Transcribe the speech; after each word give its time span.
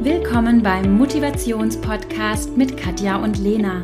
Willkommen 0.00 0.62
beim 0.62 0.98
Motivationspodcast 0.98 2.56
mit 2.56 2.76
Katja 2.76 3.16
und 3.16 3.38
Lena. 3.38 3.80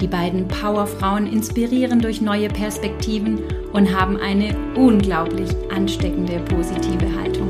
Die 0.00 0.08
beiden 0.08 0.48
Powerfrauen 0.48 1.26
inspirieren 1.26 2.00
durch 2.00 2.20
neue 2.20 2.48
Perspektiven 2.48 3.40
und 3.72 3.96
haben 3.96 4.16
eine 4.16 4.56
unglaublich 4.74 5.50
ansteckende 5.70 6.40
positive 6.40 7.06
Haltung. 7.14 7.48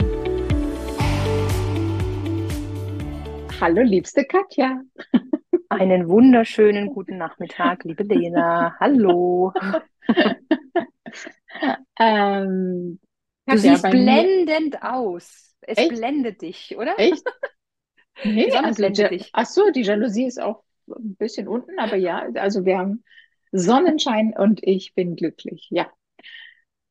Hallo, 3.60 3.80
liebste 3.80 4.24
Katja. 4.24 4.82
Einen 5.70 6.08
wunderschönen 6.08 6.88
guten 6.88 7.16
Nachmittag, 7.16 7.84
liebe 7.84 8.02
Lena. 8.02 8.76
Hallo. 8.78 9.54
ähm, 11.98 12.98
du 13.46 13.58
siehst 13.58 13.82
blendend 13.82 14.82
aus. 14.82 15.54
Es 15.60 15.78
Echt? 15.78 15.90
blendet 15.90 16.42
dich, 16.42 16.76
oder? 16.76 16.98
Echt? 16.98 17.24
Nee, 18.22 18.44
die 18.44 18.52
Sonne 18.52 18.66
also 18.68 18.76
blendet 18.76 19.10
dich. 19.10 19.30
Ach 19.32 19.44
so, 19.44 19.70
die 19.72 19.82
Jalousie 19.82 20.26
ist 20.26 20.40
auch 20.40 20.62
ein 20.86 21.16
bisschen 21.16 21.48
unten, 21.48 21.78
aber 21.80 21.96
ja, 21.96 22.28
also 22.36 22.64
wir 22.64 22.78
haben 22.78 23.02
Sonnenschein 23.50 24.34
und 24.36 24.60
ich 24.62 24.94
bin 24.94 25.16
glücklich. 25.16 25.66
Ja. 25.70 25.90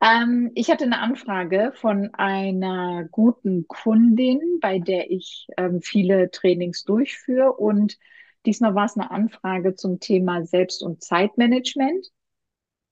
Ähm, 0.02 0.52
ich 0.54 0.70
hatte 0.70 0.84
eine 0.84 1.00
Anfrage 1.00 1.72
von 1.76 2.14
einer 2.14 3.08
guten 3.10 3.68
Kundin, 3.68 4.60
bei 4.60 4.80
der 4.80 5.10
ich 5.12 5.48
ähm, 5.56 5.82
viele 5.82 6.30
Trainings 6.30 6.84
durchführe 6.84 7.54
und 7.54 7.98
diesmal 8.46 8.76
war 8.76 8.86
es 8.86 8.98
eine 8.98 9.10
Anfrage 9.10 9.76
zum 9.76 10.02
Thema 10.02 10.46
Selbst- 10.46 10.84
und 10.84 11.02
Zeitmanagement. 11.02 12.08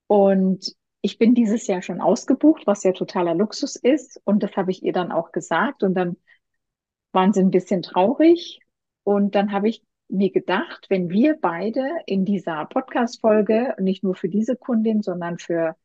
Und 0.08 0.74
ich 1.02 1.18
bin 1.18 1.34
dieses 1.34 1.68
Jahr 1.68 1.82
schon 1.82 2.02
ausgebucht, 2.02 2.68
was 2.68 2.84
ja 2.84 2.92
totaler 2.92 3.34
Luxus 3.36 3.76
ist. 3.76 4.22
Und 4.24 4.44
das 4.44 4.56
habe 4.56 4.72
ich 4.72 4.84
ihr 4.84 4.94
dann 4.94 5.12
auch 5.12 5.32
gesagt. 5.32 5.84
Und 5.84 5.96
dann 5.96 6.18
waren 7.12 7.34
sie 7.34 7.42
ein 7.42 7.52
bisschen 7.52 7.82
traurig. 7.82 8.60
Und 9.04 9.36
dann 9.36 9.52
habe 9.52 9.70
ich 9.70 9.84
mir 10.10 10.32
gedacht, 10.32 10.88
wenn 10.90 11.10
wir 11.10 11.38
beide 11.42 11.90
in 12.06 12.26
dieser 12.26 12.66
Podcast-Folge, 12.66 13.76
nicht 13.80 14.04
nur 14.04 14.16
für 14.16 14.30
diese 14.30 14.56
Kundin, 14.56 15.02
sondern 15.02 15.40
für 15.40 15.76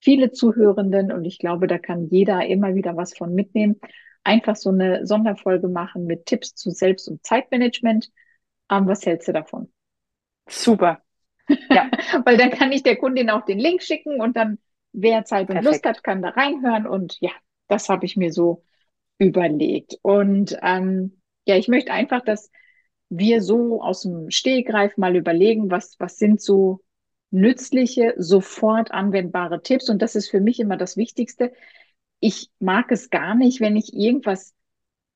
viele 0.00 0.32
Zuhörenden, 0.32 1.12
und 1.12 1.24
ich 1.24 1.38
glaube, 1.38 1.66
da 1.66 1.78
kann 1.78 2.08
jeder 2.08 2.46
immer 2.46 2.74
wieder 2.74 2.96
was 2.96 3.16
von 3.16 3.34
mitnehmen, 3.34 3.80
einfach 4.24 4.56
so 4.56 4.70
eine 4.70 5.06
Sonderfolge 5.06 5.68
machen 5.68 6.06
mit 6.06 6.26
Tipps 6.26 6.54
zu 6.54 6.70
Selbst- 6.70 7.08
und 7.08 7.24
Zeitmanagement. 7.24 8.10
Ähm, 8.70 8.88
was 8.88 9.04
hältst 9.04 9.28
du 9.28 9.32
davon? 9.32 9.72
Super. 10.48 11.02
Ja, 11.70 11.90
weil 12.24 12.36
dann 12.36 12.50
kann 12.50 12.72
ich 12.72 12.82
der 12.82 12.96
Kundin 12.96 13.30
auch 13.30 13.44
den 13.44 13.58
Link 13.58 13.82
schicken 13.82 14.20
und 14.20 14.36
dann, 14.36 14.58
wer 14.94 15.24
Zeit 15.24 15.48
und 15.48 15.56
Perfekt. 15.56 15.66
Lust 15.66 15.84
hat, 15.84 16.04
kann 16.04 16.22
da 16.22 16.30
reinhören. 16.30 16.86
Und 16.86 17.18
ja, 17.20 17.30
das 17.68 17.88
habe 17.88 18.06
ich 18.06 18.16
mir 18.16 18.32
so 18.32 18.64
überlegt. 19.18 19.98
Und 20.02 20.56
ähm, 20.62 21.20
ja, 21.46 21.56
ich 21.56 21.68
möchte 21.68 21.92
einfach, 21.92 22.24
dass 22.24 22.50
wir 23.10 23.42
so 23.42 23.82
aus 23.82 24.02
dem 24.02 24.30
Stehgreif 24.30 24.96
mal 24.96 25.16
überlegen, 25.16 25.70
was, 25.70 25.96
was 25.98 26.16
sind 26.16 26.40
so 26.40 26.80
nützliche, 27.30 28.14
sofort 28.16 28.92
anwendbare 28.92 29.62
Tipps. 29.62 29.90
Und 29.90 30.00
das 30.00 30.14
ist 30.14 30.30
für 30.30 30.40
mich 30.40 30.60
immer 30.60 30.76
das 30.76 30.96
Wichtigste. 30.96 31.52
Ich 32.20 32.50
mag 32.60 32.90
es 32.90 33.10
gar 33.10 33.34
nicht, 33.34 33.60
wenn 33.60 33.76
ich 33.76 33.92
irgendwas 33.92 34.54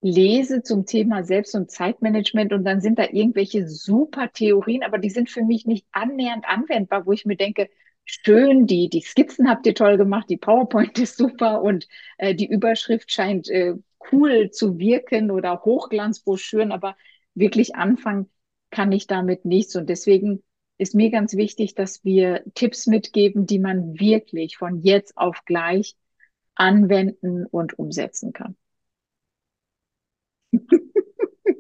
lese 0.00 0.62
zum 0.62 0.86
Thema 0.86 1.24
Selbst- 1.24 1.54
und 1.54 1.70
Zeitmanagement 1.70 2.52
und 2.52 2.64
dann 2.64 2.80
sind 2.80 2.98
da 2.98 3.04
irgendwelche 3.10 3.68
super 3.68 4.30
Theorien, 4.32 4.84
aber 4.84 4.98
die 4.98 5.10
sind 5.10 5.28
für 5.28 5.42
mich 5.42 5.66
nicht 5.66 5.86
annähernd 5.90 6.44
anwendbar, 6.46 7.06
wo 7.06 7.12
ich 7.12 7.24
mir 7.24 7.36
denke, 7.36 7.68
schön, 8.08 8.66
die, 8.66 8.88
die 8.88 9.02
Skizzen 9.02 9.48
habt 9.48 9.66
ihr 9.66 9.74
toll 9.74 9.96
gemacht, 9.96 10.26
die 10.28 10.36
PowerPoint 10.36 10.98
ist 10.98 11.16
super 11.16 11.62
und 11.62 11.86
äh, 12.18 12.34
die 12.34 12.48
Überschrift 12.48 13.12
scheint 13.12 13.48
äh, 13.48 13.74
cool 14.12 14.50
zu 14.50 14.78
wirken 14.78 15.30
oder 15.30 15.62
Hochglanzbroschüren, 15.64 16.72
aber 16.72 16.96
wirklich 17.34 17.76
anfangen 17.76 18.28
kann 18.70 18.92
ich 18.92 19.06
damit 19.06 19.44
nichts. 19.44 19.76
Und 19.76 19.88
deswegen 19.88 20.42
ist 20.78 20.94
mir 20.94 21.10
ganz 21.10 21.34
wichtig, 21.36 21.74
dass 21.74 22.04
wir 22.04 22.42
Tipps 22.54 22.86
mitgeben, 22.86 23.46
die 23.46 23.58
man 23.58 23.98
wirklich 23.98 24.56
von 24.56 24.82
jetzt 24.82 25.16
auf 25.16 25.44
gleich 25.44 25.96
anwenden 26.54 27.46
und 27.46 27.78
umsetzen 27.78 28.32
kann. 28.32 28.56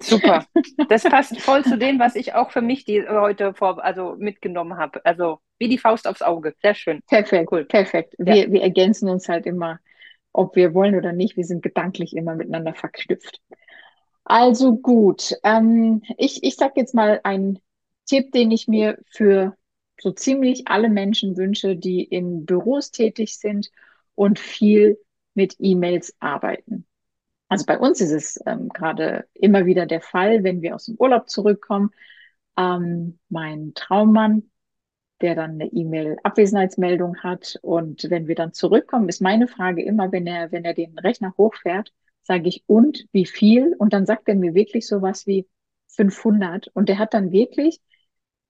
Super. 0.00 0.46
Das 0.88 1.02
passt 1.02 1.40
voll 1.40 1.64
zu 1.64 1.76
dem, 1.76 1.98
was 1.98 2.14
ich 2.14 2.34
auch 2.34 2.50
für 2.50 2.62
mich 2.62 2.84
die 2.84 3.06
heute 3.06 3.52
vor, 3.52 3.84
also 3.84 4.16
mitgenommen 4.18 4.78
habe. 4.78 5.04
Also 5.04 5.40
wie 5.58 5.68
die 5.68 5.78
Faust 5.78 6.06
aufs 6.06 6.22
Auge. 6.22 6.54
Sehr 6.62 6.74
schön. 6.74 7.02
Perfekt, 7.06 7.50
cool. 7.52 7.64
Perfekt. 7.64 8.14
Wir, 8.18 8.36
ja. 8.36 8.52
wir 8.52 8.62
ergänzen 8.62 9.08
uns 9.08 9.28
halt 9.28 9.46
immer, 9.46 9.80
ob 10.32 10.56
wir 10.56 10.74
wollen 10.74 10.94
oder 10.94 11.12
nicht. 11.12 11.36
Wir 11.36 11.44
sind 11.44 11.62
gedanklich 11.62 12.16
immer 12.16 12.34
miteinander 12.34 12.74
verknüpft. 12.74 13.40
Also 14.24 14.76
gut. 14.76 15.34
Ähm, 15.42 16.02
ich 16.16 16.42
ich 16.44 16.56
sage 16.56 16.74
jetzt 16.76 16.94
mal 16.94 17.20
einen 17.24 17.58
Tipp, 18.06 18.32
den 18.32 18.50
ich 18.50 18.68
mir 18.68 18.98
für 19.10 19.56
so 20.00 20.12
ziemlich 20.12 20.68
alle 20.68 20.88
Menschen 20.88 21.36
wünsche, 21.36 21.76
die 21.76 22.02
in 22.04 22.46
Büros 22.46 22.90
tätig 22.90 23.38
sind 23.38 23.70
und 24.14 24.38
viel 24.38 24.98
mit 25.34 25.56
E-Mails 25.58 26.14
arbeiten. 26.20 26.86
Also 27.48 27.64
bei 27.64 27.78
uns 27.78 28.00
ist 28.00 28.12
es 28.12 28.38
ähm, 28.46 28.68
gerade 28.68 29.26
immer 29.34 29.66
wieder 29.66 29.86
der 29.86 30.02
Fall, 30.02 30.44
wenn 30.44 30.60
wir 30.62 30.74
aus 30.74 30.84
dem 30.84 30.96
Urlaub 30.96 31.30
zurückkommen. 31.30 31.90
Ähm, 32.56 33.18
mein 33.28 33.72
Traummann, 33.74 34.50
der 35.20 35.34
dann 35.34 35.52
eine 35.52 35.66
E-Mail-Abwesenheitsmeldung 35.66 37.18
hat. 37.18 37.58
Und 37.62 38.08
wenn 38.10 38.26
wir 38.28 38.34
dann 38.34 38.52
zurückkommen, 38.52 39.08
ist 39.08 39.20
meine 39.20 39.48
Frage 39.48 39.82
immer, 39.82 40.12
wenn 40.12 40.26
er, 40.26 40.52
wenn 40.52 40.64
er 40.64 40.74
den 40.74 40.98
Rechner 40.98 41.34
hochfährt, 41.36 41.92
sage 42.22 42.48
ich, 42.48 42.62
und 42.66 43.06
wie 43.12 43.26
viel? 43.26 43.74
Und 43.78 43.92
dann 43.92 44.06
sagt 44.06 44.28
er 44.28 44.34
mir 44.34 44.54
wirklich 44.54 44.86
sowas 44.86 45.26
wie 45.26 45.46
500. 45.88 46.68
Und 46.74 46.88
der 46.88 46.98
hat 46.98 47.14
dann 47.14 47.32
wirklich 47.32 47.80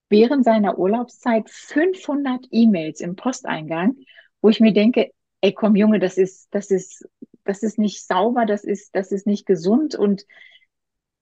während 0.08 0.44
seiner 0.44 0.78
Urlaubszeit 0.78 1.48
500 1.48 2.46
E-Mails 2.50 3.00
im 3.00 3.16
Posteingang, 3.16 3.96
wo 4.40 4.48
ich 4.48 4.60
mir 4.60 4.72
denke, 4.72 5.10
ey, 5.40 5.52
komm 5.52 5.76
Junge, 5.76 5.98
das 5.98 6.18
ist, 6.18 6.48
das 6.50 6.70
ist 6.70 7.06
das 7.48 7.62
ist 7.62 7.78
nicht 7.78 8.06
sauber, 8.06 8.44
das 8.44 8.62
ist, 8.62 8.94
das 8.94 9.10
ist 9.10 9.26
nicht 9.26 9.46
gesund 9.46 9.94
und, 9.94 10.26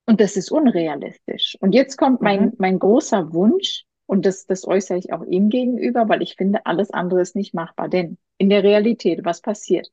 und 0.07 0.21
das 0.21 0.37
ist 0.37 0.51
unrealistisch. 0.51 1.57
Und 1.61 1.73
jetzt 1.73 1.97
kommt 1.97 2.21
mein, 2.21 2.47
mhm. 2.47 2.53
mein 2.59 2.79
großer 2.79 3.33
Wunsch, 3.33 3.85
und 4.07 4.27
das, 4.27 4.47
das 4.47 4.67
äußere 4.67 4.99
ich 4.99 5.13
auch 5.13 5.25
ihm 5.25 5.49
gegenüber, 5.49 6.09
weil 6.09 6.23
ich 6.23 6.37
finde, 6.37 6.65
alles 6.67 6.91
andere 6.91 7.21
ist 7.21 7.37
nicht 7.37 7.55
machbar. 7.55 7.89
Denn 7.89 8.19
in 8.39 8.51
der 8.51 8.63
Realität, 8.63 9.25
was 9.25 9.41
passiert? 9.41 9.91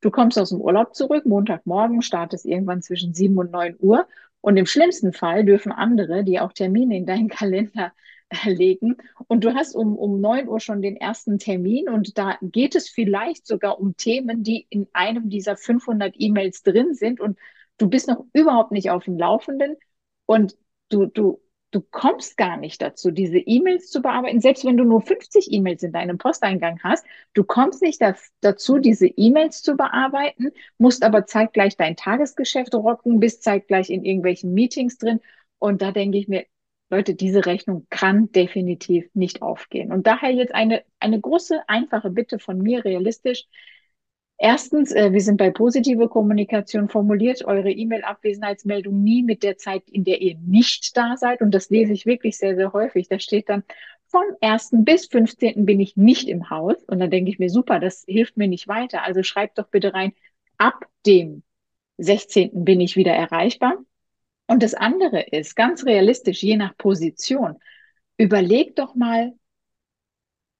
Du 0.00 0.10
kommst 0.10 0.38
aus 0.38 0.50
dem 0.50 0.60
Urlaub 0.60 0.94
zurück, 0.94 1.26
Montagmorgen, 1.26 2.02
startest 2.02 2.46
irgendwann 2.46 2.82
zwischen 2.82 3.14
sieben 3.14 3.38
und 3.38 3.50
neun 3.50 3.76
Uhr. 3.80 4.06
Und 4.40 4.56
im 4.56 4.66
schlimmsten 4.66 5.12
Fall 5.12 5.44
dürfen 5.44 5.72
andere, 5.72 6.22
die 6.22 6.38
auch 6.38 6.52
Termine 6.52 6.96
in 6.96 7.06
deinen 7.06 7.28
Kalender 7.28 7.92
legen. 8.44 8.96
Und 9.28 9.44
du 9.44 9.54
hast 9.54 9.74
um, 9.74 9.96
um 9.96 10.20
neun 10.20 10.48
Uhr 10.48 10.60
schon 10.60 10.82
den 10.82 10.96
ersten 10.96 11.38
Termin 11.38 11.88
und 11.88 12.18
da 12.18 12.38
geht 12.42 12.74
es 12.74 12.88
vielleicht 12.88 13.46
sogar 13.46 13.80
um 13.80 13.96
Themen, 13.96 14.42
die 14.42 14.66
in 14.70 14.88
einem 14.92 15.28
dieser 15.30 15.56
500 15.56 16.14
E-Mails 16.18 16.62
drin 16.62 16.94
sind 16.94 17.20
und 17.20 17.38
du 17.78 17.88
bist 17.88 18.08
noch 18.08 18.24
überhaupt 18.32 18.72
nicht 18.72 18.90
auf 18.90 19.04
dem 19.04 19.18
Laufenden 19.18 19.76
und 20.26 20.56
du, 20.88 21.06
du, 21.06 21.40
du 21.76 21.82
kommst 21.82 22.38
gar 22.38 22.56
nicht 22.56 22.80
dazu, 22.80 23.10
diese 23.10 23.36
E-Mails 23.36 23.90
zu 23.90 24.00
bearbeiten. 24.00 24.40
Selbst 24.40 24.64
wenn 24.64 24.78
du 24.78 24.84
nur 24.84 25.02
50 25.02 25.52
E-Mails 25.52 25.82
in 25.82 25.92
deinem 25.92 26.16
Posteingang 26.16 26.80
hast, 26.82 27.04
du 27.34 27.44
kommst 27.44 27.82
nicht 27.82 28.00
da, 28.00 28.14
dazu, 28.40 28.78
diese 28.78 29.06
E-Mails 29.06 29.60
zu 29.60 29.76
bearbeiten, 29.76 30.52
musst 30.78 31.04
aber 31.04 31.26
zeitgleich 31.26 31.76
dein 31.76 31.94
Tagesgeschäft 31.94 32.74
rocken, 32.74 33.20
bist 33.20 33.42
zeitgleich 33.42 33.90
in 33.90 34.06
irgendwelchen 34.06 34.54
Meetings 34.54 34.96
drin. 34.96 35.20
Und 35.58 35.82
da 35.82 35.92
denke 35.92 36.16
ich 36.16 36.28
mir, 36.28 36.46
Leute, 36.88 37.14
diese 37.14 37.44
Rechnung 37.44 37.86
kann 37.90 38.32
definitiv 38.32 39.10
nicht 39.12 39.42
aufgehen. 39.42 39.92
Und 39.92 40.06
daher 40.06 40.30
jetzt 40.30 40.54
eine, 40.54 40.82
eine 40.98 41.20
große, 41.20 41.68
einfache 41.68 42.08
Bitte 42.08 42.38
von 42.38 42.56
mir, 42.56 42.86
realistisch. 42.86 43.44
Erstens, 44.38 44.92
äh, 44.92 45.12
wir 45.12 45.20
sind 45.20 45.38
bei 45.38 45.50
positive 45.50 46.08
Kommunikation 46.08 46.88
formuliert, 46.88 47.44
eure 47.44 47.70
E-Mail-Abwesenheitsmeldung 47.70 49.02
nie 49.02 49.22
mit 49.22 49.42
der 49.42 49.56
Zeit, 49.56 49.88
in 49.88 50.04
der 50.04 50.20
ihr 50.20 50.36
nicht 50.38 50.96
da 50.96 51.16
seid. 51.16 51.40
Und 51.40 51.52
das 51.52 51.70
lese 51.70 51.92
ich 51.92 52.04
wirklich 52.04 52.36
sehr, 52.36 52.54
sehr 52.54 52.72
häufig. 52.72 53.08
Da 53.08 53.18
steht 53.18 53.48
dann, 53.48 53.64
von 54.08 54.24
1. 54.40 54.70
bis 54.84 55.06
15. 55.06 55.64
bin 55.64 55.80
ich 55.80 55.96
nicht 55.96 56.28
im 56.28 56.50
Haus. 56.50 56.76
Und 56.86 57.00
dann 57.00 57.10
denke 57.10 57.30
ich 57.30 57.38
mir, 57.38 57.50
super, 57.50 57.80
das 57.80 58.04
hilft 58.06 58.36
mir 58.36 58.48
nicht 58.48 58.68
weiter. 58.68 59.02
Also 59.02 59.22
schreibt 59.22 59.58
doch 59.58 59.68
bitte 59.68 59.94
rein, 59.94 60.12
ab 60.58 60.84
dem 61.06 61.42
16. 61.98 62.64
bin 62.64 62.80
ich 62.80 62.96
wieder 62.96 63.12
erreichbar. 63.12 63.78
Und 64.46 64.62
das 64.62 64.74
andere 64.74 65.22
ist, 65.22 65.56
ganz 65.56 65.84
realistisch, 65.86 66.42
je 66.42 66.56
nach 66.56 66.76
Position, 66.76 67.56
überleg 68.16 68.76
doch 68.76 68.94
mal, 68.94 69.32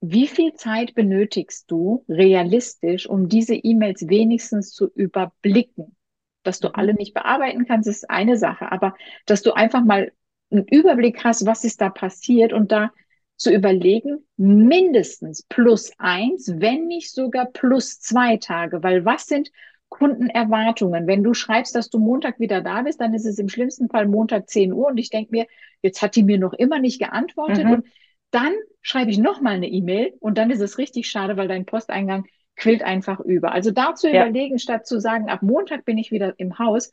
wie 0.01 0.27
viel 0.27 0.53
Zeit 0.53 0.93
benötigst 0.93 1.69
du 1.71 2.05
realistisch, 2.07 3.07
um 3.07 3.29
diese 3.29 3.55
E-Mails 3.55 4.07
wenigstens 4.07 4.71
zu 4.71 4.87
überblicken? 4.93 5.95
Dass 6.43 6.59
du 6.59 6.69
mhm. 6.69 6.75
alle 6.75 6.93
nicht 6.93 7.13
bearbeiten 7.13 7.65
kannst, 7.65 7.89
ist 7.89 8.09
eine 8.09 8.37
Sache, 8.37 8.71
aber 8.71 8.95
dass 9.25 9.41
du 9.41 9.53
einfach 9.53 9.83
mal 9.83 10.11
einen 10.51 10.65
Überblick 10.65 11.23
hast, 11.23 11.45
was 11.45 11.63
ist 11.63 11.81
da 11.81 11.89
passiert 11.89 12.53
und 12.53 12.71
da 12.71 12.91
zu 13.35 13.53
überlegen, 13.53 14.25
mindestens 14.37 15.43
plus 15.43 15.91
eins, 15.97 16.53
wenn 16.57 16.87
nicht 16.87 17.11
sogar 17.11 17.45
plus 17.45 17.99
zwei 17.99 18.37
Tage, 18.37 18.81
weil 18.81 19.05
was 19.05 19.27
sind 19.27 19.51
Kundenerwartungen. 19.89 21.07
Wenn 21.07 21.23
du 21.23 21.33
schreibst, 21.33 21.75
dass 21.75 21.89
du 21.89 21.99
Montag 21.99 22.39
wieder 22.39 22.61
da 22.61 22.81
bist, 22.81 22.99
dann 22.99 23.13
ist 23.13 23.25
es 23.25 23.39
im 23.39 23.49
schlimmsten 23.49 23.89
Fall 23.89 24.07
Montag 24.07 24.49
10 24.49 24.73
Uhr 24.73 24.87
und 24.87 24.97
ich 24.97 25.09
denke 25.09 25.31
mir, 25.31 25.47
jetzt 25.81 26.01
hat 26.01 26.15
die 26.15 26.23
mir 26.23 26.37
noch 26.37 26.53
immer 26.53 26.79
nicht 26.79 26.99
geantwortet 26.99 27.65
mhm. 27.65 27.71
und 27.71 27.87
dann 28.31 28.53
schreibe 28.81 29.11
ich 29.11 29.17
nochmal 29.17 29.55
eine 29.55 29.67
E-Mail 29.67 30.13
und 30.19 30.37
dann 30.37 30.51
ist 30.51 30.61
es 30.61 30.77
richtig 30.77 31.09
schade, 31.09 31.37
weil 31.37 31.47
dein 31.47 31.65
Posteingang 31.65 32.25
quillt 32.55 32.83
einfach 32.83 33.19
über. 33.19 33.51
Also 33.51 33.71
dazu 33.71 34.07
ja. 34.07 34.23
überlegen, 34.23 34.59
statt 34.59 34.87
zu 34.87 34.99
sagen, 34.99 35.29
ab 35.29 35.41
Montag 35.41 35.85
bin 35.85 35.97
ich 35.97 36.11
wieder 36.11 36.33
im 36.37 36.57
Haus, 36.57 36.91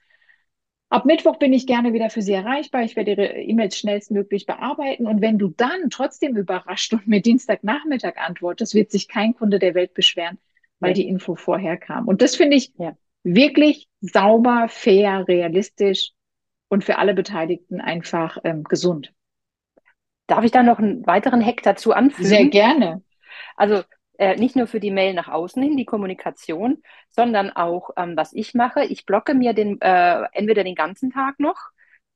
Ab 0.90 1.06
Mittwoch 1.06 1.38
bin 1.38 1.52
ich 1.52 1.66
gerne 1.66 1.92
wieder 1.92 2.10
für 2.10 2.22
Sie 2.22 2.34
erreichbar. 2.34 2.84
Ich 2.84 2.94
werde 2.94 3.10
Ihre 3.12 3.32
E-Mails 3.32 3.76
schnellstmöglich 3.78 4.46
bearbeiten. 4.46 5.08
Und 5.08 5.20
wenn 5.20 5.38
du 5.38 5.48
dann 5.48 5.90
trotzdem 5.90 6.36
überrascht 6.36 6.92
und 6.92 7.08
mir 7.08 7.20
Dienstagnachmittag 7.20 8.16
antwortest, 8.16 8.75
wird 8.75 8.90
sich 8.90 9.08
kein 9.08 9.34
Kunde 9.34 9.58
der 9.58 9.75
Welt 9.75 9.94
beschweren, 9.94 10.38
weil 10.78 10.90
ja. 10.90 10.94
die 10.94 11.08
Info 11.08 11.34
vorher 11.34 11.76
kam. 11.78 12.06
Und 12.06 12.22
das 12.22 12.36
finde 12.36 12.56
ich 12.56 12.72
ja. 12.78 12.96
wirklich 13.25 13.88
sauber, 14.02 14.66
fair, 14.69 15.26
realistisch 15.26 16.12
und 16.69 16.84
für 16.84 16.98
alle 16.98 17.14
Beteiligten 17.14 17.81
einfach 17.81 18.38
ähm, 18.44 18.62
gesund. 18.62 19.12
Darf 20.26 20.44
ich 20.44 20.50
da 20.50 20.62
noch 20.62 20.79
einen 20.79 21.06
weiteren 21.06 21.44
Hack 21.44 21.62
dazu 21.62 21.93
anfügen? 21.93 22.29
Sehr 22.29 22.47
gerne. 22.47 23.03
Also 23.56 23.82
äh, 24.19 24.37
nicht 24.37 24.56
nur 24.56 24.67
für 24.67 24.81
die 24.81 24.91
Mail 24.91 25.15
nach 25.15 25.29
außen 25.29 25.62
hin, 25.62 25.76
die 25.76 25.85
Kommunikation, 25.85 26.82
sondern 27.11 27.50
auch, 27.50 27.91
ähm, 27.97 28.17
was 28.17 28.32
ich 28.32 28.55
mache. 28.55 28.85
Ich 28.85 29.06
blocke 29.06 29.35
mir 29.35 29.53
den, 29.53 29.81
äh, 29.81 30.23
entweder 30.32 30.65
den 30.65 30.75
ganzen 30.75 31.11
Tag 31.11 31.41
noch 31.41 31.56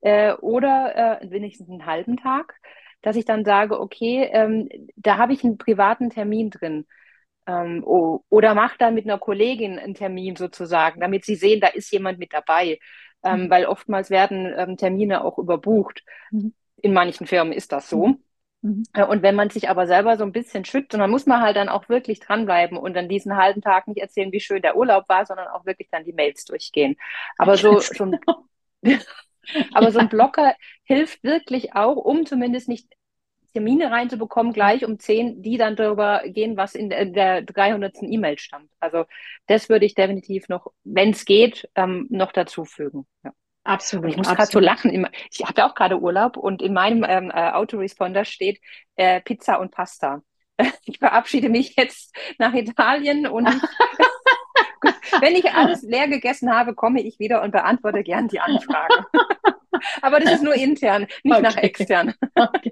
äh, 0.00 0.32
oder 0.34 1.20
äh, 1.22 1.30
wenigstens 1.30 1.68
einen 1.68 1.86
halben 1.86 2.16
Tag, 2.16 2.54
dass 3.02 3.16
ich 3.16 3.24
dann 3.24 3.44
sage, 3.44 3.80
okay, 3.80 4.28
ähm, 4.32 4.68
da 4.96 5.18
habe 5.18 5.32
ich 5.32 5.44
einen 5.44 5.58
privaten 5.58 6.10
Termin 6.10 6.50
drin. 6.50 6.86
Ähm, 7.46 7.82
oh, 7.84 8.20
oder 8.28 8.54
mache 8.54 8.76
dann 8.78 8.94
mit 8.94 9.04
einer 9.04 9.18
Kollegin 9.18 9.78
einen 9.78 9.94
Termin 9.94 10.36
sozusagen, 10.36 11.00
damit 11.00 11.24
sie 11.24 11.34
sehen, 11.34 11.60
da 11.60 11.68
ist 11.68 11.90
jemand 11.92 12.18
mit 12.18 12.32
dabei. 12.32 12.78
Ähm, 13.24 13.44
mhm. 13.44 13.50
Weil 13.50 13.66
oftmals 13.66 14.10
werden 14.10 14.52
ähm, 14.56 14.76
Termine 14.76 15.24
auch 15.24 15.38
überbucht. 15.38 16.04
Mhm. 16.30 16.54
In 16.80 16.92
manchen 16.92 17.26
Firmen 17.26 17.52
ist 17.52 17.72
das 17.72 17.88
so. 17.88 18.08
Mhm. 18.08 18.22
Mhm. 18.62 18.84
Und 19.08 19.22
wenn 19.22 19.34
man 19.34 19.50
sich 19.50 19.68
aber 19.68 19.86
selber 19.86 20.16
so 20.16 20.24
ein 20.24 20.32
bisschen 20.32 20.64
schützt, 20.64 20.94
und 20.94 21.00
dann 21.00 21.10
muss 21.10 21.26
man 21.26 21.40
halt 21.40 21.56
dann 21.56 21.68
auch 21.68 21.88
wirklich 21.88 22.20
dranbleiben 22.20 22.76
und 22.76 22.94
dann 22.94 23.08
diesen 23.08 23.36
halben 23.36 23.60
Tag 23.60 23.86
nicht 23.86 24.00
erzählen, 24.00 24.32
wie 24.32 24.40
schön 24.40 24.62
der 24.62 24.76
Urlaub 24.76 25.08
war, 25.08 25.26
sondern 25.26 25.48
auch 25.48 25.64
wirklich 25.64 25.88
dann 25.90 26.04
die 26.04 26.12
Mails 26.12 26.44
durchgehen. 26.44 26.96
Aber 27.36 27.56
so, 27.56 27.78
so 27.78 28.04
ein, 28.04 28.18
aber 29.72 29.92
so 29.92 29.98
ein 29.98 30.08
Blocker 30.08 30.54
hilft 30.84 31.22
wirklich 31.22 31.74
auch, 31.74 31.96
um 31.96 32.26
zumindest 32.26 32.68
nicht 32.68 32.88
Termine 33.52 33.90
reinzubekommen, 33.90 34.52
gleich 34.52 34.84
um 34.84 34.98
10, 34.98 35.42
die 35.42 35.56
dann 35.56 35.74
darüber 35.74 36.22
gehen, 36.26 36.56
was 36.56 36.74
in 36.74 36.90
der, 36.90 37.06
der 37.06 37.42
300. 37.42 38.02
E-Mail 38.02 38.38
stand. 38.38 38.70
Also 38.78 39.04
das 39.46 39.68
würde 39.68 39.86
ich 39.86 39.94
definitiv 39.94 40.48
noch, 40.48 40.72
wenn 40.84 41.10
es 41.10 41.24
geht, 41.24 41.68
ähm, 41.74 42.06
noch 42.10 42.32
dazu 42.32 42.64
fügen. 42.64 43.06
Ja. 43.24 43.32
Absolut. 43.68 44.10
ich 44.10 44.16
muss 44.16 44.28
gerade 44.28 44.50
so 44.50 44.60
lachen. 44.60 45.06
Ich 45.30 45.44
hatte 45.44 45.66
auch 45.66 45.74
gerade 45.74 46.00
Urlaub 46.00 46.38
und 46.38 46.62
in 46.62 46.72
meinem 46.72 47.04
ähm, 47.06 47.30
äh, 47.30 47.50
Autoresponder 47.50 48.24
steht 48.24 48.60
äh, 48.96 49.20
Pizza 49.20 49.60
und 49.60 49.70
Pasta. 49.70 50.22
Ich 50.86 50.98
verabschiede 50.98 51.50
mich 51.50 51.76
jetzt 51.76 52.16
nach 52.38 52.54
Italien 52.54 53.26
und 53.26 53.46
wenn 55.20 55.36
ich 55.36 55.52
alles 55.52 55.82
leer 55.82 56.08
gegessen 56.08 56.52
habe, 56.52 56.74
komme 56.74 57.02
ich 57.02 57.18
wieder 57.18 57.42
und 57.42 57.52
beantworte 57.52 58.02
gern 58.02 58.26
die 58.26 58.40
Anfrage. 58.40 59.04
Aber 60.02 60.18
das 60.18 60.32
ist 60.32 60.42
nur 60.42 60.54
intern, 60.54 61.06
nicht 61.22 61.36
okay. 61.36 61.42
nach 61.42 61.56
extern. 61.58 62.14
Okay. 62.34 62.70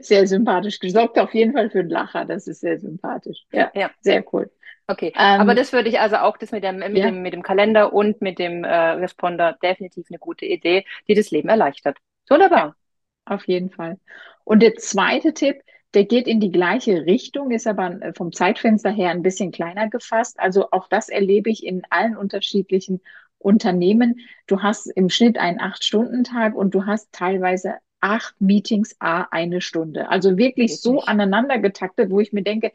Sehr 0.00 0.26
sympathisch. 0.26 0.78
Sorgt 0.82 1.18
auf 1.18 1.32
jeden 1.32 1.52
Fall 1.52 1.70
für 1.70 1.80
einen 1.80 1.88
Lacher. 1.88 2.24
Das 2.24 2.48
ist 2.48 2.60
sehr 2.60 2.78
sympathisch. 2.78 3.44
Ja, 3.52 3.70
ja. 3.74 3.90
sehr 4.00 4.24
cool. 4.34 4.50
Okay, 4.86 5.12
ähm, 5.16 5.40
aber 5.40 5.54
das 5.54 5.72
würde 5.72 5.88
ich 5.88 5.98
also 5.98 6.16
auch, 6.16 6.36
das 6.36 6.52
mit 6.52 6.62
dem, 6.62 6.78
mit, 6.78 6.96
ja. 6.96 7.06
dem, 7.06 7.22
mit 7.22 7.32
dem 7.32 7.42
Kalender 7.42 7.92
und 7.92 8.20
mit 8.20 8.38
dem 8.38 8.64
äh, 8.64 8.68
Responder 8.68 9.56
definitiv 9.62 10.06
eine 10.10 10.18
gute 10.18 10.44
Idee, 10.44 10.84
die 11.08 11.14
das 11.14 11.30
Leben 11.30 11.48
erleichtert. 11.48 11.98
Wunderbar. 12.28 12.76
Ja, 13.28 13.34
auf 13.34 13.46
jeden 13.48 13.70
Fall. 13.70 13.98
Und 14.44 14.60
der 14.60 14.74
zweite 14.74 15.32
Tipp, 15.32 15.62
der 15.94 16.04
geht 16.04 16.26
in 16.26 16.40
die 16.40 16.50
gleiche 16.50 17.06
Richtung, 17.06 17.50
ist 17.50 17.66
aber 17.66 18.02
äh, 18.02 18.12
vom 18.12 18.32
Zeitfenster 18.32 18.90
her 18.90 19.10
ein 19.10 19.22
bisschen 19.22 19.52
kleiner 19.52 19.88
gefasst. 19.88 20.38
Also 20.38 20.70
auch 20.70 20.88
das 20.88 21.08
erlebe 21.08 21.50
ich 21.50 21.64
in 21.64 21.82
allen 21.88 22.16
unterschiedlichen 22.16 23.00
Unternehmen. 23.38 24.20
Du 24.46 24.62
hast 24.62 24.86
im 24.86 25.08
Schnitt 25.08 25.38
einen 25.38 25.60
Acht-Stunden-Tag 25.60 26.54
und 26.54 26.74
du 26.74 26.84
hast 26.84 27.10
teilweise 27.12 27.76
acht 28.00 28.38
Meetings 28.38 28.96
a 28.98 29.28
eine 29.30 29.62
Stunde. 29.62 30.10
Also 30.10 30.36
wirklich, 30.36 30.72
wirklich 30.72 30.80
so 30.80 31.00
aneinander 31.00 31.58
getaktet, 31.58 32.10
wo 32.10 32.20
ich 32.20 32.34
mir 32.34 32.42
denke, 32.42 32.72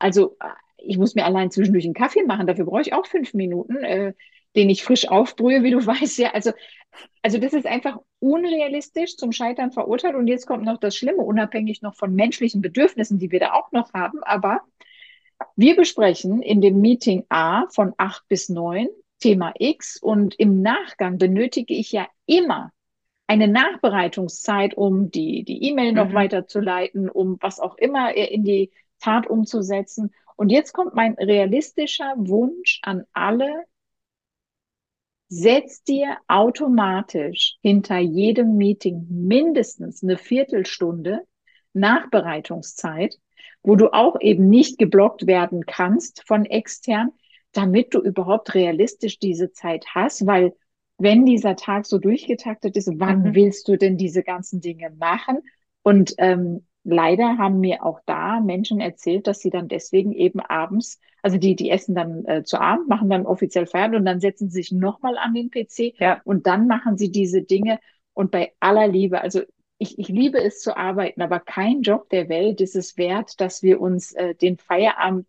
also 0.00 0.36
ich 0.84 0.98
muss 0.98 1.14
mir 1.14 1.24
allein 1.24 1.50
zwischendurch 1.50 1.84
einen 1.84 1.94
Kaffee 1.94 2.24
machen, 2.24 2.46
dafür 2.46 2.64
brauche 2.64 2.82
ich 2.82 2.92
auch 2.92 3.06
fünf 3.06 3.34
Minuten, 3.34 3.76
äh, 3.84 4.12
den 4.56 4.70
ich 4.70 4.84
frisch 4.84 5.08
aufbrühe, 5.08 5.62
wie 5.62 5.70
du 5.70 5.84
weißt. 5.86 6.18
Ja, 6.18 6.30
also, 6.32 6.52
also 7.22 7.38
das 7.38 7.52
ist 7.52 7.66
einfach 7.66 7.98
unrealistisch 8.18 9.16
zum 9.16 9.32
Scheitern 9.32 9.72
verurteilt. 9.72 10.14
Und 10.14 10.26
jetzt 10.26 10.46
kommt 10.46 10.64
noch 10.64 10.78
das 10.78 10.96
Schlimme, 10.96 11.22
unabhängig 11.22 11.82
noch 11.82 11.94
von 11.94 12.14
menschlichen 12.14 12.60
Bedürfnissen, 12.60 13.18
die 13.18 13.30
wir 13.30 13.40
da 13.40 13.52
auch 13.52 13.72
noch 13.72 13.92
haben. 13.94 14.22
Aber 14.22 14.60
wir 15.56 15.76
besprechen 15.76 16.42
in 16.42 16.60
dem 16.60 16.80
Meeting 16.80 17.24
A 17.28 17.66
von 17.68 17.94
acht 17.96 18.26
bis 18.28 18.48
neun 18.48 18.88
Thema 19.18 19.52
X 19.58 19.98
und 20.00 20.34
im 20.34 20.62
Nachgang 20.62 21.18
benötige 21.18 21.74
ich 21.74 21.92
ja 21.92 22.08
immer 22.26 22.72
eine 23.26 23.48
Nachbereitungszeit, 23.48 24.76
um 24.76 25.10
die 25.10 25.44
die 25.44 25.68
E-Mail 25.68 25.92
noch 25.92 26.08
mhm. 26.08 26.14
weiterzuleiten, 26.14 27.08
um 27.08 27.38
was 27.40 27.60
auch 27.60 27.76
immer 27.76 28.14
in 28.14 28.44
die 28.44 28.70
Tat 28.98 29.26
umzusetzen. 29.26 30.12
Und 30.36 30.50
jetzt 30.50 30.72
kommt 30.72 30.94
mein 30.94 31.14
realistischer 31.14 32.14
Wunsch 32.16 32.80
an 32.82 33.04
alle. 33.12 33.64
Setz 35.28 35.82
dir 35.82 36.18
automatisch 36.28 37.56
hinter 37.62 37.98
jedem 37.98 38.56
Meeting 38.56 39.06
mindestens 39.08 40.02
eine 40.02 40.18
Viertelstunde 40.18 41.26
Nachbereitungszeit, 41.72 43.16
wo 43.62 43.76
du 43.76 43.92
auch 43.92 44.20
eben 44.20 44.48
nicht 44.48 44.78
geblockt 44.78 45.26
werden 45.26 45.64
kannst 45.64 46.22
von 46.26 46.44
extern, 46.44 47.12
damit 47.52 47.94
du 47.94 48.00
überhaupt 48.00 48.54
realistisch 48.54 49.18
diese 49.18 49.52
Zeit 49.52 49.86
hast, 49.94 50.26
weil 50.26 50.54
wenn 50.98 51.26
dieser 51.26 51.56
Tag 51.56 51.86
so 51.86 51.98
durchgetaktet 51.98 52.76
ist, 52.76 52.90
wann 52.96 53.22
mhm. 53.22 53.34
willst 53.34 53.68
du 53.68 53.76
denn 53.76 53.96
diese 53.96 54.22
ganzen 54.22 54.60
Dinge 54.60 54.90
machen? 54.90 55.38
Und 55.82 56.14
ähm, 56.18 56.66
leider 56.84 57.38
haben 57.38 57.60
mir 57.60 57.84
auch 57.84 58.00
da 58.06 58.40
Menschen 58.40 58.80
erzählt, 58.80 59.26
dass 59.26 59.40
sie 59.40 59.50
dann 59.50 59.68
deswegen 59.68 60.12
eben 60.12 60.40
abends, 60.40 61.00
also 61.22 61.38
die, 61.38 61.54
die 61.54 61.70
essen 61.70 61.94
dann 61.94 62.24
äh, 62.24 62.42
zu 62.42 62.60
Abend, 62.60 62.88
machen 62.88 63.08
dann 63.10 63.26
offiziell 63.26 63.66
Feierabend 63.66 64.00
und 64.00 64.04
dann 64.04 64.20
setzen 64.20 64.48
sie 64.48 64.62
sich 64.62 64.72
nochmal 64.72 65.16
an 65.18 65.34
den 65.34 65.50
PC 65.50 65.94
ja. 65.98 66.20
und 66.24 66.46
dann 66.46 66.66
machen 66.66 66.96
sie 66.96 67.10
diese 67.10 67.42
Dinge. 67.42 67.78
Und 68.14 68.30
bei 68.30 68.52
aller 68.60 68.88
Liebe, 68.88 69.20
also 69.20 69.42
ich, 69.78 69.98
ich 69.98 70.08
liebe 70.08 70.42
es 70.42 70.60
zu 70.60 70.76
arbeiten, 70.76 71.22
aber 71.22 71.40
kein 71.40 71.82
Job 71.82 72.08
der 72.10 72.28
Welt 72.28 72.60
ist 72.60 72.76
es 72.76 72.96
wert, 72.96 73.40
dass 73.40 73.62
wir 73.62 73.80
uns 73.80 74.12
äh, 74.12 74.34
den 74.34 74.58
Feierabend 74.58 75.26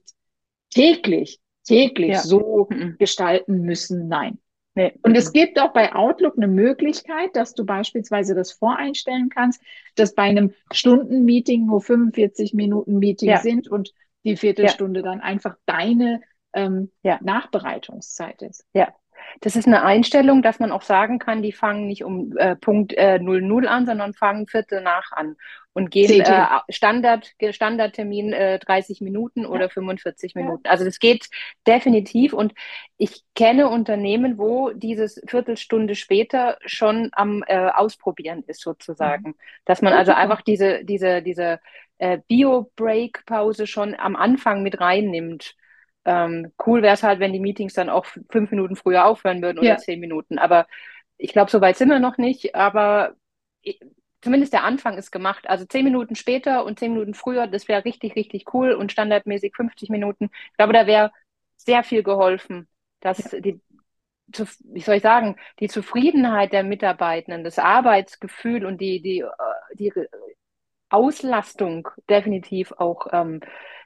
täglich, 0.69 1.39
täglich 1.63 2.11
ja. 2.11 2.19
so 2.21 2.67
mhm. 2.69 2.95
gestalten 2.99 3.61
müssen. 3.61 4.07
Nein. 4.07 4.39
Nee. 4.75 4.93
Und 5.03 5.15
es 5.15 5.31
gibt 5.31 5.59
auch 5.59 5.71
bei 5.71 5.93
Outlook 5.93 6.35
eine 6.35 6.47
Möglichkeit, 6.47 7.35
dass 7.35 7.53
du 7.53 7.63
beispielsweise 7.63 8.33
das 8.33 8.51
voreinstellen 8.51 9.29
kannst, 9.29 9.61
dass 9.95 10.15
bei 10.15 10.23
einem 10.23 10.53
Stundenmeeting 10.71 11.67
nur 11.67 11.81
45 11.81 12.53
Minuten 12.53 12.97
Meeting 12.97 13.29
ja. 13.29 13.37
sind 13.37 13.67
und 13.67 13.93
die 14.23 14.35
Viertelstunde 14.35 15.01
ja. 15.01 15.05
dann 15.05 15.21
einfach 15.21 15.55
deine 15.65 16.21
ähm, 16.53 16.91
ja. 17.03 17.19
Nachbereitungszeit 17.21 18.41
ist. 18.41 18.65
Ja, 18.73 18.95
das 19.41 19.55
ist 19.55 19.67
eine 19.67 19.83
Einstellung, 19.83 20.41
dass 20.41 20.59
man 20.59 20.71
auch 20.71 20.81
sagen 20.81 21.19
kann, 21.19 21.41
die 21.41 21.51
fangen 21.51 21.87
nicht 21.87 22.03
um 22.03 22.37
äh, 22.37 22.55
Punkt 22.55 22.93
äh, 22.93 23.19
00 23.19 23.67
an, 23.67 23.85
sondern 23.85 24.13
fangen 24.13 24.47
Viertel 24.47 24.81
nach 24.81 25.11
an 25.11 25.35
und 25.73 25.89
gehen 25.89 26.21
äh, 26.21 26.45
Standard, 26.69 27.33
Standardtermin 27.49 28.31
äh, 28.31 28.59
30 28.59 29.01
Minuten 29.01 29.45
oder 29.45 29.63
ja. 29.63 29.69
45 29.69 30.35
Minuten. 30.35 30.63
Ja. 30.65 30.71
Also 30.71 30.85
das 30.85 30.99
geht 30.99 31.29
definitiv 31.67 32.33
und 32.33 32.53
ich 32.97 33.23
kenne 33.35 33.69
Unternehmen, 33.69 34.37
wo 34.37 34.69
dieses 34.69 35.21
Viertelstunde 35.27 35.95
später 35.95 36.57
schon 36.65 37.09
am 37.13 37.43
äh, 37.47 37.69
Ausprobieren 37.69 38.43
ist 38.45 38.61
sozusagen. 38.61 39.29
Mhm. 39.29 39.35
Dass 39.65 39.81
man 39.81 39.93
also 39.93 40.11
einfach 40.13 40.41
diese, 40.41 40.85
diese, 40.85 41.21
diese 41.21 41.59
äh, 41.97 42.19
Bio-Break-Pause 42.27 43.65
schon 43.65 43.95
am 43.95 44.15
Anfang 44.15 44.61
mit 44.61 44.79
reinnimmt. 44.79 45.55
Ähm, 46.05 46.51
cool 46.65 46.81
wäre 46.81 46.93
es 46.93 47.03
halt, 47.03 47.19
wenn 47.19 47.33
die 47.33 47.39
Meetings 47.39 47.73
dann 47.73 47.89
auch 47.89 48.05
fünf 48.29 48.51
Minuten 48.51 48.75
früher 48.75 49.05
aufhören 49.05 49.41
würden 49.41 49.59
oder 49.59 49.69
ja. 49.69 49.77
zehn 49.77 49.99
Minuten. 49.99 50.37
Aber 50.37 50.67
ich 51.17 51.31
glaube, 51.31 51.51
so 51.51 51.61
weit 51.61 51.77
sind 51.77 51.89
wir 51.89 51.99
noch 51.99 52.17
nicht. 52.17 52.55
Aber 52.55 53.15
ich, 53.61 53.79
zumindest 54.21 54.53
der 54.53 54.63
Anfang 54.63 54.97
ist 54.97 55.11
gemacht. 55.11 55.47
Also 55.47 55.65
zehn 55.65 55.83
Minuten 55.83 56.15
später 56.15 56.65
und 56.65 56.79
zehn 56.79 56.93
Minuten 56.93 57.13
früher, 57.13 57.47
das 57.47 57.67
wäre 57.67 57.85
richtig, 57.85 58.15
richtig 58.15 58.53
cool 58.53 58.73
und 58.73 58.91
standardmäßig 58.91 59.53
50 59.55 59.89
Minuten. 59.89 60.29
Ich 60.51 60.57
glaube, 60.57 60.73
da 60.73 60.87
wäre 60.87 61.11
sehr 61.57 61.83
viel 61.83 62.03
geholfen, 62.03 62.67
dass 62.99 63.31
ja. 63.31 63.39
die, 63.39 63.61
wie 64.27 64.79
soll 64.81 64.95
ich 64.95 65.03
sagen, 65.03 65.35
die 65.59 65.67
Zufriedenheit 65.67 66.53
der 66.53 66.63
Mitarbeitenden, 66.63 67.43
das 67.43 67.59
Arbeitsgefühl 67.59 68.65
und 68.65 68.79
die, 68.79 69.01
die, 69.01 69.19
äh, 69.19 69.75
die 69.75 69.93
Auslastung 70.89 71.89
definitiv 72.09 72.71
auch 72.73 73.07
ähm, 73.11 73.41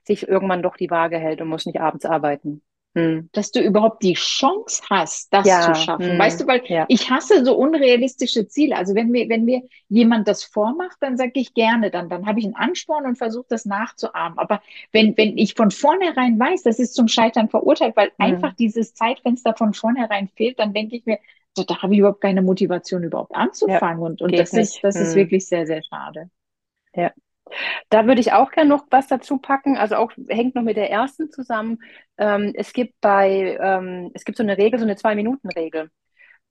sich 0.07 0.27
irgendwann 0.27 0.63
doch 0.63 0.77
die 0.77 0.89
Waage 0.89 1.17
hält 1.19 1.41
und 1.41 1.49
muss 1.49 1.65
nicht 1.65 1.79
abends 1.79 2.05
arbeiten. 2.05 2.61
hm. 2.97 3.29
dass 3.31 3.51
du 3.51 3.61
überhaupt 3.61 4.01
die 4.01 4.13
Chance 4.13 4.81
hast, 4.89 5.31
das 5.31 5.47
ja. 5.47 5.61
zu 5.61 5.75
schaffen. 5.75 6.11
Hm. 6.11 6.19
Weißt 6.19 6.41
du, 6.41 6.47
weil 6.47 6.63
ja. 6.65 6.85
ich 6.87 7.09
hasse 7.11 7.45
so 7.45 7.55
unrealistische 7.55 8.47
Ziele. 8.47 8.75
Also 8.75 8.95
wenn 8.95 9.09
mir, 9.09 9.29
wenn 9.29 9.45
mir 9.45 9.61
jemand 9.87 10.27
das 10.27 10.43
vormacht, 10.43 10.97
dann 11.01 11.15
sage 11.15 11.33
ich 11.35 11.53
gerne, 11.53 11.91
dann, 11.91 12.09
dann 12.09 12.25
habe 12.25 12.39
ich 12.39 12.45
einen 12.45 12.55
Ansporn 12.55 13.05
und 13.05 13.17
versuche 13.17 13.45
das 13.49 13.65
nachzuahmen. 13.65 14.39
Aber 14.39 14.61
wenn, 14.91 15.15
wenn 15.15 15.37
ich 15.37 15.53
von 15.53 15.69
vornherein 15.69 16.39
weiß, 16.39 16.63
das 16.63 16.79
ist 16.79 16.95
zum 16.95 17.07
Scheitern 17.07 17.49
verurteilt, 17.49 17.95
weil 17.95 18.07
hm. 18.07 18.13
einfach 18.17 18.53
dieses 18.55 18.93
Zeitfenster 18.93 19.53
von 19.55 19.73
vornherein 19.73 20.27
fehlt, 20.29 20.59
dann 20.59 20.73
denke 20.73 20.95
ich 20.95 21.05
mir, 21.05 21.19
so, 21.55 21.63
da 21.63 21.81
habe 21.81 21.93
ich 21.93 21.99
überhaupt 21.99 22.21
keine 22.21 22.41
Motivation, 22.41 23.03
überhaupt 23.03 23.35
anzufangen. 23.35 24.01
Ja, 24.01 24.05
und 24.05 24.21
und 24.21 24.37
das 24.37 24.53
ist, 24.53 24.79
das 24.83 24.95
ist 24.95 25.09
hm. 25.09 25.15
wirklich 25.15 25.47
sehr, 25.47 25.67
sehr 25.67 25.83
schade. 25.83 26.29
Ja. 26.95 27.11
Da 27.89 28.05
würde 28.05 28.21
ich 28.21 28.33
auch 28.33 28.51
gerne 28.51 28.69
noch 28.69 28.85
was 28.89 29.07
dazu 29.07 29.37
packen, 29.37 29.77
also 29.77 29.95
auch 29.95 30.11
hängt 30.27 30.55
noch 30.55 30.63
mit 30.63 30.77
der 30.77 30.89
ersten 30.89 31.31
zusammen. 31.31 31.79
Ähm, 32.17 32.53
es 32.55 32.73
gibt 32.73 32.99
bei, 33.01 33.57
ähm, 33.61 34.11
es 34.13 34.25
gibt 34.25 34.37
so 34.37 34.43
eine 34.43 34.57
Regel, 34.57 34.79
so 34.79 34.85
eine 34.85 34.95
Zwei-Minuten-Regel. 34.95 35.89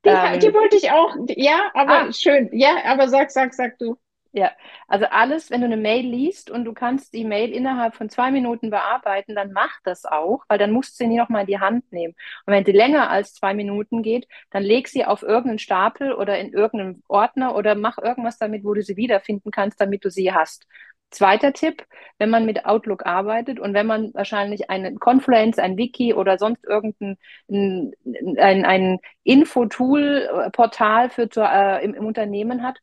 Die, 0.04 0.08
ähm, 0.08 0.38
die, 0.38 0.54
wollte 0.54 0.76
ich 0.76 0.90
auch, 0.90 1.16
ja, 1.28 1.70
aber 1.74 2.08
ah, 2.08 2.12
schön, 2.12 2.50
ja, 2.52 2.76
aber 2.84 3.08
sag, 3.08 3.30
sag, 3.30 3.54
sag 3.54 3.78
du. 3.78 3.96
Ja, 4.32 4.50
also 4.86 5.06
alles, 5.06 5.50
wenn 5.50 5.60
du 5.62 5.66
eine 5.66 5.78
Mail 5.78 6.04
liest 6.06 6.50
und 6.50 6.64
du 6.64 6.74
kannst 6.74 7.14
die 7.14 7.24
Mail 7.24 7.50
innerhalb 7.52 7.94
von 7.94 8.10
zwei 8.10 8.30
Minuten 8.30 8.68
bearbeiten, 8.70 9.34
dann 9.34 9.52
mach 9.52 9.80
das 9.82 10.04
auch, 10.04 10.44
weil 10.48 10.58
dann 10.58 10.72
musst 10.72 10.92
du 10.92 11.04
sie 11.04 11.06
nicht 11.08 11.18
nochmal 11.18 11.42
in 11.42 11.46
die 11.46 11.58
Hand 11.58 11.90
nehmen. 11.90 12.14
Und 12.44 12.52
wenn 12.52 12.64
sie 12.64 12.72
länger 12.72 13.08
als 13.08 13.32
zwei 13.34 13.54
Minuten 13.54 14.02
geht, 14.02 14.28
dann 14.50 14.62
leg 14.62 14.88
sie 14.88 15.06
auf 15.06 15.22
irgendeinen 15.22 15.58
Stapel 15.58 16.12
oder 16.12 16.38
in 16.38 16.52
irgendeinen 16.52 17.02
Ordner 17.08 17.56
oder 17.56 17.74
mach 17.74 17.96
irgendwas 17.98 18.36
damit, 18.38 18.64
wo 18.64 18.74
du 18.74 18.82
sie 18.82 18.96
wiederfinden 18.96 19.50
kannst, 19.50 19.80
damit 19.80 20.04
du 20.04 20.10
sie 20.10 20.32
hast. 20.32 20.66
Zweiter 21.10 21.52
Tipp, 21.52 21.86
wenn 22.18 22.30
man 22.30 22.44
mit 22.44 22.66
Outlook 22.66 23.06
arbeitet 23.06 23.58
und 23.60 23.74
wenn 23.74 23.86
man 23.86 24.12
wahrscheinlich 24.12 24.68
einen 24.70 24.98
Confluence, 24.98 25.58
ein 25.58 25.78
Wiki 25.78 26.12
oder 26.12 26.36
sonst 26.36 26.64
irgendein 26.64 27.16
ein, 27.48 28.64
ein, 28.64 28.98
Info-Tool-Portal 29.22 31.10
äh, 31.18 31.84
im, 31.84 31.94
im 31.94 32.06
Unternehmen 32.06 32.62
hat, 32.62 32.78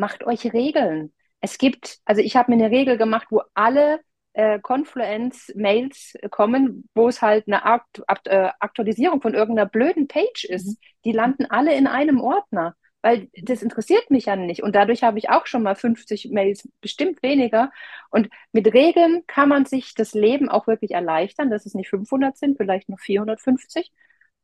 macht 0.00 0.24
euch 0.24 0.52
Regeln. 0.52 1.12
Es 1.40 1.58
gibt, 1.58 1.98
also 2.04 2.20
ich 2.20 2.36
habe 2.36 2.50
mir 2.50 2.64
eine 2.64 2.74
Regel 2.76 2.98
gemacht, 2.98 3.28
wo 3.30 3.42
alle 3.54 4.00
äh, 4.32 4.58
Confluence-Mails 4.60 6.14
kommen, 6.30 6.88
wo 6.94 7.08
es 7.08 7.22
halt 7.22 7.46
eine 7.46 7.64
Akt, 7.64 8.02
Akt, 8.08 8.26
äh, 8.28 8.50
Aktualisierung 8.60 9.20
von 9.20 9.34
irgendeiner 9.34 9.68
blöden 9.68 10.08
Page 10.08 10.44
ist. 10.44 10.66
Mhm. 10.66 10.76
Die 11.04 11.12
landen 11.12 11.46
alle 11.46 11.74
in 11.74 11.86
einem 11.86 12.20
Ordner, 12.20 12.74
weil 13.02 13.28
das 13.42 13.62
interessiert 13.62 14.10
mich 14.10 14.26
ja 14.26 14.36
nicht. 14.36 14.62
Und 14.62 14.74
dadurch 14.74 15.02
habe 15.02 15.18
ich 15.18 15.30
auch 15.30 15.46
schon 15.46 15.62
mal 15.62 15.74
50 15.74 16.30
Mails, 16.30 16.68
bestimmt 16.80 17.22
weniger. 17.22 17.72
Und 18.10 18.28
mit 18.52 18.72
Regeln 18.72 19.24
kann 19.26 19.48
man 19.48 19.64
sich 19.66 19.94
das 19.94 20.14
Leben 20.14 20.48
auch 20.48 20.66
wirklich 20.66 20.92
erleichtern, 20.92 21.50
dass 21.50 21.66
es 21.66 21.74
nicht 21.74 21.88
500 21.90 22.36
sind, 22.36 22.56
vielleicht 22.56 22.88
nur 22.88 22.98
450. 22.98 23.92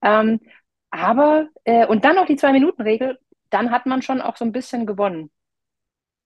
Ähm, 0.03 0.41
aber, 0.91 1.49
äh, 1.65 1.87
und 1.87 2.05
dann 2.05 2.17
noch 2.17 2.27
die 2.27 2.37
Zwei-Minuten-Regel, 2.37 3.19
dann 3.51 3.71
hat 3.71 3.87
man 3.87 4.03
schon 4.03 4.21
auch 4.21 4.37
so 4.37 4.45
ein 4.45 4.53
bisschen 4.53 4.87
gewonnen. 4.87 5.31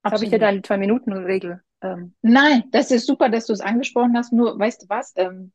Habe 0.05 0.25
ich 0.25 0.31
dir 0.31 0.39
deine 0.39 0.63
Zwei-Minuten-Regel. 0.63 1.61
Ähm. 1.83 2.15
Nein, 2.23 2.65
das 2.71 2.91
ist 2.91 3.07
super, 3.07 3.29
dass 3.29 3.47
du 3.47 3.53
es 3.53 3.61
angesprochen 3.61 4.17
hast. 4.17 4.33
Nur, 4.33 4.59
weißt 4.59 4.83
du 4.83 4.89
was? 4.89 5.13
Ähm, 5.17 5.53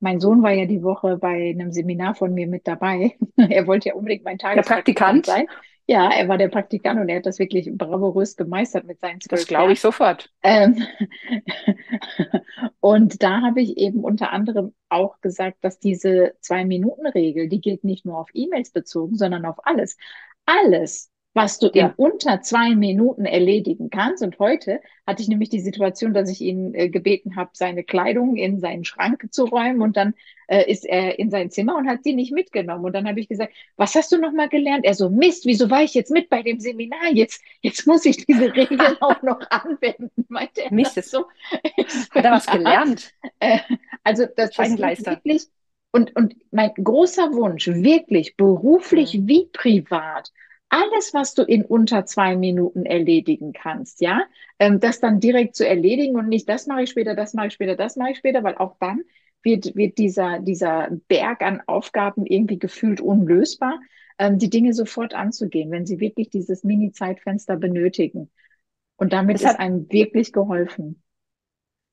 mein 0.00 0.20
Sohn 0.20 0.42
war 0.42 0.52
ja 0.52 0.66
die 0.66 0.82
Woche 0.82 1.16
bei 1.16 1.50
einem 1.50 1.72
Seminar 1.72 2.14
von 2.14 2.34
mir 2.34 2.46
mit 2.46 2.66
dabei. 2.66 3.16
er 3.36 3.66
wollte 3.66 3.90
ja 3.90 3.94
unbedingt 3.94 4.24
mein 4.24 4.38
Tagespraktikant 4.38 5.26
sein. 5.26 5.46
Ja, 5.86 6.10
er 6.10 6.28
war 6.28 6.38
der 6.38 6.48
Praktikant 6.48 6.98
und 6.98 7.10
er 7.10 7.16
hat 7.16 7.26
das 7.26 7.38
wirklich 7.38 7.70
bravourös 7.70 8.36
gemeistert 8.36 8.86
mit 8.86 9.00
seinen 9.00 9.20
zwölf 9.20 9.40
Das 9.40 9.46
glaube 9.46 9.72
ich 9.72 9.80
sofort. 9.80 10.30
Ähm, 10.42 10.82
und 12.80 13.22
da 13.22 13.42
habe 13.42 13.60
ich 13.60 13.76
eben 13.76 14.02
unter 14.02 14.32
anderem 14.32 14.74
auch 14.88 15.20
gesagt, 15.20 15.58
dass 15.60 15.78
diese 15.78 16.36
Zwei-Minuten-Regel, 16.40 17.50
die 17.50 17.60
gilt 17.60 17.84
nicht 17.84 18.06
nur 18.06 18.18
auf 18.18 18.30
E-Mails 18.32 18.70
bezogen, 18.70 19.16
sondern 19.16 19.44
auf 19.44 19.66
alles. 19.66 19.98
Alles, 20.46 21.10
was 21.34 21.58
du 21.58 21.70
ja. 21.74 21.86
in 21.86 21.92
unter 21.96 22.40
zwei 22.42 22.74
Minuten 22.76 23.24
erledigen 23.24 23.90
kannst. 23.90 24.22
Und 24.22 24.38
heute 24.38 24.80
hatte 25.06 25.20
ich 25.20 25.28
nämlich 25.28 25.50
die 25.50 25.60
Situation, 25.60 26.14
dass 26.14 26.30
ich 26.30 26.40
ihn 26.40 26.74
äh, 26.74 26.88
gebeten 26.88 27.34
habe, 27.34 27.50
seine 27.52 27.82
Kleidung 27.82 28.36
in 28.36 28.60
seinen 28.60 28.84
Schrank 28.84 29.26
zu 29.32 29.44
räumen 29.44 29.82
und 29.82 29.96
dann 29.96 30.14
äh, 30.46 30.70
ist 30.70 30.84
er 30.84 31.18
in 31.18 31.30
sein 31.30 31.50
Zimmer 31.50 31.76
und 31.76 31.88
hat 31.88 32.04
sie 32.04 32.14
nicht 32.14 32.32
mitgenommen. 32.32 32.84
Und 32.84 32.94
dann 32.94 33.08
habe 33.08 33.18
ich 33.18 33.28
gesagt, 33.28 33.52
was 33.76 33.96
hast 33.96 34.12
du 34.12 34.18
nochmal 34.18 34.48
gelernt? 34.48 34.84
Er 34.84 34.94
so, 34.94 35.10
Mist, 35.10 35.44
wieso 35.44 35.68
war 35.70 35.82
ich 35.82 35.92
jetzt 35.94 36.12
mit 36.12 36.30
bei 36.30 36.42
dem 36.42 36.60
Seminar? 36.60 37.12
Jetzt, 37.12 37.42
jetzt 37.62 37.86
muss 37.86 38.04
ich 38.04 38.24
diese 38.24 38.54
Regeln 38.54 38.96
auch 39.00 39.20
noch 39.22 39.40
anwenden. 39.50 40.10
Meinte 40.28 40.62
er 40.62 40.72
Mist, 40.72 40.96
das 40.96 41.10
so? 41.10 41.26
Hat 42.10 42.24
er 42.24 42.30
was 42.30 42.46
gelernt? 42.46 43.12
Äh, 43.40 43.58
also 44.04 44.26
das, 44.36 44.50
das 44.52 44.78
wirklich 44.78 45.48
und, 45.94 46.16
und 46.16 46.34
mein 46.50 46.72
großer 46.74 47.32
Wunsch, 47.34 47.68
wirklich 47.68 48.36
beruflich 48.36 49.14
mhm. 49.14 49.28
wie 49.28 49.46
privat, 49.52 50.32
alles, 50.74 51.14
was 51.14 51.34
du 51.34 51.42
in 51.42 51.64
unter 51.64 52.04
zwei 52.04 52.36
Minuten 52.36 52.84
erledigen 52.84 53.52
kannst, 53.52 54.00
ja, 54.00 54.24
ähm, 54.58 54.80
das 54.80 54.98
dann 54.98 55.20
direkt 55.20 55.54
zu 55.54 55.66
erledigen 55.66 56.16
und 56.16 56.28
nicht, 56.28 56.48
das 56.48 56.66
mache 56.66 56.82
ich 56.82 56.90
später, 56.90 57.14
das 57.14 57.32
mache 57.32 57.46
ich 57.48 57.54
später, 57.54 57.76
das 57.76 57.94
mache 57.94 58.10
ich 58.10 58.18
später, 58.18 58.42
weil 58.42 58.56
auch 58.56 58.76
dann 58.80 59.02
wird, 59.44 59.76
wird 59.76 59.98
dieser, 59.98 60.40
dieser 60.40 60.88
Berg 61.06 61.42
an 61.42 61.62
Aufgaben 61.66 62.26
irgendwie 62.26 62.58
gefühlt 62.58 63.00
unlösbar, 63.00 63.78
ähm, 64.18 64.38
die 64.38 64.50
Dinge 64.50 64.72
sofort 64.74 65.14
anzugehen, 65.14 65.70
wenn 65.70 65.86
sie 65.86 66.00
wirklich 66.00 66.30
dieses 66.30 66.64
Mini-Zeitfenster 66.64 67.56
benötigen. 67.56 68.30
Und 68.96 69.12
damit 69.12 69.36
das 69.36 69.52
ist 69.52 69.60
einem 69.60 69.90
wirklich 69.92 70.32
geholfen. 70.32 71.03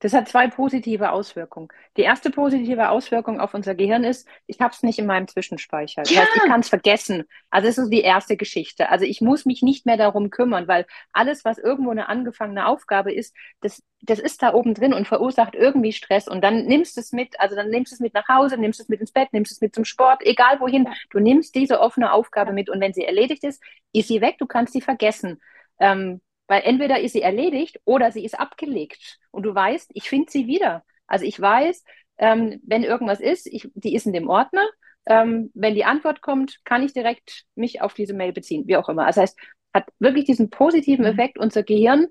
Das 0.02 0.14
hat 0.14 0.28
zwei 0.28 0.48
positive 0.48 1.12
Auswirkungen. 1.12 1.70
Die 1.96 2.02
erste 2.02 2.32
positive 2.32 2.90
Auswirkung 2.90 3.40
auf 3.40 3.54
unser 3.54 3.76
Gehirn 3.76 4.04
ist, 4.04 4.28
ich 4.48 4.60
habe 4.60 4.74
es 4.74 4.82
nicht 4.82 4.98
in 4.98 5.06
meinem 5.06 5.28
Zwischenspeicher. 5.28 6.02
Das 6.02 6.12
ja. 6.12 6.22
heißt, 6.22 6.32
ich 6.36 6.42
kann 6.42 6.60
es 6.60 6.70
vergessen. 6.70 7.26
Also 7.52 7.68
das 7.68 7.78
ist 7.78 7.90
die 7.90 8.02
erste 8.02 8.36
Geschichte. 8.36 8.90
Also 8.90 9.06
ich 9.06 9.22
muss 9.22 9.46
mich 9.46 9.62
nicht 9.62 9.86
mehr 9.86 9.98
darum 9.98 10.32
kümmern, 10.32 10.68
weil 10.68 10.88
alles, 11.14 11.46
was 11.46 11.60
irgendwo 11.60 11.92
eine 11.92 12.10
angefangene 12.10 12.66
Aufgabe 12.66 13.14
ist, 13.14 13.36
das, 13.62 13.84
das 14.02 14.18
ist 14.18 14.42
da 14.42 14.56
oben 14.56 14.74
drin 14.74 14.96
und 14.96 15.08
verursacht 15.08 15.54
irgendwie 15.54 15.94
Stress. 15.94 16.28
Und 16.28 16.44
dann 16.44 16.66
nimmst 16.66 16.98
du 16.98 17.02
es 17.02 17.12
mit, 17.12 17.40
also 17.40 17.56
dann 17.56 17.70
nimmst 17.70 17.92
du 17.92 17.96
es 17.96 18.00
mit 18.00 18.16
nach 18.16 18.28
Hause, 18.28 18.58
nimmst 18.58 18.80
es 18.80 18.90
mit 18.90 19.02
ins 19.02 19.12
Bett, 19.12 19.32
nimmst 19.34 19.52
es 19.52 19.62
mit 19.62 19.76
zum 19.76 19.86
Sport, 19.86 20.24
egal 20.26 20.60
wohin. 20.60 20.90
Du 21.12 21.20
nimmst 21.20 21.54
diese 21.54 21.80
offene 21.80 22.12
Aufgabe 22.12 22.54
mit 22.54 22.72
und 22.72 22.82
wenn 22.82 22.94
sie 22.94 23.06
erledigt 23.06 23.44
ist, 23.44 23.62
ist 23.94 24.08
sie 24.08 24.20
weg, 24.20 24.38
du 24.40 24.48
kannst 24.48 24.74
sie 24.74 24.82
vergessen. 24.82 25.40
Ähm, 25.80 26.22
weil 26.52 26.64
entweder 26.66 27.00
ist 27.00 27.14
sie 27.14 27.22
erledigt 27.22 27.80
oder 27.86 28.12
sie 28.12 28.26
ist 28.26 28.38
abgelegt. 28.38 29.20
Und 29.32 29.44
du 29.44 29.56
weißt, 29.56 29.92
ich 29.94 30.10
finde 30.10 30.30
sie 30.30 30.48
wieder. 30.48 30.84
Also 31.08 31.24
ich 31.24 31.40
weiß, 31.40 31.86
ähm, 32.18 32.60
wenn 32.64 32.84
irgendwas 32.84 33.22
ist, 33.22 33.48
ich, 33.48 33.70
die 33.74 33.96
ist 33.96 34.06
in 34.06 34.12
dem 34.12 34.28
Ordner. 34.28 34.68
Ähm, 35.06 35.50
wenn 35.54 35.76
die 35.76 35.86
Antwort 35.86 36.22
kommt, 36.22 36.60
kann 36.66 36.84
ich 36.84 36.92
direkt 36.92 37.46
mich 37.56 37.82
auf 37.82 37.94
diese 37.94 38.14
Mail 38.14 38.34
beziehen, 38.34 38.68
wie 38.68 38.76
auch 38.76 38.90
immer. 38.90 39.06
Das 39.06 39.16
heißt, 39.16 39.40
hat 39.74 39.86
wirklich 40.00 40.26
diesen 40.26 40.50
positiven 40.50 41.06
mhm. 41.06 41.12
Effekt. 41.14 41.38
Unser 41.38 41.64
Gehirn 41.64 42.08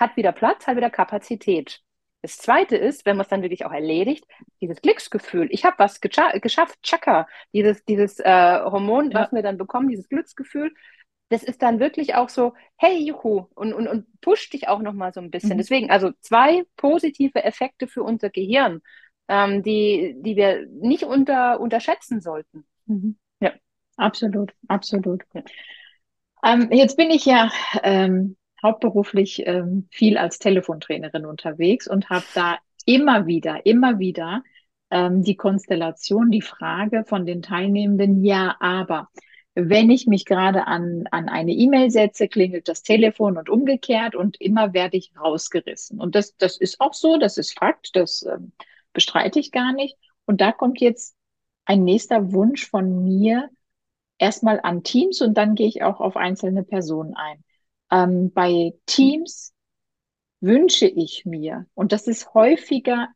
hat 0.00 0.16
wieder 0.16 0.32
Platz, 0.32 0.66
hat 0.66 0.76
wieder 0.76 0.90
Kapazität. 0.90 1.80
Das 2.20 2.36
Zweite 2.38 2.76
ist, 2.76 3.06
wenn 3.06 3.16
man 3.16 3.22
es 3.22 3.30
dann 3.30 3.42
wirklich 3.42 3.64
auch 3.64 3.72
erledigt, 3.72 4.24
dieses 4.60 4.82
Glücksgefühl. 4.82 5.46
Ich 5.52 5.64
habe 5.64 5.78
was 5.78 6.00
geschafft, 6.00 6.82
Chaka, 6.82 7.28
dieses, 7.52 7.84
dieses 7.84 8.18
äh, 8.18 8.60
Hormon, 8.60 9.12
ja. 9.12 9.20
was 9.20 9.30
wir 9.32 9.42
dann 9.42 9.56
bekommen, 9.56 9.88
dieses 9.88 10.08
Glücksgefühl, 10.08 10.72
das 11.28 11.42
ist 11.42 11.62
dann 11.62 11.80
wirklich 11.80 12.14
auch 12.14 12.28
so, 12.28 12.54
hey, 12.76 12.98
juhu, 12.98 13.46
und, 13.54 13.72
und, 13.72 13.88
und 13.88 14.20
pusht 14.20 14.52
dich 14.52 14.68
auch 14.68 14.80
nochmal 14.80 15.12
so 15.12 15.20
ein 15.20 15.30
bisschen. 15.30 15.54
Mhm. 15.54 15.58
Deswegen, 15.58 15.90
also 15.90 16.10
zwei 16.20 16.64
positive 16.76 17.42
Effekte 17.42 17.86
für 17.86 18.02
unser 18.02 18.30
Gehirn, 18.30 18.82
ähm, 19.28 19.62
die, 19.62 20.16
die 20.18 20.36
wir 20.36 20.66
nicht 20.66 21.04
unter, 21.04 21.60
unterschätzen 21.60 22.20
sollten. 22.20 22.66
Mhm. 22.86 23.16
Ja. 23.40 23.52
Absolut, 23.96 24.52
absolut. 24.68 25.22
Ja. 25.32 25.42
Ähm, 26.44 26.68
jetzt 26.70 26.96
bin 26.96 27.10
ich 27.10 27.24
ja 27.24 27.50
ähm, 27.82 28.36
hauptberuflich 28.62 29.46
ähm, 29.46 29.88
viel 29.90 30.18
als 30.18 30.38
Telefontrainerin 30.38 31.26
unterwegs 31.26 31.88
und 31.88 32.10
habe 32.10 32.24
da 32.34 32.58
immer 32.86 33.26
wieder, 33.26 33.64
immer 33.66 33.98
wieder 33.98 34.42
ähm, 34.90 35.22
die 35.22 35.36
Konstellation, 35.36 36.30
die 36.30 36.42
Frage 36.42 37.04
von 37.06 37.24
den 37.24 37.40
Teilnehmenden, 37.40 38.24
ja, 38.24 38.56
aber 38.60 39.08
wenn 39.54 39.90
ich 39.90 40.06
mich 40.06 40.24
gerade 40.24 40.66
an, 40.66 41.06
an 41.10 41.28
eine 41.28 41.52
E-Mail 41.52 41.90
setze, 41.90 42.28
klingelt 42.28 42.68
das 42.68 42.82
Telefon 42.82 43.36
und 43.36 43.48
umgekehrt 43.48 44.14
und 44.16 44.40
immer 44.40 44.72
werde 44.72 44.96
ich 44.96 45.12
rausgerissen. 45.18 46.00
Und 46.00 46.14
das, 46.14 46.36
das 46.36 46.56
ist 46.56 46.80
auch 46.80 46.94
so, 46.94 47.18
das 47.18 47.38
ist 47.38 47.56
Fakt, 47.56 47.94
das 47.94 48.22
ähm, 48.22 48.52
bestreite 48.92 49.38
ich 49.38 49.52
gar 49.52 49.72
nicht. 49.72 49.96
Und 50.26 50.40
da 50.40 50.50
kommt 50.50 50.80
jetzt 50.80 51.16
ein 51.66 51.84
nächster 51.84 52.32
Wunsch 52.32 52.68
von 52.68 53.04
mir 53.04 53.48
erstmal 54.18 54.60
an 54.62 54.82
Teams 54.82 55.20
und 55.22 55.34
dann 55.34 55.54
gehe 55.54 55.68
ich 55.68 55.82
auch 55.82 56.00
auf 56.00 56.16
einzelne 56.16 56.64
Personen 56.64 57.14
ein. 57.14 57.44
Ähm, 57.90 58.32
bei 58.32 58.74
Teams 58.86 59.52
wünsche 60.40 60.86
ich 60.86 61.24
mir, 61.24 61.66
und 61.74 61.92
das 61.92 62.06
ist 62.06 62.34
häufiger 62.34 63.08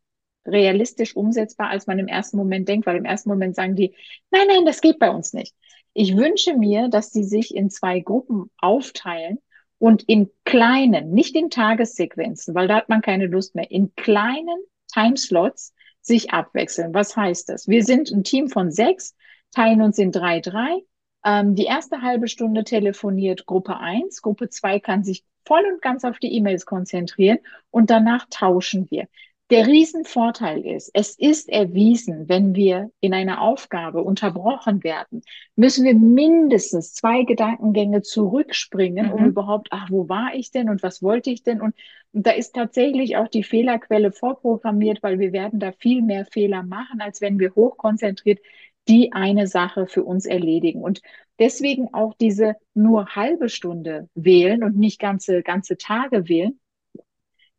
realistisch 0.47 1.15
umsetzbar, 1.15 1.69
als 1.69 1.87
man 1.87 1.99
im 1.99 2.09
ersten 2.09 2.37
Moment 2.37 2.69
denkt, 2.69 2.87
weil 2.87 2.97
im 2.97 3.05
ersten 3.05 3.29
Moment 3.29 3.55
sagen 3.55 3.77
die, 3.77 3.95
nein, 4.31 4.47
nein, 4.49 4.65
das 4.65 4.81
geht 4.81 4.99
bei 4.99 5.11
uns 5.11 5.33
nicht. 5.33 5.55
Ich 6.01 6.17
wünsche 6.17 6.55
mir, 6.55 6.87
dass 6.87 7.11
sie 7.11 7.25
sich 7.25 7.53
in 7.53 7.71
zwei 7.71 7.99
Gruppen 7.99 8.53
aufteilen 8.59 9.41
und 9.79 10.05
in 10.05 10.31
kleinen, 10.45 11.11
nicht 11.11 11.35
in 11.35 11.51
Tagessequenzen, 11.51 12.55
weil 12.55 12.69
da 12.69 12.77
hat 12.77 12.89
man 12.89 13.03
keine 13.03 13.27
Lust 13.27 13.57
mehr, 13.57 13.69
in 13.69 13.93
kleinen 13.97 14.63
Timeslots 14.95 15.75
sich 16.01 16.31
abwechseln. 16.31 16.95
Was 16.95 17.17
heißt 17.17 17.49
das? 17.49 17.67
Wir 17.67 17.83
sind 17.83 18.13
ein 18.13 18.23
Team 18.23 18.49
von 18.49 18.71
sechs, 18.71 19.17
teilen 19.51 19.83
uns 19.83 19.99
in 19.99 20.13
drei, 20.13 20.39
drei. 20.39 20.85
Ähm, 21.25 21.57
die 21.57 21.65
erste 21.65 22.01
halbe 22.01 22.29
Stunde 22.29 22.63
telefoniert 22.63 23.45
Gruppe 23.45 23.79
eins, 23.79 24.23
Gruppe 24.23 24.51
zwei 24.51 24.79
kann 24.79 25.03
sich 25.03 25.25
voll 25.45 25.65
und 25.65 25.83
ganz 25.83 26.05
auf 26.05 26.21
die 26.21 26.33
E-Mails 26.33 26.65
konzentrieren 26.65 27.39
und 27.73 27.91
danach 27.91 28.27
tauschen 28.31 28.87
wir. 28.89 29.09
Der 29.51 29.67
Riesenvorteil 29.67 30.67
ist, 30.67 30.91
es 30.93 31.19
ist 31.19 31.49
erwiesen, 31.49 32.29
wenn 32.29 32.55
wir 32.55 32.91
in 33.01 33.15
einer 33.15 33.41
Aufgabe 33.41 34.03
unterbrochen 34.03 34.85
werden, 34.85 35.23
müssen 35.57 35.87
wir 35.87 35.95
mindestens 35.95 36.93
zwei 36.93 37.23
Gedankengänge 37.23 38.03
zurückspringen, 38.03 39.07
mhm. 39.07 39.13
um 39.13 39.25
überhaupt, 39.25 39.69
ach, 39.71 39.91
wo 39.91 40.07
war 40.11 40.35
ich 40.35 40.51
denn 40.51 40.69
und 40.69 40.83
was 40.83 41.03
wollte 41.03 41.31
ich 41.31 41.45
denn? 41.45 41.63
Und, 41.63 41.75
und 42.13 42.27
da 42.27 42.33
ist 42.33 42.55
tatsächlich 42.55 43.17
auch 43.17 43.29
die 43.29 43.43
Fehlerquelle 43.43 44.13
vorprogrammiert, 44.13 45.03
weil 45.03 45.19
wir 45.19 45.33
werden 45.33 45.61
da 45.61 45.73
viel 45.73 46.03
mehr 46.03 46.27
Fehler 46.27 46.63
machen, 46.63 47.01
als 47.01 47.23
wenn 47.23 47.39
wir 47.39 47.55
hochkonzentriert 47.55 48.41
die 48.87 49.13
eine 49.13 49.47
Sache 49.47 49.87
für 49.87 50.05
uns 50.05 50.27
erledigen. 50.27 50.83
Und 50.83 51.01
deswegen 51.39 51.95
auch 51.95 52.13
diese 52.15 52.57
nur 52.75 53.15
halbe 53.15 53.49
Stunde 53.49 54.09
wählen 54.15 54.63
und 54.63 54.77
nicht 54.77 54.99
ganze, 54.99 55.43
ganze 55.43 55.79
Tage 55.79 56.29
wählen, 56.29 56.59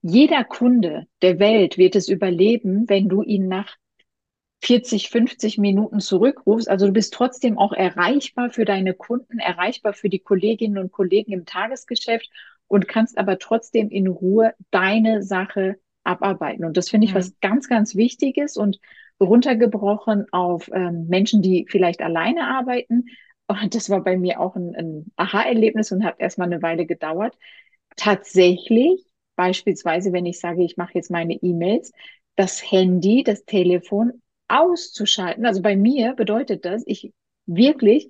jeder 0.01 0.43
Kunde 0.43 1.07
der 1.21 1.39
Welt 1.39 1.77
wird 1.77 1.95
es 1.95 2.07
überleben, 2.07 2.87
wenn 2.87 3.09
du 3.09 3.21
ihn 3.21 3.47
nach 3.47 3.75
40, 4.61 5.09
50 5.09 5.57
Minuten 5.57 5.99
zurückrufst. 5.99 6.69
Also 6.69 6.87
du 6.87 6.93
bist 6.93 7.13
trotzdem 7.13 7.57
auch 7.57 7.73
erreichbar 7.73 8.49
für 8.49 8.65
deine 8.65 8.93
Kunden, 8.93 9.39
erreichbar 9.39 9.93
für 9.93 10.09
die 10.09 10.19
Kolleginnen 10.19 10.77
und 10.77 10.91
Kollegen 10.91 11.31
im 11.31 11.45
Tagesgeschäft 11.45 12.29
und 12.67 12.87
kannst 12.87 13.17
aber 13.17 13.39
trotzdem 13.39 13.89
in 13.89 14.07
Ruhe 14.07 14.53
deine 14.71 15.23
Sache 15.23 15.79
abarbeiten. 16.03 16.65
Und 16.65 16.77
das 16.77 16.89
finde 16.89 17.05
ich 17.05 17.13
mhm. 17.13 17.17
was 17.17 17.39
ganz, 17.39 17.67
ganz 17.67 17.95
Wichtiges 17.95 18.57
und 18.57 18.79
runtergebrochen 19.19 20.25
auf 20.31 20.69
ähm, 20.73 21.07
Menschen, 21.07 21.41
die 21.41 21.65
vielleicht 21.69 22.01
alleine 22.01 22.47
arbeiten. 22.47 23.05
Und 23.47 23.75
das 23.75 23.89
war 23.89 24.03
bei 24.03 24.17
mir 24.17 24.39
auch 24.39 24.55
ein, 24.55 24.75
ein 24.75 25.11
Aha-Erlebnis 25.15 25.91
und 25.91 26.03
hat 26.03 26.19
erstmal 26.19 26.47
eine 26.47 26.61
Weile 26.61 26.85
gedauert. 26.85 27.35
Tatsächlich 27.95 29.08
Beispielsweise, 29.39 30.11
wenn 30.11 30.25
ich 30.25 30.37
sage, 30.41 30.63
ich 30.65 30.75
mache 30.75 30.95
jetzt 30.95 31.09
meine 31.09 31.33
E-Mails, 31.33 31.93
das 32.35 32.61
Handy, 32.69 33.23
das 33.23 33.45
Telefon 33.45 34.21
auszuschalten. 34.49 35.45
Also 35.45 35.61
bei 35.61 35.77
mir 35.77 36.13
bedeutet 36.13 36.65
das, 36.65 36.83
ich 36.85 37.13
wirklich, 37.45 38.09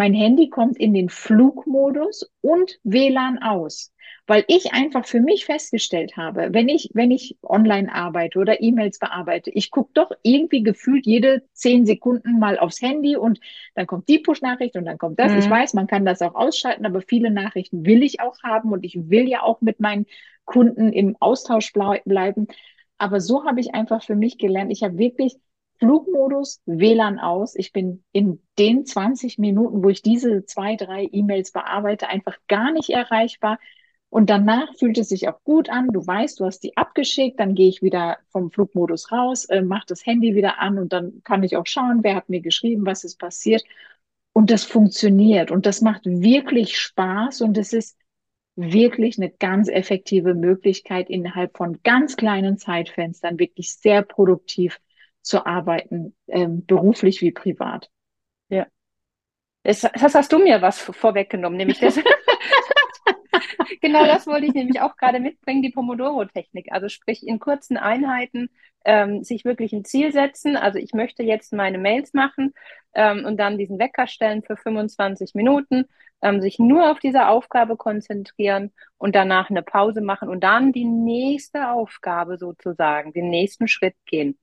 mein 0.00 0.14
Handy 0.14 0.48
kommt 0.48 0.78
in 0.78 0.94
den 0.94 1.10
Flugmodus 1.10 2.30
und 2.40 2.78
WLAN 2.84 3.38
aus 3.38 3.92
weil 4.30 4.44
ich 4.46 4.72
einfach 4.72 5.06
für 5.06 5.18
mich 5.18 5.44
festgestellt 5.44 6.16
habe, 6.16 6.50
wenn 6.52 6.68
ich, 6.68 6.90
wenn 6.94 7.10
ich 7.10 7.36
online 7.42 7.92
arbeite 7.92 8.38
oder 8.38 8.62
E-Mails 8.62 9.00
bearbeite, 9.00 9.50
ich 9.50 9.72
gucke 9.72 9.90
doch 9.94 10.12
irgendwie 10.22 10.62
gefühlt 10.62 11.04
jede 11.04 11.42
zehn 11.52 11.84
Sekunden 11.84 12.38
mal 12.38 12.56
aufs 12.56 12.80
Handy 12.80 13.16
und 13.16 13.40
dann 13.74 13.88
kommt 13.88 14.08
die 14.08 14.20
Push-Nachricht 14.20 14.76
und 14.76 14.84
dann 14.84 14.98
kommt 14.98 15.18
das. 15.18 15.32
Mhm. 15.32 15.38
Ich 15.40 15.50
weiß, 15.50 15.74
man 15.74 15.88
kann 15.88 16.04
das 16.04 16.22
auch 16.22 16.36
ausschalten, 16.36 16.86
aber 16.86 17.00
viele 17.00 17.32
Nachrichten 17.32 17.84
will 17.84 18.04
ich 18.04 18.20
auch 18.20 18.40
haben 18.44 18.70
und 18.70 18.84
ich 18.84 19.10
will 19.10 19.28
ja 19.28 19.42
auch 19.42 19.62
mit 19.62 19.80
meinen 19.80 20.06
Kunden 20.44 20.92
im 20.92 21.16
Austausch 21.18 21.72
bleiben. 21.72 22.46
Aber 22.98 23.20
so 23.20 23.44
habe 23.44 23.58
ich 23.58 23.74
einfach 23.74 24.04
für 24.04 24.14
mich 24.14 24.38
gelernt. 24.38 24.70
Ich 24.70 24.84
habe 24.84 24.96
wirklich 24.96 25.38
Flugmodus, 25.80 26.62
WLAN 26.66 27.18
aus. 27.18 27.56
Ich 27.56 27.72
bin 27.72 28.04
in 28.12 28.40
den 28.58 28.84
20 28.86 29.38
Minuten, 29.38 29.82
wo 29.82 29.88
ich 29.88 30.02
diese 30.02 30.44
zwei, 30.44 30.76
drei 30.76 31.08
E-Mails 31.10 31.52
bearbeite, 31.52 32.08
einfach 32.08 32.36
gar 32.48 32.70
nicht 32.70 32.90
erreichbar. 32.90 33.58
Und 34.10 34.28
danach 34.28 34.74
fühlt 34.76 34.98
es 34.98 35.08
sich 35.08 35.28
auch 35.28 35.42
gut 35.44 35.70
an. 35.70 35.88
Du 35.88 36.06
weißt, 36.06 36.40
du 36.40 36.44
hast 36.44 36.60
die 36.60 36.76
abgeschickt, 36.76 37.40
dann 37.40 37.54
gehe 37.54 37.68
ich 37.68 37.80
wieder 37.80 38.18
vom 38.30 38.50
Flugmodus 38.50 39.10
raus, 39.10 39.44
äh, 39.46 39.62
mache 39.62 39.86
das 39.88 40.04
Handy 40.04 40.34
wieder 40.34 40.60
an 40.60 40.78
und 40.78 40.92
dann 40.92 41.22
kann 41.24 41.42
ich 41.44 41.56
auch 41.56 41.66
schauen, 41.66 42.00
wer 42.02 42.16
hat 42.16 42.28
mir 42.28 42.40
geschrieben, 42.40 42.84
was 42.86 43.04
ist 43.04 43.18
passiert. 43.18 43.64
Und 44.32 44.50
das 44.50 44.64
funktioniert 44.64 45.50
und 45.50 45.64
das 45.66 45.80
macht 45.80 46.02
wirklich 46.04 46.78
Spaß 46.78 47.40
und 47.40 47.56
es 47.58 47.72
ist 47.72 47.96
wirklich 48.56 49.16
eine 49.18 49.30
ganz 49.30 49.68
effektive 49.68 50.34
Möglichkeit, 50.34 51.08
innerhalb 51.08 51.56
von 51.56 51.80
ganz 51.82 52.16
kleinen 52.16 52.58
Zeitfenstern 52.58 53.38
wirklich 53.38 53.74
sehr 53.74 54.02
produktiv 54.02 54.78
zu 55.22 55.46
arbeiten, 55.46 56.14
ähm, 56.28 56.64
beruflich 56.66 57.20
wie 57.20 57.32
privat. 57.32 57.90
Ja. 58.48 58.66
Das, 59.62 59.80
das 59.80 60.14
hast 60.14 60.32
du 60.32 60.38
mir 60.38 60.62
was 60.62 60.80
vorweggenommen, 60.80 61.56
nämlich 61.56 61.80
das, 61.80 61.98
genau 63.80 64.04
das 64.06 64.26
wollte 64.26 64.46
ich 64.46 64.54
nämlich 64.54 64.80
auch 64.80 64.96
gerade 64.96 65.20
mitbringen, 65.20 65.62
die 65.62 65.70
Pomodoro-Technik. 65.70 66.72
Also 66.72 66.88
sprich 66.88 67.26
in 67.26 67.38
kurzen 67.38 67.76
Einheiten 67.76 68.50
ähm, 68.84 69.22
sich 69.22 69.44
wirklich 69.44 69.72
ein 69.72 69.84
Ziel 69.84 70.12
setzen. 70.12 70.56
Also 70.56 70.78
ich 70.78 70.92
möchte 70.92 71.22
jetzt 71.22 71.52
meine 71.52 71.78
Mails 71.78 72.14
machen 72.14 72.54
ähm, 72.94 73.24
und 73.24 73.36
dann 73.38 73.58
diesen 73.58 73.78
Wecker 73.78 74.06
stellen 74.06 74.42
für 74.42 74.56
25 74.56 75.34
Minuten, 75.34 75.84
ähm, 76.22 76.40
sich 76.40 76.58
nur 76.58 76.90
auf 76.90 76.98
diese 76.98 77.28
Aufgabe 77.28 77.76
konzentrieren 77.76 78.72
und 78.98 79.14
danach 79.14 79.50
eine 79.50 79.62
Pause 79.62 80.00
machen 80.00 80.28
und 80.28 80.42
dann 80.42 80.72
die 80.72 80.84
nächste 80.84 81.70
Aufgabe 81.70 82.38
sozusagen, 82.38 83.12
den 83.12 83.30
nächsten 83.30 83.68
Schritt 83.68 83.96
gehen. 84.06 84.38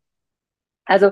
Also 0.87 1.11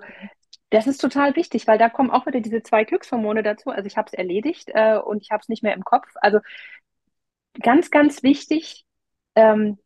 das 0.72 0.88
ist 0.88 0.98
total 1.00 1.36
wichtig, 1.36 1.68
weil 1.68 1.78
da 1.78 1.90
kommen 1.90 2.12
auch 2.12 2.26
wieder 2.26 2.42
diese 2.42 2.64
zwei 2.64 2.84
Glückshormone 2.84 3.44
dazu. 3.44 3.70
Also 3.70 3.88
ich 3.88 3.98
habe 3.98 4.08
es 4.08 4.14
erledigt 4.14 4.70
äh, 4.74 4.98
und 4.98 5.22
ich 5.22 5.32
habe 5.32 5.42
es 5.42 5.50
nicht 5.50 5.64
mehr 5.64 5.74
im 5.74 5.84
Kopf. 5.84 6.08
Also 6.16 6.40
ganz, 7.62 7.92
ganz 7.92 8.24
wichtig, 8.24 8.86
ähm, 9.36 9.78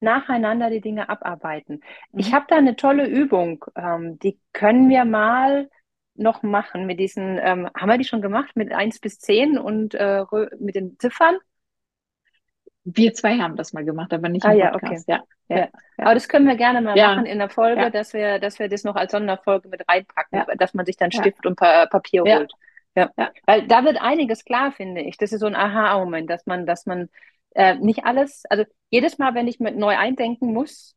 nacheinander 0.00 0.70
die 0.70 0.80
Dinge 0.80 1.08
abarbeiten. 1.08 1.80
Mhm. 2.12 2.18
Ich 2.18 2.32
habe 2.32 2.46
da 2.48 2.56
eine 2.56 2.76
tolle 2.76 3.06
Übung, 3.08 3.64
ähm, 3.76 4.18
die 4.18 4.38
können 4.52 4.88
wir 4.88 5.04
mal 5.04 5.70
noch 6.14 6.42
machen 6.42 6.86
mit 6.86 7.00
diesen, 7.00 7.38
ähm, 7.38 7.68
haben 7.74 7.88
wir 7.88 7.98
die 7.98 8.04
schon 8.04 8.20
gemacht 8.20 8.54
mit 8.54 8.72
1 8.72 9.00
bis 9.00 9.18
10 9.18 9.58
und 9.58 9.94
äh, 9.94 10.24
mit 10.58 10.74
den 10.74 10.98
Ziffern? 10.98 11.36
Wir 12.84 13.14
zwei 13.14 13.38
haben 13.38 13.56
das 13.56 13.72
mal 13.72 13.84
gemacht, 13.84 14.12
aber 14.12 14.28
nicht 14.28 14.44
ah, 14.44 14.52
im 14.52 14.58
ja, 14.58 14.70
Podcast. 14.70 15.08
Okay. 15.08 15.20
Ja, 15.48 15.56
ja. 15.56 15.62
ja, 15.62 15.68
Aber 15.98 16.14
das 16.14 16.28
können 16.28 16.48
wir 16.48 16.56
gerne 16.56 16.80
mal 16.80 16.96
machen 16.96 17.26
in 17.26 17.38
der 17.38 17.48
Folge, 17.48 17.90
dass 17.90 18.12
wir, 18.12 18.38
dass 18.40 18.58
wir 18.58 18.68
das 18.68 18.82
noch 18.82 18.96
als 18.96 19.12
Sonderfolge 19.12 19.68
mit 19.68 19.88
reinpacken, 19.88 20.44
dass 20.58 20.74
man 20.74 20.84
sich 20.84 20.96
dann 20.96 21.12
Stift 21.12 21.46
und 21.46 21.56
pa 21.56 21.86
Papier 21.86 22.22
holt. 22.22 22.52
Ja, 22.94 23.10
weil 23.46 23.66
da 23.66 23.84
wird 23.84 24.02
einiges 24.02 24.44
klar, 24.44 24.72
finde 24.72 25.00
ich. 25.00 25.16
Das 25.16 25.32
ist 25.32 25.40
so 25.40 25.46
ein 25.46 25.54
Aha-Moment, 25.54 26.28
dass 26.28 26.44
man, 26.44 26.66
dass 26.66 26.84
man 26.84 27.08
äh, 27.54 27.76
nicht 27.76 28.04
alles, 28.04 28.44
also 28.50 28.64
jedes 28.90 29.18
Mal, 29.18 29.34
wenn 29.34 29.48
ich 29.48 29.60
mit 29.60 29.76
neu 29.76 29.96
eindenken 29.96 30.52
muss, 30.52 30.94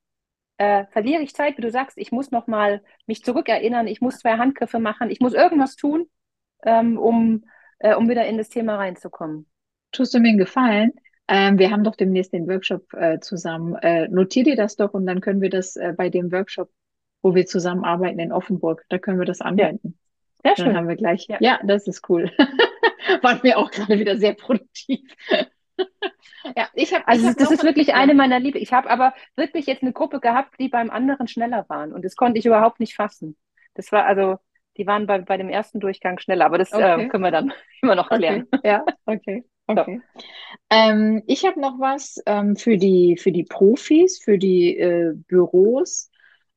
äh, 0.58 0.86
verliere 0.92 1.22
ich 1.22 1.34
Zeit, 1.34 1.58
wie 1.58 1.62
du 1.62 1.72
sagst, 1.72 1.98
ich 1.98 2.12
muss 2.12 2.32
noch 2.32 2.48
mal 2.48 2.82
mich 3.08 3.24
zurückerinnern, 3.24 3.88
ich 3.88 4.02
muss 4.02 4.20
zwei 4.20 4.38
Handgriffe 4.38 4.80
machen, 4.80 5.10
ich 5.10 5.20
muss 5.20 5.34
irgendwas 5.34 5.76
tun, 5.76 6.10
ähm, 6.64 6.98
um, 6.98 7.46
äh, 7.80 7.94
um 7.96 8.10
wieder 8.10 8.26
in 8.26 8.38
das 8.38 8.50
Thema 8.50 8.76
reinzukommen. 8.76 9.48
Tust 9.92 10.14
du 10.14 10.20
mir 10.20 10.30
einen 10.30 10.38
Gefallen? 10.38 10.94
Ähm, 11.28 11.58
wir 11.58 11.72
haben 11.72 11.84
doch 11.84 11.96
demnächst 11.96 12.34
den 12.34 12.48
Workshop 12.48 12.94
äh, 12.94 13.20
zusammen. 13.20 13.76
Äh, 13.76 14.08
notier 14.10 14.44
dir 14.44 14.56
das 14.56 14.76
doch 14.76 14.94
und 14.94 15.06
dann 15.06 15.22
können 15.22 15.42
wir 15.42 15.50
das 15.50 15.76
äh, 15.76 15.94
bei 15.96 16.10
dem 16.10 16.32
Workshop, 16.32 16.70
wo 17.22 17.34
wir 17.34 17.46
zusammenarbeiten 17.46 18.20
in 18.20 18.32
Offenburg, 18.32 18.86
da 18.90 19.00
können 19.00 19.20
wir 19.20 19.26
das 19.26 19.42
anwenden. 19.42 19.98
Sehr 20.44 20.56
schön. 20.56 20.66
Dann 20.68 20.78
haben 20.78 20.88
wir 20.88 20.96
gleich. 20.96 21.26
Ja, 21.28 21.38
ja 21.40 21.60
das 21.64 21.88
ist 21.88 22.08
cool. 22.10 22.32
Waren 23.22 23.42
wir 23.42 23.58
auch 23.58 23.72
gerade 23.72 23.98
wieder 24.00 24.18
sehr 24.18 24.34
produktiv. 24.34 25.00
ja, 26.56 26.70
ich 26.76 26.94
habe. 26.94 27.08
Also 27.08 27.30
ich 27.30 27.36
das 27.36 27.50
ist 27.50 27.64
wirklich 27.64 27.96
eine 27.96 28.14
meiner 28.14 28.40
Liebe. 28.40 28.60
Ich 28.60 28.72
habe 28.72 28.90
aber 28.90 29.14
wirklich 29.36 29.66
jetzt 29.66 29.82
eine 29.82 29.94
Gruppe 29.94 30.20
gehabt, 30.20 30.60
die 30.60 30.70
beim 30.70 30.92
anderen 30.92 31.28
schneller 31.28 31.66
waren 31.68 31.94
und 31.94 32.06
das 32.06 32.16
konnte 32.16 32.38
ich 32.38 32.46
überhaupt 32.46 32.80
nicht 32.80 32.94
fassen. 32.94 33.36
Das 33.74 33.92
war 33.92 34.06
also, 34.06 34.38
die 34.78 34.86
waren 34.86 35.08
bei, 35.08 35.20
bei 35.20 35.38
dem 35.38 35.50
ersten 35.50 35.80
Durchgang 35.80 36.20
schneller, 36.20 36.46
aber 36.46 36.60
das 36.60 36.72
äh, 36.72 36.76
okay. 36.76 37.06
äh, 37.06 37.08
können 37.08 37.24
wir 37.24 37.32
dann 37.32 37.52
immer 37.82 37.96
noch 37.96 38.10
klären. 38.10 38.48
Okay. 38.52 38.68
Ja, 38.68 38.86
okay. 39.06 39.44
Okay. 39.68 40.02
So. 40.14 40.24
Ähm, 40.70 41.24
ich 41.28 41.46
habe 41.46 41.60
noch 41.60 41.80
was 41.80 42.22
ähm, 42.26 42.56
für 42.56 42.78
die 42.78 43.18
für 43.18 43.32
die 43.32 43.44
Profis, 43.44 44.20
für 44.24 44.38
die 44.38 44.78
äh, 44.78 45.14
Büros, 45.28 46.10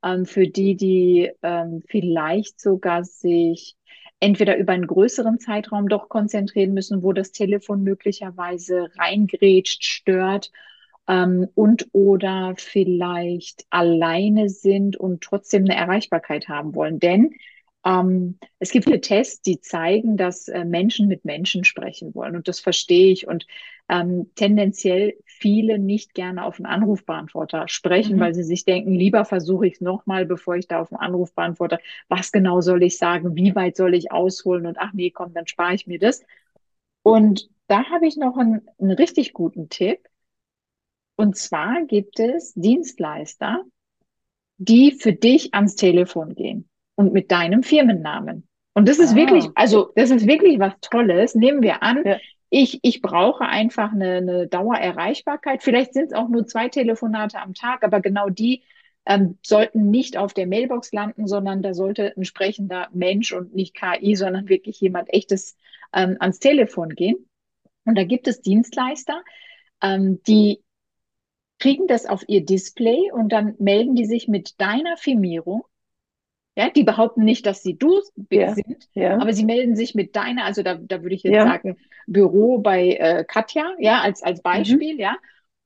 ähm, 0.04 0.26
für 0.26 0.46
die, 0.48 0.76
die 0.76 1.30
ähm, 1.42 1.82
vielleicht 1.88 2.60
sogar 2.60 3.04
sich 3.04 3.76
entweder 4.20 4.56
über 4.56 4.72
einen 4.72 4.86
größeren 4.86 5.38
Zeitraum 5.38 5.88
doch 5.88 6.08
konzentrieren 6.08 6.74
müssen, 6.74 7.02
wo 7.02 7.12
das 7.12 7.32
Telefon 7.32 7.82
möglicherweise 7.82 8.90
reingrätscht, 8.96 9.84
stört 9.84 10.50
ähm, 11.06 11.48
und 11.54 11.88
oder 11.92 12.54
vielleicht 12.56 13.64
alleine 13.70 14.48
sind 14.48 14.96
und 14.96 15.22
trotzdem 15.22 15.64
eine 15.64 15.76
Erreichbarkeit 15.76 16.48
haben 16.48 16.74
wollen. 16.74 16.98
Denn 16.98 17.34
ähm, 17.88 18.38
es 18.58 18.70
gibt 18.70 18.84
viele 18.84 19.00
Tests, 19.00 19.40
die 19.40 19.60
zeigen, 19.60 20.18
dass 20.18 20.48
äh, 20.48 20.64
Menschen 20.66 21.08
mit 21.08 21.24
Menschen 21.24 21.64
sprechen 21.64 22.14
wollen. 22.14 22.36
Und 22.36 22.46
das 22.46 22.60
verstehe 22.60 23.10
ich. 23.10 23.26
Und 23.26 23.46
ähm, 23.88 24.30
tendenziell 24.34 25.14
viele 25.24 25.78
nicht 25.78 26.12
gerne 26.12 26.44
auf 26.44 26.58
einen 26.58 26.66
Anrufbeantworter 26.66 27.66
sprechen, 27.68 28.16
mhm. 28.16 28.20
weil 28.20 28.34
sie 28.34 28.42
sich 28.42 28.66
denken, 28.66 28.92
lieber 28.92 29.24
versuche 29.24 29.66
ich 29.66 29.74
es 29.74 29.80
nochmal, 29.80 30.26
bevor 30.26 30.56
ich 30.56 30.68
da 30.68 30.80
auf 30.80 30.92
einen 30.92 31.00
Anrufbeantworter, 31.00 31.78
was 32.08 32.30
genau 32.30 32.60
soll 32.60 32.82
ich 32.82 32.98
sagen, 32.98 33.36
wie 33.36 33.54
weit 33.54 33.76
soll 33.76 33.94
ich 33.94 34.12
ausholen 34.12 34.66
und 34.66 34.76
ach 34.78 34.92
nee, 34.92 35.10
komm, 35.10 35.32
dann 35.32 35.46
spare 35.46 35.74
ich 35.74 35.86
mir 35.86 35.98
das. 35.98 36.22
Und 37.02 37.48
da 37.68 37.84
habe 37.88 38.06
ich 38.06 38.18
noch 38.18 38.36
einen, 38.36 38.68
einen 38.78 38.90
richtig 38.90 39.32
guten 39.32 39.70
Tipp. 39.70 40.00
Und 41.16 41.36
zwar 41.36 41.84
gibt 41.86 42.20
es 42.20 42.52
Dienstleister, 42.52 43.64
die 44.58 44.92
für 44.92 45.14
dich 45.14 45.54
ans 45.54 45.74
Telefon 45.74 46.34
gehen 46.34 46.67
und 46.98 47.12
mit 47.12 47.30
deinem 47.30 47.62
Firmennamen. 47.62 48.48
Und 48.74 48.88
das 48.88 48.98
ist 48.98 49.12
ah. 49.12 49.16
wirklich, 49.16 49.46
also 49.54 49.92
das 49.94 50.10
ist 50.10 50.26
wirklich 50.26 50.58
was 50.58 50.72
Tolles. 50.80 51.36
Nehmen 51.36 51.62
wir 51.62 51.84
an, 51.84 52.02
ja. 52.04 52.16
ich, 52.50 52.80
ich 52.82 53.00
brauche 53.02 53.44
einfach 53.44 53.92
eine, 53.92 54.16
eine 54.16 54.48
Dauererreichbarkeit. 54.48 55.62
Vielleicht 55.62 55.94
sind 55.94 56.06
es 56.06 56.12
auch 56.12 56.28
nur 56.28 56.48
zwei 56.48 56.68
Telefonate 56.68 57.38
am 57.38 57.54
Tag, 57.54 57.84
aber 57.84 58.00
genau 58.00 58.30
die 58.30 58.64
ähm, 59.06 59.38
sollten 59.42 59.90
nicht 59.90 60.16
auf 60.16 60.34
der 60.34 60.48
Mailbox 60.48 60.92
landen, 60.92 61.28
sondern 61.28 61.62
da 61.62 61.72
sollte 61.72 62.14
ein 62.16 62.24
sprechender 62.24 62.88
Mensch 62.92 63.32
und 63.32 63.54
nicht 63.54 63.76
KI, 63.76 64.16
sondern 64.16 64.48
wirklich 64.48 64.80
jemand 64.80 65.08
echtes 65.14 65.56
ähm, 65.94 66.16
ans 66.18 66.40
Telefon 66.40 66.96
gehen. 66.96 67.28
Und 67.84 67.96
da 67.96 68.02
gibt 68.02 68.26
es 68.26 68.40
Dienstleister, 68.40 69.22
ähm, 69.82 70.20
die 70.26 70.64
kriegen 71.60 71.86
das 71.86 72.06
auf 72.06 72.24
ihr 72.26 72.44
Display 72.44 73.12
und 73.12 73.30
dann 73.30 73.54
melden 73.60 73.94
die 73.94 74.04
sich 74.04 74.26
mit 74.26 74.60
deiner 74.60 74.96
Firmierung. 74.96 75.62
Ja, 76.58 76.70
die 76.70 76.82
behaupten 76.82 77.22
nicht, 77.22 77.46
dass 77.46 77.62
sie 77.62 77.78
du 77.78 78.00
ja, 78.32 78.52
sind, 78.52 78.88
ja. 78.92 79.16
aber 79.20 79.32
sie 79.32 79.44
melden 79.44 79.76
sich 79.76 79.94
mit 79.94 80.16
deiner, 80.16 80.44
also 80.44 80.64
da, 80.64 80.74
da 80.74 81.02
würde 81.02 81.14
ich 81.14 81.22
jetzt 81.22 81.36
ja. 81.36 81.44
sagen, 81.46 81.76
Büro 82.08 82.58
bei 82.58 82.94
äh, 82.94 83.24
Katja, 83.24 83.74
ja, 83.78 84.00
als, 84.00 84.24
als 84.24 84.42
Beispiel, 84.42 84.94
mhm. 84.94 85.00
ja. 85.00 85.16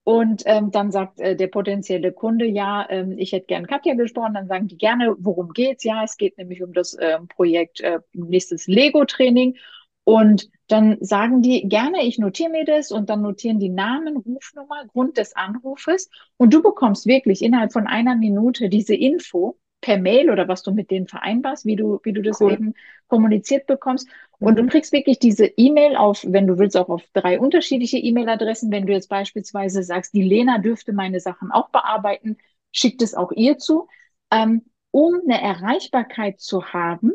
Und 0.05 0.42
ähm, 0.44 0.70
dann 0.70 0.90
sagt 0.90 1.18
äh, 1.18 1.35
der 1.35 1.46
potenzielle 1.46 2.12
Kunde, 2.12 2.44
ja, 2.44 2.87
ähm, 2.90 3.16
ich 3.16 3.33
hätte 3.33 3.46
gern 3.46 3.66
Katja 3.66 3.94
gesprochen. 3.94 4.35
Dann 4.35 4.48
sagen 4.48 4.68
die 4.68 4.76
gerne, 4.76 5.14
worum 5.18 5.55
geht's? 5.55 5.83
Ja, 5.83 6.05
es 6.05 6.18
geht 6.18 6.37
nämlich 6.37 6.62
um 6.62 6.74
das 6.74 6.92
äh, 6.92 7.18
Projekt 7.26 7.81
äh, 7.81 8.00
nächstes 8.12 8.66
Lego-Training. 8.66 9.57
Und 10.05 10.50
dann 10.66 10.98
sagen 11.00 11.40
die 11.40 11.68
gerne, 11.70 12.02
ich 12.02 12.18
notiere 12.18 12.50
mir 12.50 12.66
das 12.66 12.90
und 12.90 13.09
dann 13.09 13.22
notieren 13.22 13.61
die 13.61 13.70
Namen, 13.70 14.18
Rufnummer, 14.18 14.85
Grund 14.88 15.16
des 15.16 15.35
Anrufes 15.37 16.11
und 16.37 16.52
du 16.52 16.61
bekommst 16.62 17.07
wirklich 17.07 17.40
innerhalb 17.40 17.72
von 17.72 17.87
einer 17.87 18.16
Minute 18.16 18.68
diese 18.68 18.94
Info 18.94 19.57
per 19.83 19.99
Mail 19.99 20.31
oder 20.31 20.49
was 20.49 20.62
du 20.62 20.73
mit 20.73 20.90
denen 20.90 21.07
vereinbarst, 21.07 21.66
wie 21.66 21.77
du, 21.77 22.01
wie 22.05 22.14
du 22.14 22.23
das 22.23 22.40
cool. 22.40 22.53
eben 22.53 22.75
kommuniziert 23.09 23.66
bekommst. 23.66 24.09
Und 24.38 24.55
mhm. 24.55 24.62
du 24.62 24.66
kriegst 24.68 24.92
wirklich 24.92 25.18
diese 25.18 25.45
E-Mail 25.45 25.97
auf, 25.97 26.25
wenn 26.27 26.47
du 26.47 26.59
willst, 26.59 26.79
auch 26.79 26.88
auf 26.88 27.03
drei 27.12 27.38
unterschiedliche 27.38 27.99
E-Mail-Adressen. 27.99 28.71
Wenn 28.71 28.87
du 28.87 28.95
jetzt 28.95 29.11
beispielsweise 29.11 29.83
sagst, 29.83 30.14
die 30.14 30.23
Lena 30.23 30.57
dürfte 30.57 30.95
meine 30.95 31.21
Sachen 31.21 31.51
auch 31.51 31.68
bearbeiten, 31.68 32.38
schickt 32.71 33.03
es 33.03 33.14
auch 33.14 33.33
ihr 33.33 33.59
zu, 33.59 33.88
ähm, 34.31 34.62
um 34.90 35.21
eine 35.27 35.42
Erreichbarkeit 35.42 36.40
zu 36.40 36.73
haben, 36.73 37.12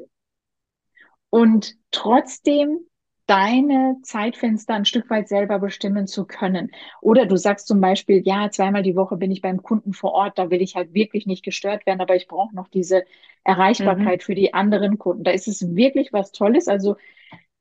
und 1.29 1.75
trotzdem 1.91 2.79
deine 3.27 3.97
Zeitfenster 4.03 4.73
ein 4.73 4.85
Stück 4.85 5.09
weit 5.09 5.27
selber 5.27 5.59
bestimmen 5.59 6.07
zu 6.07 6.25
können. 6.25 6.71
Oder 7.01 7.25
du 7.25 7.37
sagst 7.37 7.67
zum 7.67 7.81
Beispiel, 7.81 8.21
ja, 8.25 8.49
zweimal 8.49 8.83
die 8.83 8.95
Woche 8.95 9.17
bin 9.17 9.31
ich 9.31 9.41
beim 9.41 9.61
Kunden 9.61 9.93
vor 9.93 10.13
Ort, 10.13 10.39
da 10.39 10.49
will 10.49 10.61
ich 10.61 10.75
halt 10.75 10.93
wirklich 10.93 11.27
nicht 11.27 11.43
gestört 11.43 11.85
werden, 11.85 12.01
aber 12.01 12.15
ich 12.15 12.27
brauche 12.27 12.55
noch 12.55 12.69
diese 12.69 13.03
Erreichbarkeit 13.43 14.21
mhm. 14.21 14.23
für 14.23 14.35
die 14.35 14.53
anderen 14.53 14.97
Kunden. 14.97 15.23
Da 15.23 15.31
ist 15.31 15.47
es 15.47 15.75
wirklich 15.75 16.13
was 16.13 16.31
Tolles. 16.31 16.67
Also 16.67 16.95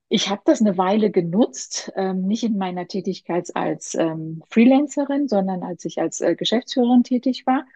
ich 0.08 0.30
habe 0.30 0.42
das 0.44 0.60
eine 0.60 0.78
Weile 0.78 1.10
genutzt, 1.10 1.92
ähm, 1.96 2.26
nicht 2.26 2.44
in 2.44 2.56
meiner 2.58 2.86
Tätigkeit 2.86 3.54
als 3.54 3.94
ähm, 3.96 4.42
Freelancerin, 4.48 5.26
sondern 5.28 5.62
als 5.62 5.84
ich 5.84 6.00
als 6.00 6.20
äh, 6.20 6.36
Geschäftsführerin 6.36 7.02
tätig 7.02 7.44
war. 7.46 7.66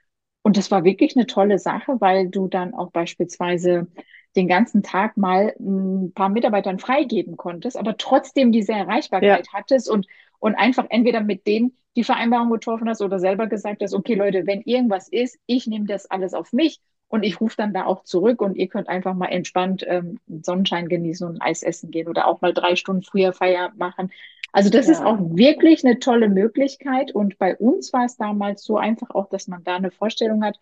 Und 0.42 0.56
das 0.56 0.70
war 0.70 0.84
wirklich 0.84 1.16
eine 1.16 1.26
tolle 1.26 1.58
Sache, 1.58 2.00
weil 2.00 2.28
du 2.28 2.48
dann 2.48 2.72
auch 2.74 2.92
beispielsweise 2.92 3.88
den 4.36 4.48
ganzen 4.48 4.82
Tag 4.82 5.16
mal 5.16 5.54
ein 5.58 6.12
paar 6.14 6.28
Mitarbeitern 6.28 6.78
freigeben 6.78 7.36
konntest, 7.36 7.76
aber 7.76 7.96
trotzdem 7.96 8.52
diese 8.52 8.72
Erreichbarkeit 8.72 9.46
ja. 9.46 9.52
hattest 9.52 9.90
und, 9.90 10.06
und 10.38 10.54
einfach 10.54 10.86
entweder 10.88 11.20
mit 11.20 11.46
denen 11.46 11.76
die 11.96 12.04
Vereinbarung 12.04 12.50
getroffen 12.50 12.88
hast 12.88 13.02
oder 13.02 13.18
selber 13.18 13.48
gesagt 13.48 13.82
hast, 13.82 13.94
okay 13.94 14.14
Leute, 14.14 14.46
wenn 14.46 14.60
irgendwas 14.62 15.08
ist, 15.08 15.38
ich 15.46 15.66
nehme 15.66 15.86
das 15.86 16.08
alles 16.10 16.34
auf 16.34 16.52
mich 16.52 16.80
und 17.08 17.24
ich 17.24 17.40
rufe 17.40 17.56
dann 17.56 17.74
da 17.74 17.84
auch 17.86 18.04
zurück 18.04 18.40
und 18.40 18.56
ihr 18.56 18.68
könnt 18.68 18.88
einfach 18.88 19.14
mal 19.14 19.26
entspannt 19.26 19.84
ähm, 19.88 20.20
Sonnenschein 20.28 20.88
genießen 20.88 21.26
und 21.26 21.42
Eis 21.42 21.64
essen 21.64 21.90
gehen 21.90 22.06
oder 22.08 22.28
auch 22.28 22.40
mal 22.40 22.54
drei 22.54 22.76
Stunden 22.76 23.02
früher 23.02 23.32
Feier 23.32 23.72
machen. 23.76 24.12
Also 24.52 24.70
das 24.70 24.86
ja. 24.86 24.92
ist 24.92 25.02
auch 25.02 25.18
wirklich 25.20 25.84
eine 25.84 25.98
tolle 25.98 26.28
Möglichkeit 26.28 27.12
und 27.12 27.38
bei 27.38 27.56
uns 27.56 27.92
war 27.92 28.04
es 28.04 28.16
damals 28.16 28.62
so 28.62 28.78
einfach 28.78 29.10
auch, 29.10 29.28
dass 29.28 29.48
man 29.48 29.64
da 29.64 29.76
eine 29.76 29.90
Vorstellung 29.90 30.44
hat, 30.44 30.58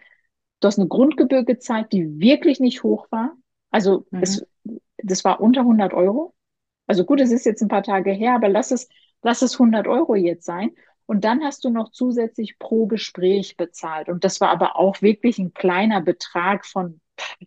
du 0.60 0.66
hast 0.68 0.78
eine 0.78 0.88
Grundgebühr 0.88 1.44
gezahlt, 1.44 1.92
die 1.92 2.18
wirklich 2.18 2.60
nicht 2.60 2.82
hoch 2.82 3.06
war. 3.10 3.36
Also 3.70 4.06
mhm. 4.10 4.22
es, 4.22 4.46
das 4.98 5.24
war 5.24 5.40
unter 5.40 5.60
100 5.60 5.92
Euro. 5.94 6.34
Also 6.86 7.04
gut, 7.04 7.20
es 7.20 7.30
ist 7.30 7.44
jetzt 7.44 7.62
ein 7.62 7.68
paar 7.68 7.82
Tage 7.82 8.12
her, 8.12 8.34
aber 8.34 8.48
lass 8.48 8.70
es, 8.70 8.88
lass 9.22 9.42
es 9.42 9.54
100 9.54 9.86
Euro 9.86 10.14
jetzt 10.14 10.44
sein. 10.44 10.70
Und 11.06 11.24
dann 11.24 11.42
hast 11.42 11.64
du 11.64 11.70
noch 11.70 11.90
zusätzlich 11.90 12.58
pro 12.58 12.86
Gespräch 12.86 13.56
bezahlt. 13.56 14.08
Und 14.08 14.24
das 14.24 14.40
war 14.40 14.50
aber 14.50 14.76
auch 14.76 15.00
wirklich 15.00 15.38
ein 15.38 15.54
kleiner 15.54 16.02
Betrag 16.02 16.66
von 16.66 17.00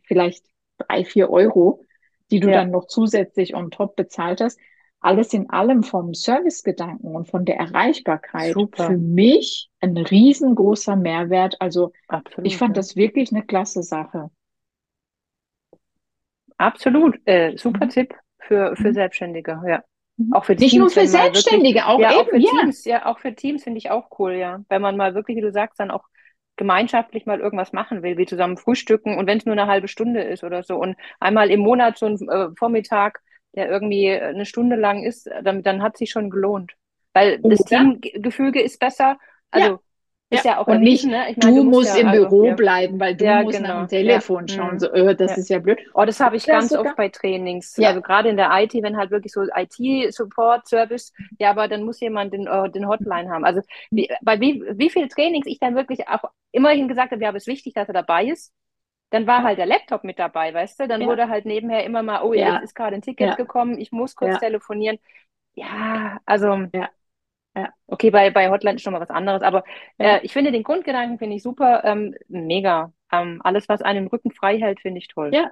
vielleicht 0.04 0.46
drei, 0.80 1.06
vier 1.06 1.30
Euro, 1.30 1.86
die 2.32 2.40
du 2.40 2.50
ja. 2.50 2.62
dann 2.62 2.72
noch 2.72 2.88
zusätzlich 2.88 3.56
on 3.56 3.70
top 3.70 3.96
bezahlt 3.96 4.42
hast. 4.42 4.60
Alles 5.00 5.34
in 5.34 5.50
allem 5.50 5.84
vom 5.84 6.14
Servicegedanken 6.14 7.16
und 7.16 7.28
von 7.28 7.46
der 7.46 7.58
Erreichbarkeit 7.58 8.54
Super. 8.54 8.88
für 8.88 8.98
mich 8.98 9.70
ein 9.80 9.98
riesengroßer 9.98 10.96
Mehrwert. 10.96 11.60
Also 11.60 11.92
Absolut, 12.08 12.48
ich 12.48 12.58
fand 12.58 12.78
das 12.78 12.96
wirklich 12.96 13.32
eine 13.32 13.44
klasse 13.44 13.84
Sache. 13.84 14.30
Absolut, 16.62 17.20
äh, 17.26 17.58
super 17.58 17.86
mhm. 17.86 17.90
Tipp 17.90 18.14
für, 18.40 18.76
für 18.76 18.90
mhm. 18.90 18.94
Selbstständige, 18.94 19.60
ja. 19.66 19.84
Mhm. 20.18 20.34
Auch 20.34 20.46
für 20.46 20.54
Nicht 20.54 20.72
Teams, 20.72 20.80
nur 20.80 20.90
für 20.90 21.08
Selbstständige, 21.08 21.80
wirklich, 21.80 21.84
auch, 21.84 22.00
ja, 22.00 22.12
eben, 22.12 22.20
auch 22.20 22.30
für 22.30 22.38
ja. 22.38 22.50
Teams, 22.52 22.86
ja, 22.86 23.06
auch 23.06 23.20
für 23.20 23.34
Teams 23.34 23.64
finde 23.64 23.80
ich 23.80 23.90
auch 23.90 24.08
cool, 24.20 24.34
ja. 24.34 24.60
Wenn 24.70 24.82
man 24.82 24.96
mal 24.96 25.16
wirklich, 25.16 25.38
wie 25.38 25.42
du 25.42 25.52
sagst, 25.52 25.80
dann 25.80 25.92
auch 25.92 26.04
gemeinschaftlich 26.58 27.26
mal 27.26 27.40
irgendwas 27.40 27.74
machen 27.74 28.04
will, 28.04 28.18
wie 28.18 28.28
zusammen 28.28 28.58
frühstücken 28.58 29.18
und 29.18 29.26
wenn 29.26 29.40
es 29.40 29.46
nur 29.46 29.54
eine 29.54 29.66
halbe 29.66 29.88
Stunde 29.88 30.22
ist 30.22 30.44
oder 30.44 30.62
so 30.62 30.76
und 30.76 30.96
einmal 31.20 31.50
im 31.50 31.62
Monat 31.62 31.98
so 31.98 32.06
ein 32.06 32.18
äh, 32.30 32.50
Vormittag, 32.56 33.22
der 33.56 33.70
irgendwie 33.70 34.12
eine 34.12 34.46
Stunde 34.46 34.76
lang 34.76 35.04
ist, 35.04 35.30
dann, 35.44 35.64
dann 35.64 35.82
hat 35.82 35.98
sich 35.98 36.12
schon 36.12 36.30
gelohnt. 36.30 36.74
Weil 37.14 37.40
oh, 37.42 37.50
das 37.50 37.60
Teamgefüge 37.64 38.62
ist 38.62 38.80
besser. 38.80 39.18
Also 39.50 39.68
ja. 39.68 39.80
Ist 40.32 40.46
ja, 40.46 40.52
ja 40.52 40.58
auch 40.60 40.68
und 40.68 40.80
nicht, 40.80 41.04
ne? 41.04 41.30
ich 41.30 41.38
mein, 41.44 41.56
du, 41.56 41.62
du, 41.62 41.70
musst, 41.70 41.94
ja, 41.94 42.02
im 42.02 42.08
also, 42.08 42.30
Büro 42.30 42.46
ja. 42.46 42.56
bleiben, 42.56 42.98
weil 43.02 43.16
du 43.18 43.26
musst 43.44 43.58
genau. 43.58 43.68
nach 43.68 43.80
dem 43.82 43.88
Telefon 43.90 44.48
schauen. 44.48 44.80
So, 44.80 44.90
öh, 44.94 45.14
das 45.14 45.38
ist 45.38 45.50
ja 45.50 45.60
blöd. 45.60 45.78
Oh, 45.94 46.06
das 46.06 46.22
habe 46.22 46.38
ich 46.38 46.46
ganz 46.46 46.70
sogar? 46.70 46.86
oft 46.86 46.96
bei 46.96 47.10
Trainings. 47.10 47.78
Also 47.78 48.02
gerade 48.02 48.30
in 48.30 48.38
der 48.38 48.50
IT, 48.54 48.74
wenn 48.76 48.96
halt 48.96 49.12
wirklich 49.12 49.34
so 49.34 49.44
IT-Support-Service, 49.44 51.12
ja, 51.38 51.50
aber 51.50 51.68
dann 51.68 51.84
muss 51.84 52.00
jemand 52.00 52.32
den, 52.32 52.48
uh, 52.48 52.70
den 52.70 52.88
Hotline 52.88 53.30
haben. 53.30 53.44
Also 53.44 53.60
wie, 53.90 54.10
bei 54.22 54.40
wie, 54.40 54.64
wie 54.72 54.90
viel 54.90 55.10
Trainings 55.10 55.48
ich 55.48 55.60
dann 55.60 55.76
wirklich 55.76 56.08
auch 56.08 56.24
immerhin 56.54 56.88
gesagt 56.88 57.12
habe, 57.12 57.22
ja, 57.22 57.28
aber 57.28 57.38
es 57.38 57.44
ist 57.44 57.54
wichtig, 57.54 57.74
dass 57.74 57.90
er 57.90 57.94
dabei 57.94 58.28
ist. 58.28 58.54
Dann 59.10 59.28
war 59.28 59.44
halt 59.44 59.58
der 59.58 59.66
Laptop 59.66 60.06
mit 60.06 60.18
dabei, 60.18 60.54
weißt 60.54 60.80
du? 60.80 60.88
Dann 60.88 61.06
wurde 61.06 61.28
halt 61.28 61.46
nebenher 61.46 61.84
immer 61.84 62.04
mal, 62.04 62.24
oh, 62.24 62.34
jetzt 62.34 62.64
ist 62.64 62.76
gerade 62.76 62.96
ein 62.96 63.02
Ticket 63.02 63.36
gekommen, 63.36 63.78
ich 63.78 63.92
muss 63.92 64.16
kurz 64.16 64.40
telefonieren. 64.40 64.98
Ja, 65.56 66.20
also 66.26 66.68
ja. 67.56 67.62
Ja, 67.64 67.70
okay, 67.88 68.12
bei, 68.12 68.30
bei 68.32 68.50
Hotline 68.50 68.76
ist 68.76 68.82
schon 68.82 68.94
mal 68.94 69.02
was 69.02 69.10
anderes, 69.10 69.42
aber 69.42 69.64
äh, 69.98 70.20
ich 70.24 70.32
finde 70.32 70.52
den 70.52 70.64
Grundgedanken 70.64 71.18
finde 71.18 71.36
ich 71.36 71.44
super, 71.44 71.84
ähm, 71.84 72.16
mega. 72.28 72.94
Ähm, 73.12 73.42
alles, 73.44 73.68
was 73.68 73.82
einen 73.82 74.08
Rücken 74.08 74.32
frei 74.32 74.58
hält, 74.58 74.80
finde 74.80 75.00
ich 75.00 75.10
toll. 75.10 75.32
Ja, 75.34 75.52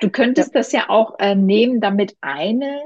du 0.00 0.10
könntest 0.10 0.54
ja. 0.54 0.60
das 0.60 0.72
ja 0.72 0.88
auch 0.88 1.18
äh, 1.20 1.36
nehmen, 1.36 1.80
damit 1.80 2.16
eine, 2.20 2.84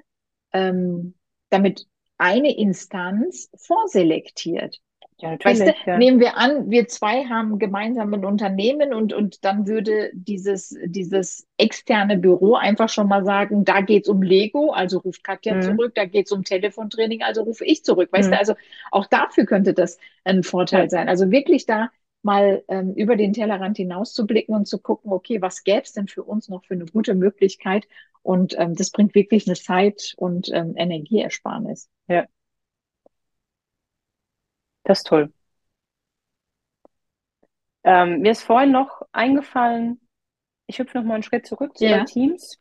ähm, 0.53 1.15
damit 1.49 1.87
eine 2.19 2.55
Instanz 2.57 3.51
vorselektiert. 3.57 4.79
Ja, 5.19 5.31
natürlich. 5.31 5.61
Weißt 5.61 5.75
du, 5.87 5.91
ja. 5.91 5.99
Nehmen 5.99 6.19
wir 6.19 6.37
an, 6.37 6.71
wir 6.71 6.89
zwei 6.89 7.25
haben 7.25 7.59
gemeinsam 7.59 8.13
ein 8.13 8.25
Unternehmen 8.25 8.93
und, 8.93 9.13
und 9.13 9.45
dann 9.45 9.67
würde 9.67 10.11
dieses, 10.13 10.77
dieses 10.85 11.47
externe 11.57 12.19
Büro 12.19 12.55
einfach 12.55 12.89
schon 12.89 13.09
mal 13.09 13.25
sagen, 13.25 13.65
da 13.65 13.81
geht's 13.81 14.09
um 14.09 14.23
Lego, 14.23 14.71
also 14.71 14.99
ruft 14.99 15.23
Katja 15.23 15.55
mhm. 15.55 15.63
zurück, 15.63 15.95
da 15.95 16.05
geht's 16.05 16.33
um 16.33 16.43
Telefontraining, 16.43 17.23
also 17.23 17.43
rufe 17.43 17.65
ich 17.65 17.85
zurück. 17.85 18.09
Weißt 18.13 18.29
mhm. 18.29 18.33
du, 18.33 18.39
also 18.39 18.55
auch 18.91 19.07
dafür 19.07 19.47
könnte 19.47 19.73
das 19.73 19.99
ein 20.25 20.43
Vorteil 20.43 20.85
ja. 20.85 20.91
sein. 20.91 21.09
Also 21.09 21.31
wirklich 21.31 21.65
da 21.65 21.91
mal 22.23 22.65
ähm, 22.69 22.95
über 22.95 23.17
den 23.17 23.35
Tellerrand 23.35 23.77
hinaus 23.77 24.15
zu 24.15 24.27
blicken 24.27 24.55
und 24.55 24.67
zu 24.67 24.79
gucken, 24.79 25.13
okay, 25.13 25.41
was 25.43 25.63
gäbe 25.63 25.83
es 25.83 25.93
denn 25.93 26.09
für 26.09 26.25
uns 26.25 26.49
noch 26.49 26.65
für 26.65 26.75
eine 26.75 26.87
gute 26.87 27.15
Möglichkeit? 27.15 27.87
Und 28.23 28.59
ähm, 28.59 28.75
das 28.75 28.91
bringt 28.91 29.15
wirklich 29.15 29.47
eine 29.47 29.55
Zeit- 29.55 30.15
und 30.17 30.51
ähm, 30.53 30.75
Energieersparnis. 30.77 31.89
Ja. 32.09 32.25
Das 34.85 34.99
ist 34.99 35.07
toll. 35.07 35.33
Ähm, 37.85 38.21
mir 38.21 38.33
ist 38.33 38.43
vorhin 38.43 38.73
noch 38.73 39.03
eingefallen, 39.13 40.01
ich 40.67 40.79
hüpfe 40.79 40.97
noch 40.97 41.05
mal 41.05 41.15
einen 41.15 41.23
Schritt 41.23 41.47
zurück 41.47 41.77
zu 41.77 41.85
ja. 41.85 42.05
Teams, 42.05 42.59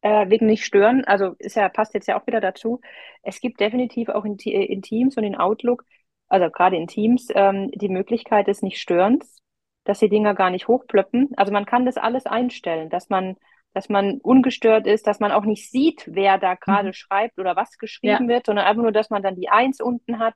äh, 0.00 0.28
wegen 0.30 0.46
nicht 0.46 0.64
stören. 0.64 1.04
Also 1.04 1.34
ist 1.38 1.56
ja, 1.56 1.68
passt 1.68 1.92
jetzt 1.94 2.08
ja 2.08 2.18
auch 2.18 2.26
wieder 2.26 2.40
dazu. 2.40 2.80
Es 3.22 3.40
gibt 3.40 3.60
definitiv 3.60 4.08
auch 4.08 4.24
in, 4.24 4.36
in 4.36 4.82
Teams 4.82 5.16
und 5.16 5.24
in 5.24 5.36
Outlook, 5.36 5.84
also 6.28 6.48
gerade 6.50 6.76
in 6.76 6.86
Teams, 6.86 7.28
ähm, 7.34 7.70
die 7.74 7.90
Möglichkeit 7.90 8.46
des 8.46 8.62
Nicht-Störens, 8.62 9.42
dass 9.84 9.98
die 9.98 10.08
Dinger 10.08 10.34
gar 10.34 10.48
nicht 10.48 10.68
hochplöppen. 10.68 11.30
Also 11.36 11.52
man 11.52 11.66
kann 11.66 11.84
das 11.84 11.98
alles 11.98 12.24
einstellen, 12.24 12.88
dass 12.88 13.10
man, 13.10 13.36
dass 13.74 13.90
man 13.90 14.18
ungestört 14.22 14.86
ist, 14.86 15.06
dass 15.06 15.20
man 15.20 15.32
auch 15.32 15.44
nicht 15.44 15.70
sieht, 15.70 16.04
wer 16.06 16.38
da 16.38 16.54
gerade 16.54 16.88
mhm. 16.88 16.94
schreibt 16.94 17.38
oder 17.38 17.56
was 17.56 17.76
geschrieben 17.76 18.24
ja. 18.24 18.36
wird, 18.36 18.46
sondern 18.46 18.64
einfach 18.64 18.82
nur, 18.82 18.92
dass 18.92 19.10
man 19.10 19.22
dann 19.22 19.36
die 19.36 19.50
Eins 19.50 19.82
unten 19.82 20.18
hat 20.18 20.34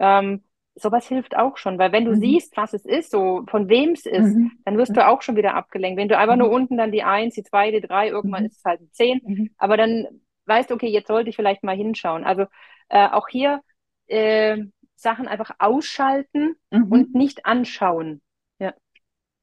ähm, 0.00 0.42
sowas 0.74 1.06
hilft 1.06 1.36
auch 1.36 1.56
schon, 1.56 1.78
weil 1.78 1.92
wenn 1.92 2.04
du 2.04 2.12
mhm. 2.12 2.20
siehst, 2.20 2.56
was 2.56 2.72
es 2.72 2.84
ist, 2.84 3.10
so 3.10 3.44
von 3.48 3.68
wem 3.68 3.90
es 3.90 4.06
ist, 4.06 4.34
mhm. 4.34 4.52
dann 4.64 4.76
wirst 4.78 4.96
du 4.96 5.06
auch 5.06 5.22
schon 5.22 5.36
wieder 5.36 5.54
abgelenkt. 5.54 5.98
Wenn 5.98 6.08
du 6.08 6.18
einfach 6.18 6.36
nur 6.36 6.48
mhm. 6.48 6.54
unten 6.54 6.76
dann 6.76 6.92
die 6.92 7.02
Eins, 7.02 7.34
die 7.34 7.42
zwei, 7.42 7.70
die 7.70 7.80
drei, 7.80 8.08
irgendwann 8.08 8.42
mhm. 8.42 8.46
ist 8.46 8.58
es 8.58 8.64
halt 8.64 8.80
ein 8.80 8.90
Zehn, 8.92 9.20
mhm. 9.24 9.50
aber 9.58 9.76
dann 9.76 10.06
weißt 10.46 10.70
du, 10.70 10.74
okay, 10.74 10.88
jetzt 10.88 11.08
sollte 11.08 11.30
ich 11.30 11.36
vielleicht 11.36 11.62
mal 11.62 11.76
hinschauen. 11.76 12.24
Also 12.24 12.46
äh, 12.88 13.08
auch 13.08 13.28
hier 13.28 13.60
äh, 14.06 14.58
Sachen 14.96 15.28
einfach 15.28 15.52
ausschalten 15.58 16.56
und 16.70 17.14
nicht 17.14 17.46
anschauen. 17.46 18.20
Ja. 18.58 18.74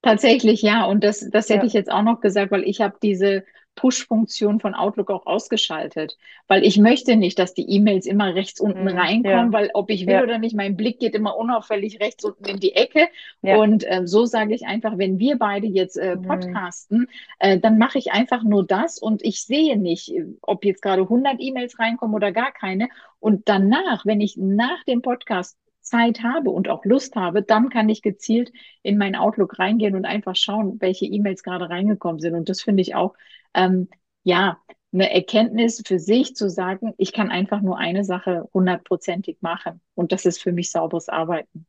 Tatsächlich, 0.01 0.61
ja. 0.61 0.85
Und 0.85 1.03
das, 1.03 1.27
das 1.31 1.49
hätte 1.49 1.61
ja. 1.61 1.65
ich 1.65 1.73
jetzt 1.73 1.91
auch 1.91 2.03
noch 2.03 2.19
gesagt, 2.19 2.51
weil 2.51 2.63
ich 2.63 2.81
habe 2.81 2.97
diese 3.01 3.43
Push-Funktion 3.77 4.59
von 4.59 4.73
Outlook 4.73 5.09
auch 5.09 5.25
ausgeschaltet, 5.25 6.17
weil 6.47 6.65
ich 6.65 6.77
möchte 6.77 7.15
nicht, 7.15 7.39
dass 7.39 7.53
die 7.53 7.69
E-Mails 7.69 8.05
immer 8.05 8.35
rechts 8.35 8.59
unten 8.59 8.81
mhm, 8.81 8.97
reinkommen, 8.97 9.51
ja. 9.51 9.53
weil 9.53 9.69
ob 9.73 9.89
ich 9.89 10.05
will 10.05 10.15
ja. 10.15 10.23
oder 10.23 10.39
nicht, 10.39 10.55
mein 10.55 10.75
Blick 10.75 10.99
geht 10.99 11.15
immer 11.15 11.37
unauffällig 11.37 12.01
rechts 12.01 12.25
unten 12.25 12.45
in 12.45 12.59
die 12.59 12.73
Ecke. 12.73 13.07
Ja. 13.41 13.57
Und 13.57 13.89
äh, 13.89 14.01
so 14.05 14.25
sage 14.25 14.53
ich 14.53 14.65
einfach, 14.65 14.97
wenn 14.97 15.19
wir 15.19 15.37
beide 15.37 15.67
jetzt 15.67 15.95
äh, 15.95 16.15
mhm. 16.15 16.23
podcasten, 16.23 16.99
mhm. 16.99 17.07
äh, 17.39 17.59
dann 17.59 17.77
mache 17.77 17.99
ich 17.99 18.11
einfach 18.11 18.43
nur 18.43 18.65
das 18.65 18.99
und 18.99 19.23
ich 19.23 19.43
sehe 19.43 19.77
nicht, 19.77 20.11
ob 20.41 20.65
jetzt 20.65 20.81
gerade 20.81 21.03
100 21.03 21.35
E-Mails 21.39 21.79
reinkommen 21.79 22.15
oder 22.15 22.31
gar 22.31 22.51
keine. 22.51 22.89
Und 23.19 23.47
danach, 23.47 24.05
wenn 24.05 24.19
ich 24.19 24.35
nach 24.37 24.83
dem 24.85 25.01
Podcast 25.01 25.57
Zeit 25.87 26.21
habe 26.21 26.49
und 26.49 26.67
auch 26.67 26.83
Lust 26.85 27.15
habe, 27.15 27.41
dann 27.41 27.69
kann 27.69 27.89
ich 27.89 28.01
gezielt 28.01 28.51
in 28.83 28.97
mein 28.97 29.15
Outlook 29.15 29.57
reingehen 29.57 29.95
und 29.95 30.05
einfach 30.05 30.35
schauen, 30.35 30.77
welche 30.79 31.05
E-Mails 31.05 31.43
gerade 31.43 31.69
reingekommen 31.69 32.19
sind. 32.19 32.35
Und 32.35 32.49
das 32.49 32.61
finde 32.61 32.81
ich 32.81 32.95
auch 32.95 33.15
ähm, 33.53 33.89
ja, 34.23 34.60
eine 34.93 35.13
Erkenntnis 35.13 35.83
für 35.86 35.99
sich 35.99 36.36
zu 36.36 36.49
sagen, 36.49 36.93
ich 36.97 37.13
kann 37.13 37.29
einfach 37.29 37.62
nur 37.62 37.77
eine 37.77 38.03
Sache 38.03 38.49
hundertprozentig 38.53 39.38
machen. 39.41 39.81
Und 39.95 40.12
das 40.12 40.25
ist 40.25 40.41
für 40.41 40.51
mich 40.51 40.71
sauberes 40.71 41.10
Arbeiten. 41.10 41.67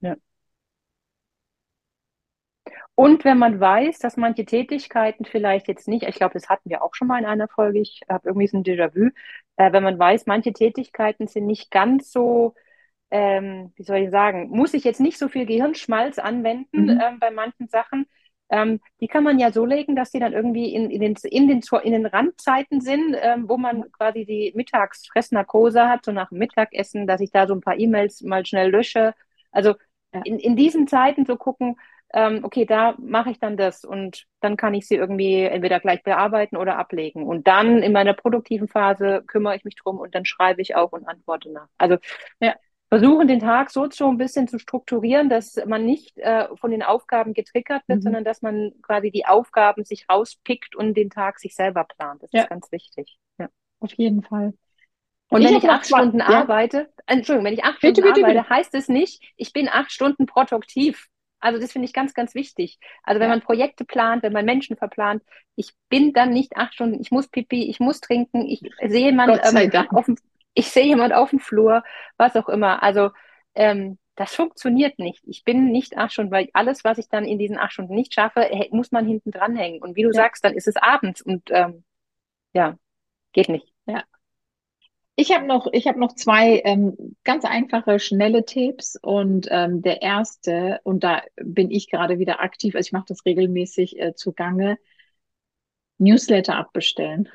Ja. 0.00 0.16
Und 2.96 3.24
wenn 3.24 3.38
man 3.38 3.58
weiß, 3.58 3.98
dass 3.98 4.16
manche 4.16 4.44
Tätigkeiten 4.44 5.24
vielleicht 5.24 5.66
jetzt 5.66 5.88
nicht, 5.88 6.04
ich 6.04 6.14
glaube, 6.14 6.34
das 6.34 6.48
hatten 6.48 6.70
wir 6.70 6.82
auch 6.82 6.94
schon 6.94 7.08
mal 7.08 7.18
in 7.18 7.26
einer 7.26 7.48
Folge, 7.48 7.80
ich 7.80 8.02
habe 8.08 8.28
irgendwie 8.28 8.46
so 8.46 8.56
ein 8.58 8.62
Déjà-vu, 8.64 9.10
äh, 9.56 9.72
wenn 9.72 9.82
man 9.82 9.98
weiß, 9.98 10.26
manche 10.26 10.52
Tätigkeiten 10.52 11.26
sind 11.26 11.46
nicht 11.46 11.70
ganz 11.72 12.12
so, 12.12 12.54
ähm, 13.10 13.72
wie 13.76 13.82
soll 13.82 13.98
ich 13.98 14.10
sagen, 14.10 14.48
muss 14.50 14.74
ich 14.74 14.84
jetzt 14.84 15.00
nicht 15.00 15.18
so 15.18 15.28
viel 15.28 15.46
Gehirnschmalz 15.46 16.18
anwenden 16.18 16.84
mhm. 16.84 17.00
ähm, 17.02 17.18
bei 17.18 17.30
manchen 17.32 17.68
Sachen, 17.68 18.06
ähm, 18.50 18.80
die 19.00 19.08
kann 19.08 19.24
man 19.24 19.38
ja 19.38 19.50
so 19.52 19.64
legen, 19.64 19.96
dass 19.96 20.10
die 20.10 20.20
dann 20.20 20.32
irgendwie 20.32 20.74
in, 20.74 20.90
in, 20.90 21.00
den, 21.00 21.14
in, 21.24 21.48
den, 21.48 21.62
in 21.82 21.92
den 21.92 22.06
Randzeiten 22.06 22.80
sind, 22.80 23.16
ähm, 23.20 23.48
wo 23.48 23.56
man 23.56 23.90
quasi 23.92 24.24
die 24.24 24.52
Mittagsfressnarkose 24.54 25.88
hat, 25.88 26.04
so 26.04 26.12
nach 26.12 26.28
dem 26.28 26.38
Mittagessen, 26.38 27.06
dass 27.06 27.20
ich 27.20 27.30
da 27.30 27.46
so 27.46 27.54
ein 27.54 27.60
paar 27.60 27.78
E-Mails 27.78 28.22
mal 28.22 28.44
schnell 28.46 28.70
lösche. 28.70 29.14
Also 29.50 29.74
in, 30.24 30.38
in 30.38 30.56
diesen 30.56 30.86
Zeiten 30.86 31.26
so 31.26 31.36
gucken, 31.36 31.76
ähm, 32.12 32.44
okay, 32.44 32.64
da 32.64 32.94
mache 32.98 33.30
ich 33.30 33.40
dann 33.40 33.56
das 33.56 33.84
und 33.84 34.26
dann 34.40 34.56
kann 34.56 34.72
ich 34.74 34.86
sie 34.86 34.94
irgendwie 34.94 35.42
entweder 35.42 35.80
gleich 35.80 36.02
bearbeiten 36.04 36.56
oder 36.56 36.78
ablegen. 36.78 37.24
Und 37.24 37.48
dann 37.48 37.82
in 37.82 37.92
meiner 37.92 38.14
produktiven 38.14 38.68
Phase 38.68 39.24
kümmere 39.26 39.56
ich 39.56 39.64
mich 39.64 39.74
drum 39.74 39.98
und 39.98 40.14
dann 40.14 40.24
schreibe 40.24 40.62
ich 40.62 40.76
auch 40.76 40.92
und 40.92 41.08
antworte 41.08 41.50
nach. 41.50 41.68
Also 41.76 41.96
ja, 42.40 42.54
versuchen, 42.88 43.28
den 43.28 43.40
Tag 43.40 43.70
so 43.70 43.88
so 43.90 44.08
ein 44.08 44.18
bisschen 44.18 44.48
zu 44.48 44.58
strukturieren, 44.58 45.28
dass 45.28 45.56
man 45.66 45.84
nicht 45.84 46.16
äh, 46.18 46.48
von 46.56 46.70
den 46.70 46.82
Aufgaben 46.82 47.34
getriggert 47.34 47.82
wird, 47.86 48.00
mhm. 48.00 48.02
sondern 48.02 48.24
dass 48.24 48.42
man 48.42 48.72
quasi 48.82 49.10
die 49.10 49.26
Aufgaben 49.26 49.84
sich 49.84 50.06
rauspickt 50.08 50.76
und 50.76 50.94
den 50.94 51.10
Tag 51.10 51.40
sich 51.40 51.54
selber 51.54 51.84
plant. 51.84 52.22
Das 52.22 52.30
ja. 52.32 52.42
ist 52.42 52.50
ganz 52.50 52.70
wichtig. 52.72 53.18
Ja. 53.38 53.48
Auf 53.80 53.92
jeden 53.94 54.22
Fall. 54.22 54.54
Und 55.30 55.40
ich 55.40 55.48
wenn 55.48 55.56
ich 55.56 55.68
acht 55.68 55.86
Stunden 55.86 56.18
ja. 56.18 56.26
arbeite, 56.26 56.92
Entschuldigung, 57.06 57.46
wenn 57.46 57.54
ich 57.54 57.64
acht 57.64 57.80
bitte, 57.80 58.00
Stunden 58.00 58.14
bitte, 58.14 58.26
arbeite, 58.26 58.42
bitte. 58.42 58.54
heißt 58.54 58.74
es 58.74 58.88
nicht, 58.88 59.22
ich 59.36 59.52
bin 59.52 59.68
acht 59.68 59.90
Stunden 59.90 60.26
produktiv. 60.26 61.08
Also 61.40 61.60
das 61.60 61.72
finde 61.72 61.86
ich 61.86 61.92
ganz, 61.92 62.14
ganz 62.14 62.34
wichtig. 62.34 62.78
Also 63.02 63.20
wenn 63.20 63.28
ja. 63.28 63.34
man 63.34 63.42
Projekte 63.42 63.84
plant, 63.84 64.22
wenn 64.22 64.32
man 64.32 64.44
Menschen 64.44 64.76
verplant, 64.76 65.22
ich 65.56 65.72
bin 65.88 66.12
dann 66.12 66.30
nicht 66.30 66.56
acht 66.56 66.74
Stunden, 66.74 67.00
ich 67.00 67.10
muss 67.10 67.28
pipi, 67.28 67.68
ich 67.68 67.80
muss 67.80 68.00
trinken, 68.00 68.46
ich 68.46 68.62
sehe 68.86 69.12
man 69.12 69.28
ähm, 69.30 69.72
auf 69.90 70.06
dem 70.06 70.16
ich 70.54 70.70
sehe 70.70 70.86
jemand 70.86 71.12
auf 71.12 71.30
dem 71.30 71.40
Flur, 71.40 71.82
was 72.16 72.36
auch 72.36 72.48
immer. 72.48 72.82
Also 72.82 73.10
ähm, 73.54 73.98
das 74.16 74.34
funktioniert 74.34 74.98
nicht. 74.98 75.22
Ich 75.26 75.44
bin 75.44 75.72
nicht 75.72 75.96
acht 75.96 76.12
Stunden, 76.12 76.30
weil 76.32 76.48
alles, 76.52 76.84
was 76.84 76.98
ich 76.98 77.08
dann 77.08 77.24
in 77.24 77.38
diesen 77.38 77.58
acht 77.58 77.72
Stunden 77.72 77.94
nicht 77.94 78.14
schaffe, 78.14 78.48
muss 78.70 78.92
man 78.92 79.06
hinten 79.06 79.32
dranhängen. 79.32 79.82
Und 79.82 79.96
wie 79.96 80.02
du 80.02 80.08
ja. 80.08 80.14
sagst, 80.14 80.44
dann 80.44 80.54
ist 80.54 80.68
es 80.68 80.76
abends 80.76 81.20
und 81.20 81.50
ähm, 81.50 81.84
ja, 82.52 82.78
geht 83.32 83.48
nicht. 83.48 83.72
Ja. 83.86 84.04
Ich 85.16 85.32
habe 85.32 85.46
noch, 85.46 85.68
ich 85.72 85.86
habe 85.86 86.00
noch 86.00 86.14
zwei 86.14 86.60
ähm, 86.64 87.16
ganz 87.22 87.44
einfache, 87.44 88.00
schnelle 88.00 88.44
Tipps 88.44 88.96
und 89.00 89.46
ähm, 89.50 89.82
der 89.82 90.02
erste 90.02 90.80
und 90.82 91.04
da 91.04 91.22
bin 91.36 91.70
ich 91.70 91.88
gerade 91.88 92.18
wieder 92.18 92.40
aktiv, 92.40 92.74
also 92.74 92.86
ich 92.86 92.92
mache 92.92 93.06
das 93.08 93.24
regelmäßig 93.24 93.98
äh, 94.00 94.14
zugange. 94.14 94.78
Newsletter 95.98 96.56
abbestellen. 96.56 97.28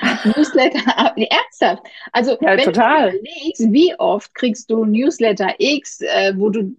Newsletter, 0.24 1.14
ernsthaft. 1.16 1.82
Also, 2.12 2.32
ja, 2.40 2.56
wenn 2.56 2.64
total. 2.64 3.10
du 3.10 3.18
überlegst, 3.18 3.72
wie 3.72 3.94
oft 3.98 4.34
kriegst 4.34 4.70
du 4.70 4.84
Newsletter 4.84 5.54
X, 5.58 6.00
äh, 6.00 6.34
wo 6.36 6.50
du 6.50 6.76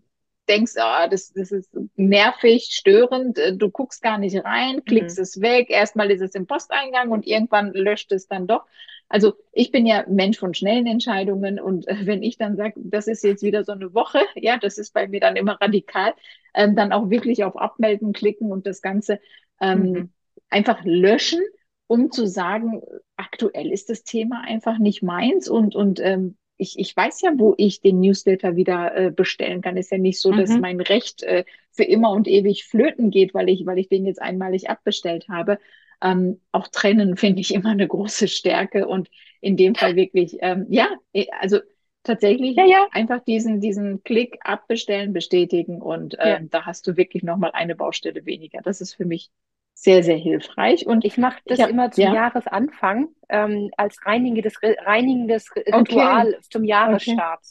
denkst, 0.47 0.73
oh, 0.77 1.09
das, 1.09 1.33
das 1.33 1.51
ist 1.51 1.69
nervig, 1.95 2.69
störend, 2.71 3.37
äh, 3.37 3.55
du 3.55 3.69
guckst 3.69 4.01
gar 4.01 4.17
nicht 4.17 4.43
rein, 4.43 4.83
klickst 4.85 5.17
mhm. 5.17 5.23
es 5.23 5.41
weg, 5.41 5.69
erstmal 5.69 6.11
ist 6.11 6.21
es 6.21 6.35
im 6.35 6.47
Posteingang 6.47 7.11
und 7.11 7.27
irgendwann 7.27 7.73
löscht 7.73 8.11
es 8.11 8.27
dann 8.27 8.47
doch. 8.47 8.65
Also 9.09 9.33
ich 9.53 9.71
bin 9.71 9.85
ja 9.85 10.03
Mensch 10.07 10.37
von 10.37 10.53
schnellen 10.53 10.85
Entscheidungen 10.85 11.59
und 11.59 11.87
äh, 11.87 12.05
wenn 12.05 12.23
ich 12.23 12.37
dann 12.37 12.57
sage, 12.57 12.73
das 12.75 13.07
ist 13.07 13.23
jetzt 13.23 13.43
wieder 13.43 13.63
so 13.63 13.71
eine 13.71 13.93
Woche, 13.93 14.19
ja, 14.35 14.57
das 14.57 14.77
ist 14.77 14.93
bei 14.93 15.07
mir 15.07 15.19
dann 15.19 15.35
immer 15.35 15.59
radikal, 15.61 16.13
ähm, 16.53 16.75
dann 16.75 16.91
auch 16.91 17.09
wirklich 17.09 17.43
auf 17.43 17.57
Abmelden 17.57 18.13
klicken 18.13 18.51
und 18.51 18.65
das 18.65 18.81
Ganze 18.81 19.19
ähm, 19.61 19.81
mhm. 19.81 20.09
einfach 20.49 20.83
löschen 20.83 21.41
um 21.87 22.11
zu 22.11 22.27
sagen, 22.27 22.81
aktuell 23.15 23.71
ist 23.71 23.89
das 23.89 24.03
Thema 24.03 24.41
einfach 24.45 24.77
nicht 24.77 25.01
meins 25.01 25.49
und, 25.49 25.75
und 25.75 25.99
ähm, 26.01 26.37
ich, 26.57 26.77
ich 26.77 26.95
weiß 26.95 27.21
ja, 27.21 27.31
wo 27.35 27.53
ich 27.57 27.81
den 27.81 27.99
Newsletter 27.99 28.55
wieder 28.55 28.95
äh, 28.95 29.11
bestellen 29.11 29.61
kann. 29.61 29.77
Ist 29.77 29.91
ja 29.91 29.97
nicht 29.97 30.19
so, 30.19 30.31
dass 30.31 30.49
mhm. 30.49 30.61
mein 30.61 30.81
Recht 30.81 31.23
äh, 31.23 31.45
für 31.71 31.83
immer 31.83 32.11
und 32.11 32.27
ewig 32.27 32.65
flöten 32.65 33.11
geht, 33.11 33.33
weil 33.33 33.49
ich, 33.49 33.65
weil 33.65 33.77
ich 33.77 33.89
den 33.89 34.05
jetzt 34.05 34.21
einmalig 34.21 34.69
abbestellt 34.69 35.27
habe. 35.29 35.59
Ähm, 36.01 36.41
auch 36.51 36.67
trennen 36.67 37.15
finde 37.15 37.41
ich 37.41 37.53
immer 37.53 37.69
eine 37.69 37.87
große 37.87 38.27
Stärke 38.27 38.87
und 38.87 39.09
in 39.41 39.55
dem 39.55 39.75
Fall 39.75 39.95
wirklich, 39.95 40.37
ähm, 40.41 40.65
ja, 40.69 40.89
äh, 41.13 41.25
also 41.39 41.59
tatsächlich 42.03 42.55
ja, 42.55 42.65
ja. 42.65 42.87
einfach 42.91 43.23
diesen, 43.23 43.59
diesen 43.59 44.03
Klick 44.03 44.37
abbestellen, 44.41 45.13
bestätigen 45.13 45.81
und 45.81 46.15
ähm, 46.19 46.43
ja. 46.43 46.47
da 46.49 46.65
hast 46.65 46.87
du 46.87 46.97
wirklich 46.97 47.23
nochmal 47.23 47.51
eine 47.53 47.75
Baustelle 47.75 48.25
weniger. 48.25 48.61
Das 48.63 48.81
ist 48.81 48.93
für 48.93 49.05
mich 49.05 49.29
sehr, 49.79 50.01
sehr 50.01 50.17
hilfreich. 50.17 50.87
Und 50.87 51.05
ich 51.05 51.17
mache 51.17 51.39
das 51.45 51.59
hab, 51.59 51.69
immer 51.69 51.91
zum 51.91 52.05
ja. 52.05 52.13
Jahresanfang 52.13 53.09
ähm, 53.29 53.69
als 53.77 54.03
reinigendes, 54.05 54.55
reinigendes 54.61 55.55
Ritual 55.55 56.29
okay. 56.29 56.39
zum 56.49 56.63
Jahresstart. 56.63 57.41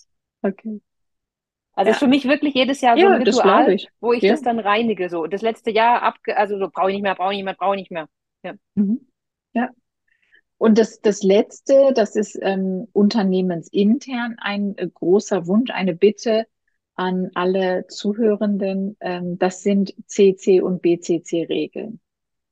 Okay. 0.42 0.52
okay. 0.52 0.80
Also 1.74 1.88
ja. 1.88 1.92
ist 1.92 1.98
für 2.00 2.08
mich 2.08 2.26
wirklich 2.26 2.54
jedes 2.54 2.80
Jahr 2.80 2.98
so 2.98 3.06
ein 3.06 3.22
Ritual, 3.22 3.72
ich. 3.72 3.88
wo 4.00 4.12
ich 4.12 4.22
das 4.22 4.42
dann 4.42 4.58
reinige. 4.58 5.08
So 5.08 5.26
das 5.26 5.42
letzte 5.42 5.70
Jahr 5.70 6.02
abge, 6.02 6.36
also 6.36 6.58
so 6.58 6.68
brauche 6.68 6.90
ich 6.90 6.94
nicht 6.94 7.02
mehr, 7.02 7.14
brauche 7.14 7.32
ich 7.32 7.36
nicht 7.36 7.44
mehr, 7.44 7.54
brauche 7.54 7.76
ich 7.76 7.82
nicht 7.82 7.90
mehr. 7.92 8.08
Ja. 8.42 8.54
Mhm. 8.74 9.06
ja. 9.52 9.70
Und 10.58 10.78
das, 10.78 11.00
das 11.00 11.22
Letzte, 11.22 11.92
das 11.94 12.16
ist 12.16 12.36
ähm, 12.42 12.88
unternehmensintern 12.92 14.36
ein 14.38 14.76
äh, 14.78 14.88
großer 14.88 15.46
Wunsch, 15.46 15.70
eine 15.70 15.94
Bitte 15.94 16.46
an 16.96 17.30
alle 17.34 17.86
Zuhörenden. 17.86 18.96
Ähm, 19.00 19.38
das 19.38 19.62
sind 19.62 19.94
CC 20.06 20.62
und 20.62 20.82
BCC-Regeln 20.82 22.00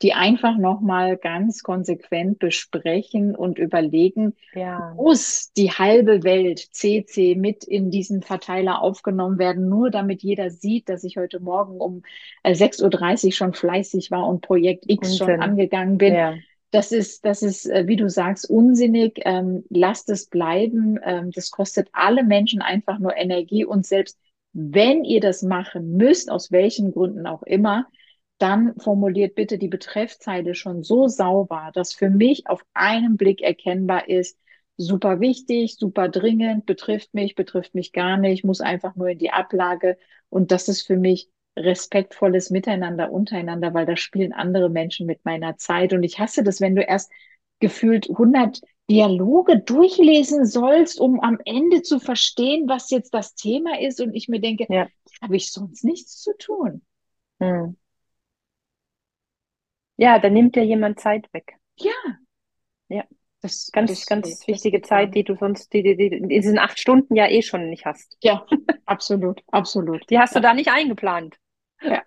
die 0.04 0.12
einfach 0.12 0.58
nochmal 0.58 1.16
ganz 1.16 1.62
konsequent 1.62 2.38
besprechen 2.38 3.34
und 3.34 3.58
überlegen, 3.58 4.34
ja. 4.54 4.92
muss 4.96 5.50
die 5.54 5.70
halbe 5.70 6.22
Welt 6.24 6.58
CC 6.58 7.34
mit 7.34 7.64
in 7.64 7.90
diesen 7.90 8.20
Verteiler 8.20 8.82
aufgenommen 8.82 9.38
werden, 9.38 9.70
nur 9.70 9.90
damit 9.90 10.22
jeder 10.22 10.50
sieht, 10.50 10.90
dass 10.90 11.04
ich 11.04 11.16
heute 11.16 11.40
Morgen 11.40 11.80
um 11.80 12.02
6.30 12.44 12.82
äh, 12.82 13.26
Uhr 13.28 13.32
schon 13.32 13.54
fleißig 13.54 14.10
war 14.10 14.28
und 14.28 14.42
Projekt 14.42 14.84
X 14.86 15.12
Unsinn. 15.12 15.26
schon 15.26 15.40
angegangen 15.40 15.96
bin. 15.96 16.12
Ja. 16.12 16.34
Das 16.70 16.92
ist, 16.92 17.24
das 17.24 17.42
ist, 17.42 17.64
äh, 17.64 17.86
wie 17.86 17.96
du 17.96 18.10
sagst, 18.10 18.50
unsinnig. 18.50 19.22
Ähm, 19.24 19.64
lasst 19.70 20.10
es 20.10 20.26
bleiben. 20.26 20.98
Ähm, 21.02 21.30
das 21.30 21.50
kostet 21.50 21.88
alle 21.94 22.24
Menschen 22.24 22.60
einfach 22.60 22.98
nur 22.98 23.16
Energie 23.16 23.64
und 23.64 23.86
selbst 23.86 24.18
wenn 24.52 25.02
ihr 25.02 25.20
das 25.20 25.42
machen 25.42 25.96
müsst, 25.96 26.30
aus 26.30 26.52
welchen 26.52 26.92
Gründen 26.92 27.26
auch 27.26 27.42
immer, 27.42 27.86
dann 28.44 28.74
formuliert 28.78 29.36
bitte 29.36 29.56
die 29.56 29.68
Betreffzeile 29.68 30.54
schon 30.54 30.82
so 30.82 31.08
sauber, 31.08 31.70
dass 31.72 31.94
für 31.94 32.10
mich 32.10 32.46
auf 32.46 32.62
einen 32.74 33.16
Blick 33.16 33.40
erkennbar 33.40 34.06
ist, 34.06 34.38
super 34.76 35.18
wichtig, 35.20 35.76
super 35.76 36.10
dringend, 36.10 36.66
betrifft 36.66 37.14
mich, 37.14 37.36
betrifft 37.36 37.74
mich 37.74 37.92
gar 37.92 38.18
nicht, 38.18 38.44
muss 38.44 38.60
einfach 38.60 38.96
nur 38.96 39.08
in 39.08 39.18
die 39.18 39.30
Ablage. 39.30 39.96
Und 40.28 40.52
das 40.52 40.68
ist 40.68 40.82
für 40.82 40.98
mich 40.98 41.30
respektvolles 41.56 42.50
Miteinander 42.50 43.10
untereinander, 43.10 43.72
weil 43.72 43.86
da 43.86 43.96
spielen 43.96 44.34
andere 44.34 44.68
Menschen 44.68 45.06
mit 45.06 45.24
meiner 45.24 45.56
Zeit. 45.56 45.94
Und 45.94 46.02
ich 46.02 46.18
hasse 46.18 46.42
das, 46.42 46.60
wenn 46.60 46.76
du 46.76 46.82
erst 46.82 47.10
gefühlt 47.60 48.10
100 48.10 48.60
Dialoge 48.90 49.58
durchlesen 49.58 50.44
sollst, 50.44 51.00
um 51.00 51.18
am 51.20 51.38
Ende 51.46 51.80
zu 51.80 51.98
verstehen, 51.98 52.68
was 52.68 52.90
jetzt 52.90 53.14
das 53.14 53.34
Thema 53.36 53.80
ist. 53.80 54.02
Und 54.02 54.14
ich 54.14 54.28
mir 54.28 54.40
denke, 54.40 54.66
ja. 54.68 54.86
habe 55.22 55.36
ich 55.36 55.50
sonst 55.50 55.82
nichts 55.82 56.20
zu 56.20 56.36
tun. 56.36 56.82
Hm. 57.40 57.78
Ja, 59.96 60.18
da 60.18 60.28
nimmt 60.28 60.56
dir 60.56 60.64
jemand 60.64 61.00
Zeit 61.00 61.32
weg. 61.32 61.56
Ja. 61.78 61.92
Ja. 62.88 63.04
Das, 63.40 63.70
ganz, 63.72 63.90
das, 63.90 64.06
ganz 64.06 64.30
das, 64.30 64.48
wichtige 64.48 64.80
Zeit, 64.80 65.14
die 65.14 65.22
du 65.22 65.36
sonst, 65.36 65.70
die, 65.74 65.82
die, 65.82 65.96
die 65.96 66.06
in 66.06 66.28
diesen 66.28 66.58
acht 66.58 66.78
Stunden 66.78 67.14
ja 67.14 67.28
eh 67.28 67.42
schon 67.42 67.68
nicht 67.68 67.84
hast. 67.84 68.16
Ja, 68.22 68.46
absolut, 68.86 69.42
absolut. 69.48 70.08
Die 70.08 70.18
hast 70.18 70.34
ja. 70.34 70.40
du 70.40 70.46
da 70.46 70.54
nicht 70.54 70.70
eingeplant. 70.70 71.36
Ja. 71.82 72.02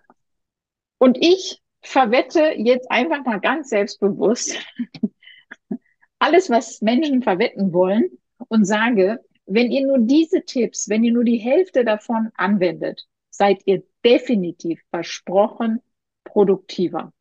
Und 0.98 1.18
ich 1.22 1.62
verwette 1.82 2.54
jetzt 2.58 2.90
einfach 2.90 3.24
mal 3.24 3.40
ganz 3.40 3.70
selbstbewusst 3.70 4.58
alles, 6.20 6.50
was 6.50 6.82
Menschen 6.82 7.22
verwetten 7.22 7.72
wollen 7.72 8.10
und 8.48 8.66
sage, 8.66 9.20
wenn 9.46 9.72
ihr 9.72 9.86
nur 9.86 10.00
diese 10.00 10.44
Tipps, 10.44 10.90
wenn 10.90 11.04
ihr 11.04 11.14
nur 11.14 11.24
die 11.24 11.38
Hälfte 11.38 11.86
davon 11.86 12.32
anwendet, 12.36 13.08
seid 13.30 13.62
ihr 13.66 13.84
definitiv 14.04 14.82
versprochen 14.90 15.82
produktiver. 16.24 17.14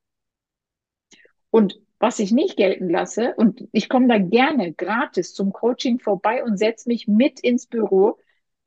Und 1.50 1.80
was 1.98 2.18
ich 2.18 2.32
nicht 2.32 2.56
gelten 2.56 2.90
lasse, 2.90 3.34
und 3.36 3.66
ich 3.72 3.88
komme 3.88 4.08
da 4.08 4.18
gerne 4.18 4.72
gratis 4.72 5.32
zum 5.32 5.52
Coaching 5.52 5.98
vorbei 5.98 6.44
und 6.44 6.58
setze 6.58 6.88
mich 6.88 7.08
mit 7.08 7.40
ins 7.40 7.66
Büro, 7.66 8.18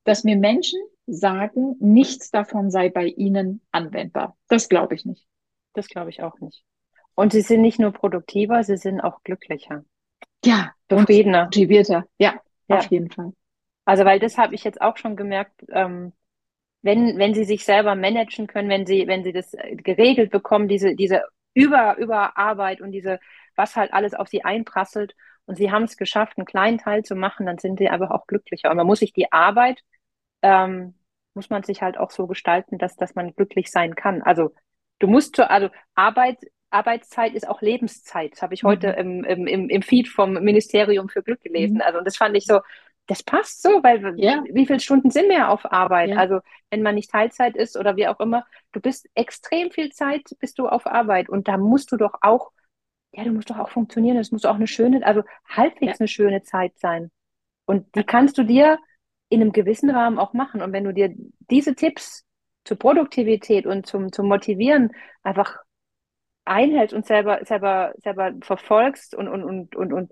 dass 0.03 0.23
mir 0.23 0.35
Menschen 0.35 0.79
sagen, 1.05 1.75
nichts 1.79 2.31
davon 2.31 2.71
sei 2.71 2.89
bei 2.89 3.05
ihnen 3.05 3.61
anwendbar. 3.71 4.35
Das 4.47 4.69
glaube 4.69 4.95
ich 4.95 5.05
nicht. 5.05 5.27
Das 5.73 5.87
glaube 5.87 6.09
ich 6.09 6.23
auch 6.23 6.39
nicht. 6.39 6.63
Und 7.15 7.33
sie 7.33 7.41
sind 7.41 7.61
nicht 7.61 7.79
nur 7.79 7.91
produktiver, 7.91 8.63
sie 8.63 8.77
sind 8.77 9.01
auch 9.01 9.23
glücklicher. 9.23 9.83
Ja, 10.43 10.73
zufriedener. 10.87 11.45
Motivierter. 11.45 12.05
Ja, 12.17 12.41
ja, 12.67 12.77
auf 12.77 12.91
jeden 12.91 13.11
Fall. 13.11 13.33
Also, 13.85 14.05
weil 14.05 14.19
das 14.19 14.37
habe 14.37 14.55
ich 14.55 14.63
jetzt 14.63 14.81
auch 14.81 14.97
schon 14.97 15.15
gemerkt, 15.15 15.65
ähm, 15.69 16.13
wenn, 16.81 17.17
wenn 17.17 17.33
sie 17.33 17.43
sich 17.43 17.65
selber 17.65 17.95
managen 17.95 18.47
können, 18.47 18.69
wenn 18.69 18.85
sie, 18.85 19.05
wenn 19.07 19.23
sie 19.23 19.33
das 19.33 19.51
geregelt 19.51 20.31
bekommen, 20.31 20.67
diese, 20.67 20.95
diese 20.95 21.23
über, 21.63 21.97
Überarbeit 21.97 22.81
und 22.81 22.91
diese, 22.91 23.19
was 23.55 23.75
halt 23.75 23.93
alles 23.93 24.13
auf 24.13 24.27
sie 24.27 24.43
einprasselt 24.43 25.15
und 25.45 25.55
sie 25.55 25.71
haben 25.71 25.83
es 25.83 25.97
geschafft, 25.97 26.37
einen 26.37 26.45
kleinen 26.45 26.77
Teil 26.77 27.03
zu 27.03 27.15
machen, 27.15 27.45
dann 27.45 27.57
sind 27.57 27.79
sie 27.79 27.89
einfach 27.89 28.11
auch 28.11 28.27
glücklicher. 28.27 28.69
Und 28.69 28.77
man 28.77 28.87
muss 28.87 28.99
sich 28.99 29.13
die 29.13 29.31
Arbeit, 29.31 29.81
ähm, 30.41 30.95
muss 31.33 31.49
man 31.49 31.63
sich 31.63 31.81
halt 31.81 31.97
auch 31.97 32.11
so 32.11 32.27
gestalten, 32.27 32.77
dass, 32.77 32.95
dass 32.95 33.15
man 33.15 33.33
glücklich 33.35 33.71
sein 33.71 33.95
kann. 33.95 34.21
Also 34.21 34.53
du 34.99 35.07
musst, 35.07 35.35
zu, 35.35 35.49
also 35.49 35.69
Arbeit, 35.95 36.37
Arbeitszeit 36.69 37.33
ist 37.33 37.47
auch 37.47 37.61
Lebenszeit. 37.61 38.33
Das 38.33 38.41
habe 38.41 38.53
ich 38.53 38.63
heute 38.63 38.91
mhm. 39.03 39.23
im, 39.23 39.47
im, 39.47 39.69
im 39.69 39.81
Feed 39.81 40.07
vom 40.07 40.33
Ministerium 40.33 41.09
für 41.09 41.23
Glück 41.23 41.41
gelesen. 41.41 41.75
Mhm. 41.75 41.81
Also 41.81 41.97
und 41.99 42.05
das 42.05 42.17
fand 42.17 42.35
ich 42.37 42.45
so, 42.45 42.59
das 43.09 43.23
passt 43.23 43.63
so, 43.63 43.81
weil 43.81 44.13
ja. 44.17 44.43
wie 44.51 44.67
viele 44.67 44.79
Stunden 44.79 45.09
sind 45.09 45.29
wir 45.29 45.49
auf 45.49 45.71
Arbeit? 45.71 46.11
Ja. 46.11 46.17
Also 46.17 46.41
wenn 46.69 46.83
man 46.83 46.93
nicht 46.93 47.09
Teilzeit 47.09 47.57
ist 47.57 47.75
oder 47.75 47.95
wie 47.95 48.07
auch 48.07 48.19
immer, 48.19 48.45
du 48.71 48.79
bist 48.79 49.09
extrem 49.15 49.71
viel 49.71 49.91
Zeit, 49.91 50.21
bist 50.39 50.59
du 50.59 50.67
auf 50.67 50.85
Arbeit 50.85 51.27
und 51.27 51.47
da 51.47 51.57
musst 51.57 51.91
du 51.91 51.97
doch 51.97 52.13
auch, 52.21 52.51
ja, 53.11 53.23
du 53.23 53.31
musst 53.31 53.49
doch 53.49 53.57
auch 53.57 53.69
funktionieren, 53.69 54.17
es 54.17 54.31
muss 54.31 54.45
auch 54.45 54.55
eine 54.55 54.67
schöne, 54.67 55.03
also 55.03 55.23
halbwegs 55.47 55.93
ja. 55.93 56.01
eine 56.01 56.07
schöne 56.07 56.43
Zeit 56.43 56.77
sein. 56.77 57.09
Und 57.65 57.95
die 57.95 58.03
kannst 58.03 58.37
du 58.37 58.43
dir 58.43 58.77
in 59.29 59.41
einem 59.41 59.53
gewissen 59.53 59.89
Rahmen 59.89 60.19
auch 60.19 60.33
machen. 60.33 60.61
Und 60.61 60.71
wenn 60.71 60.83
du 60.83 60.93
dir 60.93 61.11
diese 61.49 61.73
Tipps 61.73 62.25
zur 62.63 62.77
Produktivität 62.77 63.65
und 63.65 63.87
zum, 63.87 64.11
zum 64.11 64.27
Motivieren 64.27 64.91
einfach 65.23 65.57
einhältst 66.45 66.93
und 66.93 67.07
selber, 67.07 67.43
selber, 67.43 67.93
selber 67.97 68.33
verfolgst 68.41 69.15
und, 69.15 69.27
und, 69.27 69.43
und, 69.43 69.75
und, 69.75 69.93
und 69.93 70.11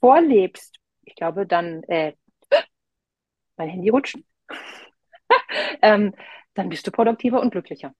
vorlebst, 0.00 0.78
ich 1.08 1.16
glaube, 1.16 1.46
dann, 1.46 1.82
äh, 1.84 2.12
mein 3.56 3.68
Handy 3.68 3.88
rutschen, 3.88 4.24
ähm, 5.82 6.14
dann 6.54 6.68
bist 6.68 6.86
du 6.86 6.90
produktiver 6.90 7.40
und 7.40 7.50
glücklicher. 7.50 7.94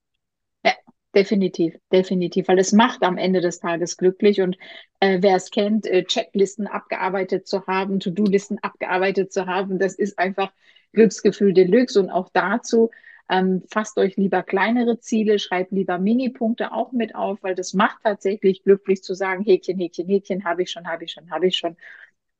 Ja, 0.64 0.72
definitiv, 1.14 1.76
definitiv, 1.92 2.48
weil 2.48 2.58
es 2.58 2.72
macht 2.72 3.02
am 3.02 3.18
Ende 3.18 3.40
des 3.40 3.60
Tages 3.60 3.96
glücklich 3.96 4.40
und 4.40 4.56
äh, 5.00 5.18
wer 5.22 5.36
es 5.36 5.50
kennt, 5.50 5.86
äh, 5.86 6.04
Checklisten 6.04 6.66
abgearbeitet 6.66 7.46
zu 7.48 7.66
haben, 7.66 8.00
To-Do-Listen 8.00 8.58
abgearbeitet 8.62 9.32
zu 9.32 9.46
haben, 9.46 9.78
das 9.78 9.94
ist 9.94 10.18
einfach 10.18 10.52
Glücksgefühl 10.92 11.52
Deluxe 11.54 12.00
und 12.00 12.10
auch 12.10 12.30
dazu 12.32 12.90
ähm, 13.30 13.62
fasst 13.70 13.98
euch 13.98 14.16
lieber 14.16 14.42
kleinere 14.42 15.00
Ziele, 15.00 15.38
schreibt 15.38 15.72
lieber 15.72 15.98
Minipunkte 15.98 16.72
auch 16.72 16.92
mit 16.92 17.14
auf, 17.14 17.42
weil 17.42 17.54
das 17.54 17.74
macht 17.74 17.98
tatsächlich 18.02 18.62
glücklich 18.64 19.02
zu 19.02 19.14
sagen, 19.14 19.44
Häkchen, 19.44 19.78
Häkchen, 19.78 20.08
Häkchen, 20.08 20.44
habe 20.44 20.62
ich 20.62 20.70
schon, 20.70 20.86
habe 20.88 21.04
ich 21.04 21.12
schon, 21.12 21.30
habe 21.30 21.46
ich 21.46 21.56
schon. 21.58 21.76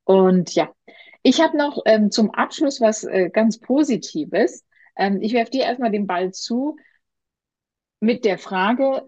Und 0.09 0.55
ja, 0.55 0.73
ich 1.23 1.42
habe 1.42 1.59
noch 1.59 1.83
ähm, 1.85 2.11
zum 2.11 2.31
Abschluss 2.31 2.81
was 2.81 3.05
äh, 3.05 3.29
ganz 3.29 3.61
Positives. 3.61 4.64
Ähm, 4.97 5.21
ich 5.21 5.35
werfe 5.35 5.51
dir 5.51 5.64
erstmal 5.64 5.90
den 5.90 6.07
Ball 6.07 6.33
zu 6.33 6.79
mit 8.01 8.25
der 8.25 8.38
Frage, 8.38 9.07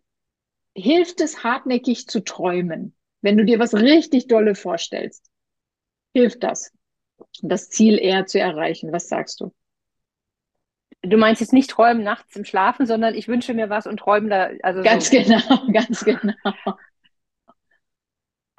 hilft 0.76 1.22
es 1.22 1.42
hartnäckig 1.42 2.06
zu 2.06 2.20
träumen? 2.20 2.94
Wenn 3.22 3.38
du 3.38 3.46
dir 3.46 3.58
was 3.58 3.72
richtig 3.72 4.26
Dolle 4.26 4.54
vorstellst, 4.54 5.24
hilft 6.12 6.42
das, 6.42 6.70
das 7.40 7.70
Ziel 7.70 7.98
eher 7.98 8.26
zu 8.26 8.38
erreichen? 8.38 8.92
Was 8.92 9.08
sagst 9.08 9.40
du? 9.40 9.54
Du 11.00 11.16
meinst 11.16 11.40
jetzt 11.40 11.54
nicht 11.54 11.70
träumen 11.70 12.02
nachts 12.02 12.36
im 12.36 12.44
Schlafen, 12.44 12.84
sondern 12.84 13.14
ich 13.14 13.26
wünsche 13.26 13.54
mir 13.54 13.70
was 13.70 13.86
und 13.86 14.00
träume 14.00 14.28
da. 14.28 14.50
Also 14.62 14.82
ganz 14.82 15.10
so. 15.10 15.16
genau, 15.22 15.66
ganz 15.72 16.04
genau. 16.04 16.34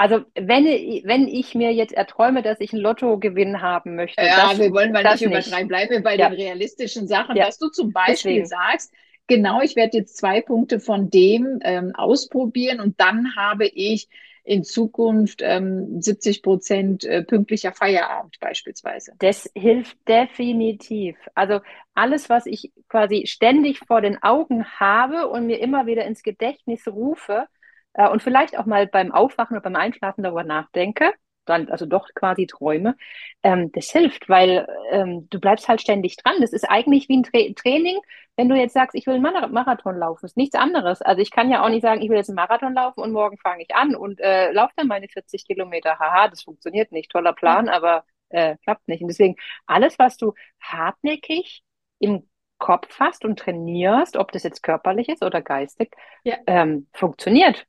Also 0.01 0.25
wenn, 0.33 0.65
wenn 0.65 1.27
ich 1.27 1.53
mir 1.53 1.71
jetzt 1.71 1.93
erträume, 1.93 2.41
dass 2.41 2.59
ich 2.59 2.73
einen 2.73 2.81
Lottogewinn 2.81 3.61
haben 3.61 3.95
möchte. 3.95 4.19
Ja, 4.23 4.49
das, 4.49 4.57
wir 4.57 4.71
wollen 4.71 4.91
mal 4.91 5.03
nicht 5.03 5.21
übertreiben. 5.21 5.67
Bleiben 5.67 5.91
wir 5.91 6.01
bei 6.01 6.15
ja. 6.15 6.27
den 6.27 6.39
realistischen 6.39 7.07
Sachen, 7.07 7.35
ja. 7.35 7.45
dass 7.45 7.59
du 7.59 7.69
zum 7.69 7.93
Beispiel 7.93 8.39
Deswegen. 8.39 8.45
sagst, 8.47 8.91
genau, 9.27 9.61
ich 9.61 9.75
werde 9.75 9.99
jetzt 9.99 10.17
zwei 10.17 10.41
Punkte 10.41 10.79
von 10.79 11.11
dem 11.11 11.59
ähm, 11.61 11.93
ausprobieren 11.93 12.79
und 12.79 12.99
dann 12.99 13.35
habe 13.35 13.67
ich 13.67 14.09
in 14.43 14.63
Zukunft 14.63 15.43
ähm, 15.43 16.01
70 16.01 16.41
Prozent 16.41 17.03
äh, 17.03 17.21
pünktlicher 17.21 17.71
Feierabend 17.71 18.39
beispielsweise. 18.39 19.13
Das 19.19 19.51
hilft 19.53 19.97
definitiv. 20.07 21.15
Also 21.35 21.59
alles, 21.93 22.27
was 22.27 22.47
ich 22.47 22.71
quasi 22.89 23.27
ständig 23.27 23.77
vor 23.77 24.01
den 24.01 24.23
Augen 24.23 24.65
habe 24.65 25.27
und 25.27 25.45
mir 25.45 25.59
immer 25.59 25.85
wieder 25.85 26.05
ins 26.05 26.23
Gedächtnis 26.23 26.87
rufe 26.87 27.45
äh, 27.93 28.07
und 28.09 28.21
vielleicht 28.21 28.57
auch 28.57 28.65
mal 28.65 28.87
beim 28.87 29.11
Aufwachen 29.11 29.55
oder 29.55 29.63
beim 29.63 29.75
Einschlafen 29.75 30.23
darüber 30.23 30.43
nachdenke, 30.43 31.13
dann 31.45 31.69
also 31.69 31.85
doch 31.85 32.07
quasi 32.15 32.47
träume, 32.47 32.95
ähm, 33.43 33.71
das 33.71 33.89
hilft, 33.89 34.29
weil 34.29 34.67
ähm, 34.91 35.27
du 35.29 35.39
bleibst 35.39 35.67
halt 35.67 35.81
ständig 35.81 36.17
dran. 36.17 36.35
Das 36.39 36.53
ist 36.53 36.69
eigentlich 36.69 37.09
wie 37.09 37.17
ein 37.17 37.23
Tra 37.23 37.39
Training, 37.55 37.97
wenn 38.37 38.49
du 38.49 38.55
jetzt 38.55 38.73
sagst, 38.73 38.95
ich 38.95 39.05
will 39.07 39.15
einen 39.15 39.53
Marathon 39.53 39.97
laufen, 39.97 40.25
ist 40.25 40.37
nichts 40.37 40.55
anderes. 40.55 41.01
Also 41.01 41.21
ich 41.21 41.31
kann 41.31 41.51
ja 41.51 41.63
auch 41.63 41.69
nicht 41.69 41.81
sagen, 41.81 42.01
ich 42.01 42.09
will 42.09 42.17
jetzt 42.17 42.29
einen 42.29 42.35
Marathon 42.35 42.73
laufen 42.73 43.01
und 43.01 43.11
morgen 43.11 43.37
fange 43.37 43.63
ich 43.63 43.75
an 43.75 43.95
und 43.95 44.19
äh, 44.19 44.51
laufe 44.51 44.73
dann 44.77 44.87
meine 44.87 45.07
40 45.07 45.45
Kilometer. 45.45 45.99
Haha, 45.99 46.27
das 46.27 46.43
funktioniert 46.43 46.91
nicht. 46.91 47.11
Toller 47.11 47.33
Plan, 47.33 47.69
aber 47.69 48.03
äh, 48.29 48.57
klappt 48.63 48.87
nicht. 48.87 49.01
Und 49.01 49.09
deswegen 49.09 49.35
alles, 49.65 49.99
was 49.99 50.17
du 50.17 50.33
hartnäckig 50.61 51.63
im 51.99 52.27
Kopf 52.57 52.99
hast 52.99 53.25
und 53.25 53.39
trainierst, 53.39 54.17
ob 54.17 54.31
das 54.31 54.43
jetzt 54.43 54.63
körperlich 54.63 55.09
ist 55.09 55.23
oder 55.23 55.41
geistig, 55.41 55.93
ja. 56.23 56.37
ähm, 56.47 56.87
funktioniert. 56.93 57.65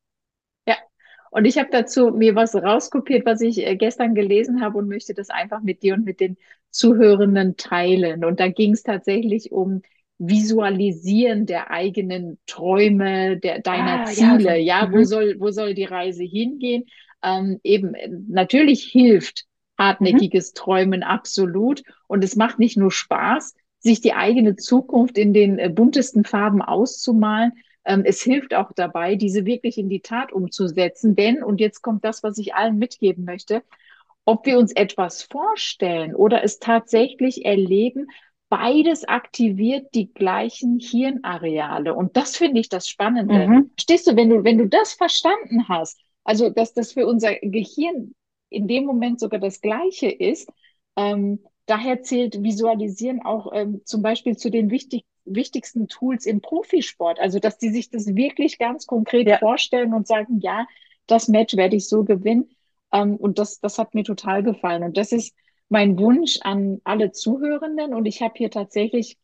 Und 1.32 1.46
ich 1.46 1.56
habe 1.56 1.70
dazu 1.72 2.10
mir 2.10 2.34
was 2.34 2.54
rauskopiert, 2.54 3.24
was 3.24 3.40
ich 3.40 3.66
äh, 3.66 3.74
gestern 3.74 4.14
gelesen 4.14 4.60
habe 4.60 4.76
und 4.76 4.88
möchte 4.88 5.14
das 5.14 5.30
einfach 5.30 5.62
mit 5.62 5.82
dir 5.82 5.94
und 5.94 6.04
mit 6.04 6.20
den 6.20 6.36
Zuhörenden 6.70 7.56
teilen. 7.56 8.26
Und 8.26 8.38
da 8.38 8.48
ging 8.48 8.72
es 8.72 8.82
tatsächlich 8.82 9.50
um 9.50 9.80
Visualisieren 10.18 11.46
der 11.46 11.70
eigenen 11.70 12.38
Träume, 12.46 13.38
der 13.38 13.60
deiner 13.60 14.02
ah, 14.02 14.04
Ziele. 14.04 14.58
Ja, 14.58 14.82
ja 14.82 14.86
mhm. 14.86 14.92
wo 14.92 15.04
soll 15.04 15.36
wo 15.38 15.50
soll 15.50 15.72
die 15.72 15.84
Reise 15.84 16.22
hingehen? 16.22 16.84
Ähm, 17.24 17.58
eben 17.64 17.94
natürlich 18.28 18.84
hilft 18.84 19.46
hartnäckiges 19.78 20.50
mhm. 20.50 20.54
Träumen 20.54 21.02
absolut 21.02 21.82
und 22.08 22.22
es 22.22 22.36
macht 22.36 22.58
nicht 22.58 22.76
nur 22.76 22.92
Spaß, 22.92 23.54
sich 23.78 24.02
die 24.02 24.12
eigene 24.12 24.56
Zukunft 24.56 25.16
in 25.16 25.32
den 25.32 25.58
äh, 25.58 25.70
buntesten 25.70 26.24
Farben 26.24 26.60
auszumalen, 26.60 27.52
es 27.84 28.22
hilft 28.22 28.54
auch 28.54 28.72
dabei, 28.72 29.16
diese 29.16 29.44
wirklich 29.44 29.78
in 29.78 29.88
die 29.88 30.00
Tat 30.00 30.32
umzusetzen. 30.32 31.16
Denn, 31.16 31.42
und 31.42 31.60
jetzt 31.60 31.82
kommt 31.82 32.04
das, 32.04 32.22
was 32.22 32.38
ich 32.38 32.54
allen 32.54 32.78
mitgeben 32.78 33.24
möchte, 33.24 33.62
ob 34.24 34.46
wir 34.46 34.58
uns 34.58 34.72
etwas 34.72 35.22
vorstellen 35.22 36.14
oder 36.14 36.44
es 36.44 36.58
tatsächlich 36.58 37.44
erleben, 37.44 38.06
beides 38.48 39.04
aktiviert 39.04 39.94
die 39.94 40.12
gleichen 40.12 40.78
Hirnareale. 40.78 41.94
Und 41.94 42.16
das 42.16 42.36
finde 42.36 42.60
ich 42.60 42.68
das 42.68 42.88
Spannende. 42.88 43.48
Mhm. 43.48 43.70
Stehst 43.80 44.06
du, 44.06 44.14
wenn 44.14 44.30
du, 44.30 44.44
wenn 44.44 44.58
du 44.58 44.68
das 44.68 44.92
verstanden 44.92 45.68
hast, 45.68 45.98
also 46.22 46.50
dass 46.50 46.74
das 46.74 46.92
für 46.92 47.06
unser 47.06 47.34
Gehirn 47.36 48.14
in 48.50 48.68
dem 48.68 48.84
Moment 48.84 49.20
sogar 49.20 49.40
das 49.40 49.60
Gleiche 49.60 50.10
ist, 50.10 50.48
ähm, 50.96 51.40
daher 51.66 52.02
zählt 52.02 52.42
Visualisieren 52.42 53.22
auch 53.22 53.52
ähm, 53.52 53.82
zum 53.84 54.02
Beispiel 54.02 54.36
zu 54.36 54.50
den 54.50 54.70
wichtig, 54.70 55.04
wichtigsten 55.24 55.88
Tools 55.88 56.26
im 56.26 56.40
Profisport. 56.40 57.20
Also, 57.20 57.38
dass 57.38 57.58
die 57.58 57.70
sich 57.70 57.90
das 57.90 58.14
wirklich 58.14 58.58
ganz 58.58 58.86
konkret 58.86 59.26
ja. 59.26 59.38
vorstellen 59.38 59.94
und 59.94 60.06
sagen, 60.06 60.40
ja, 60.40 60.66
das 61.06 61.28
Match 61.28 61.56
werde 61.56 61.76
ich 61.76 61.88
so 61.88 62.04
gewinnen. 62.04 62.50
Ähm, 62.92 63.16
und 63.16 63.38
das, 63.38 63.60
das 63.60 63.78
hat 63.78 63.94
mir 63.94 64.04
total 64.04 64.42
gefallen. 64.42 64.82
Und 64.82 64.96
das 64.96 65.12
ist 65.12 65.34
mein 65.68 65.98
Wunsch 65.98 66.38
an 66.42 66.80
alle 66.84 67.12
Zuhörenden. 67.12 67.94
Und 67.94 68.06
ich 68.06 68.22
habe 68.22 68.34
hier 68.36 68.50
tatsächlich 68.50 69.18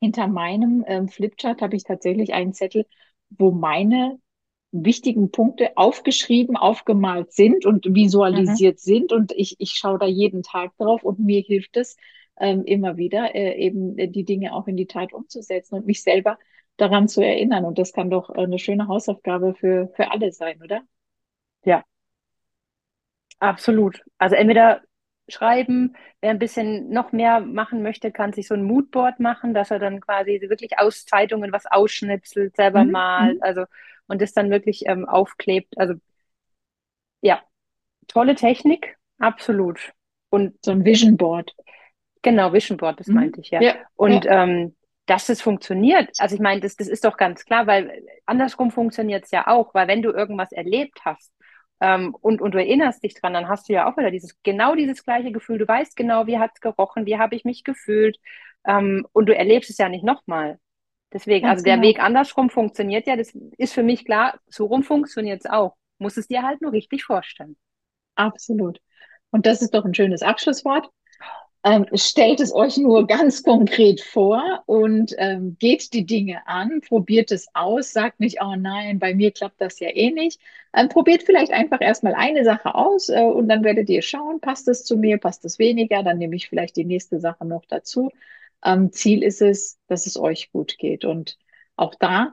hinter 0.00 0.26
meinem 0.28 0.84
ähm, 0.86 1.08
Flipchart 1.08 1.62
habe 1.62 1.76
ich 1.76 1.84
tatsächlich 1.84 2.34
einen 2.34 2.52
Zettel, 2.52 2.86
wo 3.30 3.50
meine 3.50 4.18
wichtigen 4.74 5.30
Punkte 5.30 5.76
aufgeschrieben, 5.76 6.56
aufgemalt 6.56 7.32
sind 7.32 7.64
und 7.64 7.94
visualisiert 7.94 8.76
mhm. 8.76 8.78
sind. 8.78 9.12
Und 9.12 9.32
ich, 9.32 9.56
ich 9.60 9.72
schaue 9.72 9.98
da 9.98 10.06
jeden 10.06 10.42
Tag 10.42 10.76
drauf 10.76 11.04
und 11.04 11.20
mir 11.20 11.40
hilft 11.40 11.76
es 11.76 11.96
ähm, 12.38 12.64
immer 12.64 12.96
wieder, 12.96 13.34
äh, 13.34 13.54
eben 13.56 13.96
äh, 13.98 14.08
die 14.08 14.24
Dinge 14.24 14.52
auch 14.52 14.66
in 14.66 14.76
die 14.76 14.86
Tat 14.86 15.12
umzusetzen 15.12 15.76
und 15.76 15.86
mich 15.86 16.02
selber 16.02 16.38
daran 16.76 17.06
zu 17.06 17.22
erinnern. 17.22 17.64
Und 17.64 17.78
das 17.78 17.92
kann 17.92 18.10
doch 18.10 18.30
äh, 18.30 18.42
eine 18.42 18.58
schöne 18.58 18.88
Hausaufgabe 18.88 19.54
für, 19.54 19.92
für 19.94 20.10
alle 20.10 20.32
sein, 20.32 20.60
oder? 20.62 20.82
Ja, 21.64 21.84
absolut. 23.38 24.02
Also 24.18 24.34
entweder 24.34 24.82
schreiben. 25.28 25.96
Wer 26.20 26.30
ein 26.30 26.38
bisschen 26.38 26.90
noch 26.90 27.12
mehr 27.12 27.40
machen 27.40 27.82
möchte, 27.82 28.12
kann 28.12 28.32
sich 28.32 28.48
so 28.48 28.54
ein 28.54 28.64
Moodboard 28.64 29.20
machen, 29.20 29.54
dass 29.54 29.70
er 29.70 29.78
dann 29.78 30.00
quasi 30.00 30.40
wirklich 30.48 30.78
aus 30.78 31.04
Zeitungen 31.06 31.52
was 31.52 31.66
ausschnitzelt, 31.66 32.56
selber 32.56 32.84
mhm. 32.84 32.90
malt, 32.90 33.36
mhm. 33.36 33.42
also 33.42 33.64
und 34.06 34.20
das 34.20 34.32
dann 34.32 34.50
wirklich 34.50 34.84
ähm, 34.86 35.08
aufklebt. 35.08 35.78
Also 35.78 35.94
ja, 37.20 37.42
tolle 38.06 38.34
Technik, 38.34 38.96
absolut. 39.18 39.92
Und 40.30 40.56
so 40.64 40.72
ein 40.72 40.84
Vision 40.84 41.16
Board. 41.16 41.54
Genau, 42.22 42.52
Vision 42.52 42.76
Board, 42.76 43.00
das 43.00 43.06
mhm. 43.06 43.14
meinte 43.14 43.40
ich, 43.40 43.50
ja. 43.50 43.60
ja 43.60 43.74
und 43.94 44.24
ja. 44.24 44.42
Ähm, 44.42 44.74
dass 45.06 45.28
es 45.28 45.42
funktioniert. 45.42 46.10
Also 46.18 46.34
ich 46.34 46.40
meine, 46.40 46.60
das, 46.60 46.76
das 46.76 46.88
ist 46.88 47.04
doch 47.04 47.16
ganz 47.16 47.44
klar, 47.44 47.66
weil 47.66 48.02
andersrum 48.26 48.70
funktioniert 48.70 49.24
es 49.24 49.30
ja 49.30 49.46
auch, 49.46 49.74
weil 49.74 49.88
wenn 49.88 50.02
du 50.02 50.10
irgendwas 50.10 50.50
erlebt 50.50 51.00
hast 51.04 51.32
ähm, 51.80 52.14
und, 52.20 52.40
und 52.40 52.52
du 52.52 52.58
erinnerst 52.58 53.02
dich 53.02 53.14
dran, 53.14 53.34
dann 53.34 53.48
hast 53.48 53.68
du 53.68 53.74
ja 53.74 53.90
auch 53.90 53.96
wieder 53.96 54.10
dieses, 54.10 54.42
genau 54.42 54.74
dieses 54.74 55.04
gleiche 55.04 55.32
Gefühl. 55.32 55.58
Du 55.58 55.68
weißt 55.68 55.96
genau, 55.96 56.26
wie 56.26 56.38
hat 56.38 56.52
es 56.54 56.60
gerochen, 56.60 57.06
wie 57.06 57.18
habe 57.18 57.36
ich 57.36 57.44
mich 57.44 57.64
gefühlt. 57.64 58.18
Ähm, 58.66 59.06
und 59.12 59.26
du 59.26 59.36
erlebst 59.36 59.68
es 59.70 59.78
ja 59.78 59.88
nicht 59.88 60.04
nochmal. 60.04 60.58
Deswegen, 61.14 61.46
Ganz 61.46 61.58
also 61.58 61.64
der 61.64 61.76
genau. 61.76 61.88
Weg 61.88 62.02
andersrum 62.02 62.50
funktioniert 62.50 63.06
ja, 63.06 63.16
das 63.16 63.32
ist 63.56 63.72
für 63.72 63.84
mich 63.84 64.04
klar, 64.04 64.40
so 64.48 64.66
rum 64.66 64.82
funktioniert 64.82 65.44
es 65.44 65.50
auch. 65.50 65.76
Muss 65.98 66.16
es 66.16 66.26
dir 66.26 66.42
halt 66.42 66.60
nur 66.60 66.72
richtig 66.72 67.04
vorstellen. 67.04 67.56
Absolut. 68.16 68.80
Und 69.30 69.46
das 69.46 69.62
ist 69.62 69.74
doch 69.74 69.84
ein 69.84 69.94
schönes 69.94 70.22
Abschlusswort. 70.22 70.90
Ähm, 71.66 71.86
stellt 71.94 72.40
es 72.40 72.52
euch 72.52 72.76
nur 72.76 73.06
ganz 73.06 73.42
konkret 73.42 74.02
vor 74.02 74.64
und 74.66 75.14
ähm, 75.16 75.56
geht 75.58 75.94
die 75.94 76.04
Dinge 76.04 76.46
an, 76.46 76.82
probiert 76.86 77.32
es 77.32 77.46
aus, 77.54 77.92
sagt 77.92 78.20
nicht, 78.20 78.42
oh 78.42 78.54
nein, 78.56 78.98
bei 78.98 79.14
mir 79.14 79.30
klappt 79.30 79.60
das 79.60 79.80
ja 79.80 79.88
eh 79.88 80.10
nicht. 80.10 80.40
Ähm, 80.74 80.88
probiert 80.90 81.22
vielleicht 81.22 81.52
einfach 81.52 81.80
erstmal 81.80 82.14
eine 82.14 82.44
Sache 82.44 82.74
aus 82.74 83.08
äh, 83.08 83.22
und 83.22 83.48
dann 83.48 83.64
werdet 83.64 83.88
ihr 83.88 84.02
schauen, 84.02 84.40
passt 84.40 84.68
es 84.68 84.84
zu 84.84 84.98
mir, 84.98 85.16
passt 85.16 85.44
es 85.46 85.58
weniger, 85.58 86.02
dann 86.02 86.18
nehme 86.18 86.36
ich 86.36 86.48
vielleicht 86.48 86.76
die 86.76 86.84
nächste 86.84 87.18
Sache 87.18 87.46
noch 87.46 87.64
dazu. 87.66 88.10
Ähm, 88.64 88.92
Ziel 88.92 89.22
ist 89.22 89.42
es, 89.42 89.78
dass 89.88 90.06
es 90.06 90.16
euch 90.16 90.50
gut 90.52 90.78
geht. 90.78 91.04
Und 91.04 91.38
auch 91.76 91.94
da, 91.94 92.32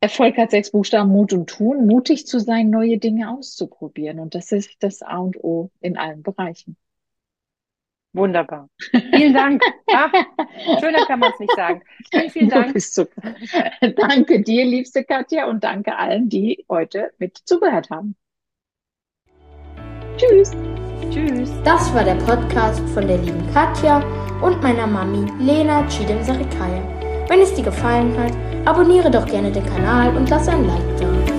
Erfolg 0.00 0.38
hat 0.38 0.50
sechs 0.50 0.70
Buchstaben, 0.70 1.10
Mut 1.10 1.32
und 1.32 1.48
Tun, 1.48 1.86
mutig 1.86 2.26
zu 2.26 2.40
sein, 2.40 2.70
neue 2.70 2.98
Dinge 2.98 3.30
auszuprobieren. 3.30 4.18
Und 4.18 4.34
das 4.34 4.50
ist 4.50 4.76
das 4.80 5.02
A 5.02 5.18
und 5.18 5.36
O 5.36 5.70
in 5.80 5.98
allen 5.98 6.22
Bereichen. 6.22 6.76
Wunderbar. 8.12 8.68
Vielen 9.14 9.34
Dank. 9.34 9.62
Ach, 9.92 10.10
schöner 10.80 11.06
kann 11.06 11.20
man 11.20 11.32
es 11.32 11.38
nicht 11.38 11.54
sagen. 11.54 11.82
Vielen, 12.10 12.30
vielen 12.30 12.48
Dank. 12.48 12.74
Danke 13.96 14.42
dir, 14.42 14.64
liebste 14.64 15.04
Katja, 15.04 15.46
und 15.48 15.62
danke 15.62 15.96
allen, 15.96 16.28
die 16.28 16.64
heute 16.68 17.12
mit 17.18 17.36
zugehört 17.44 17.90
haben. 17.90 18.16
Tschüss. 20.16 20.50
Tschüss. 21.10 21.50
Das 21.64 21.92
war 21.92 22.04
der 22.04 22.14
Podcast 22.14 22.82
von 22.94 23.06
der 23.06 23.18
lieben 23.18 23.42
Katja 23.52 24.02
und 24.40 24.62
meiner 24.62 24.86
Mami 24.86 25.26
Lena 25.40 25.86
Chidem 25.88 26.22
Sarikaya. 26.22 26.82
Wenn 27.28 27.40
es 27.40 27.52
dir 27.54 27.64
gefallen 27.64 28.12
hat, 28.18 28.32
abonniere 28.64 29.10
doch 29.10 29.26
gerne 29.26 29.50
den 29.50 29.66
Kanal 29.66 30.16
und 30.16 30.30
lass 30.30 30.46
ein 30.48 30.66
Like 30.66 30.96
da. 31.00 31.29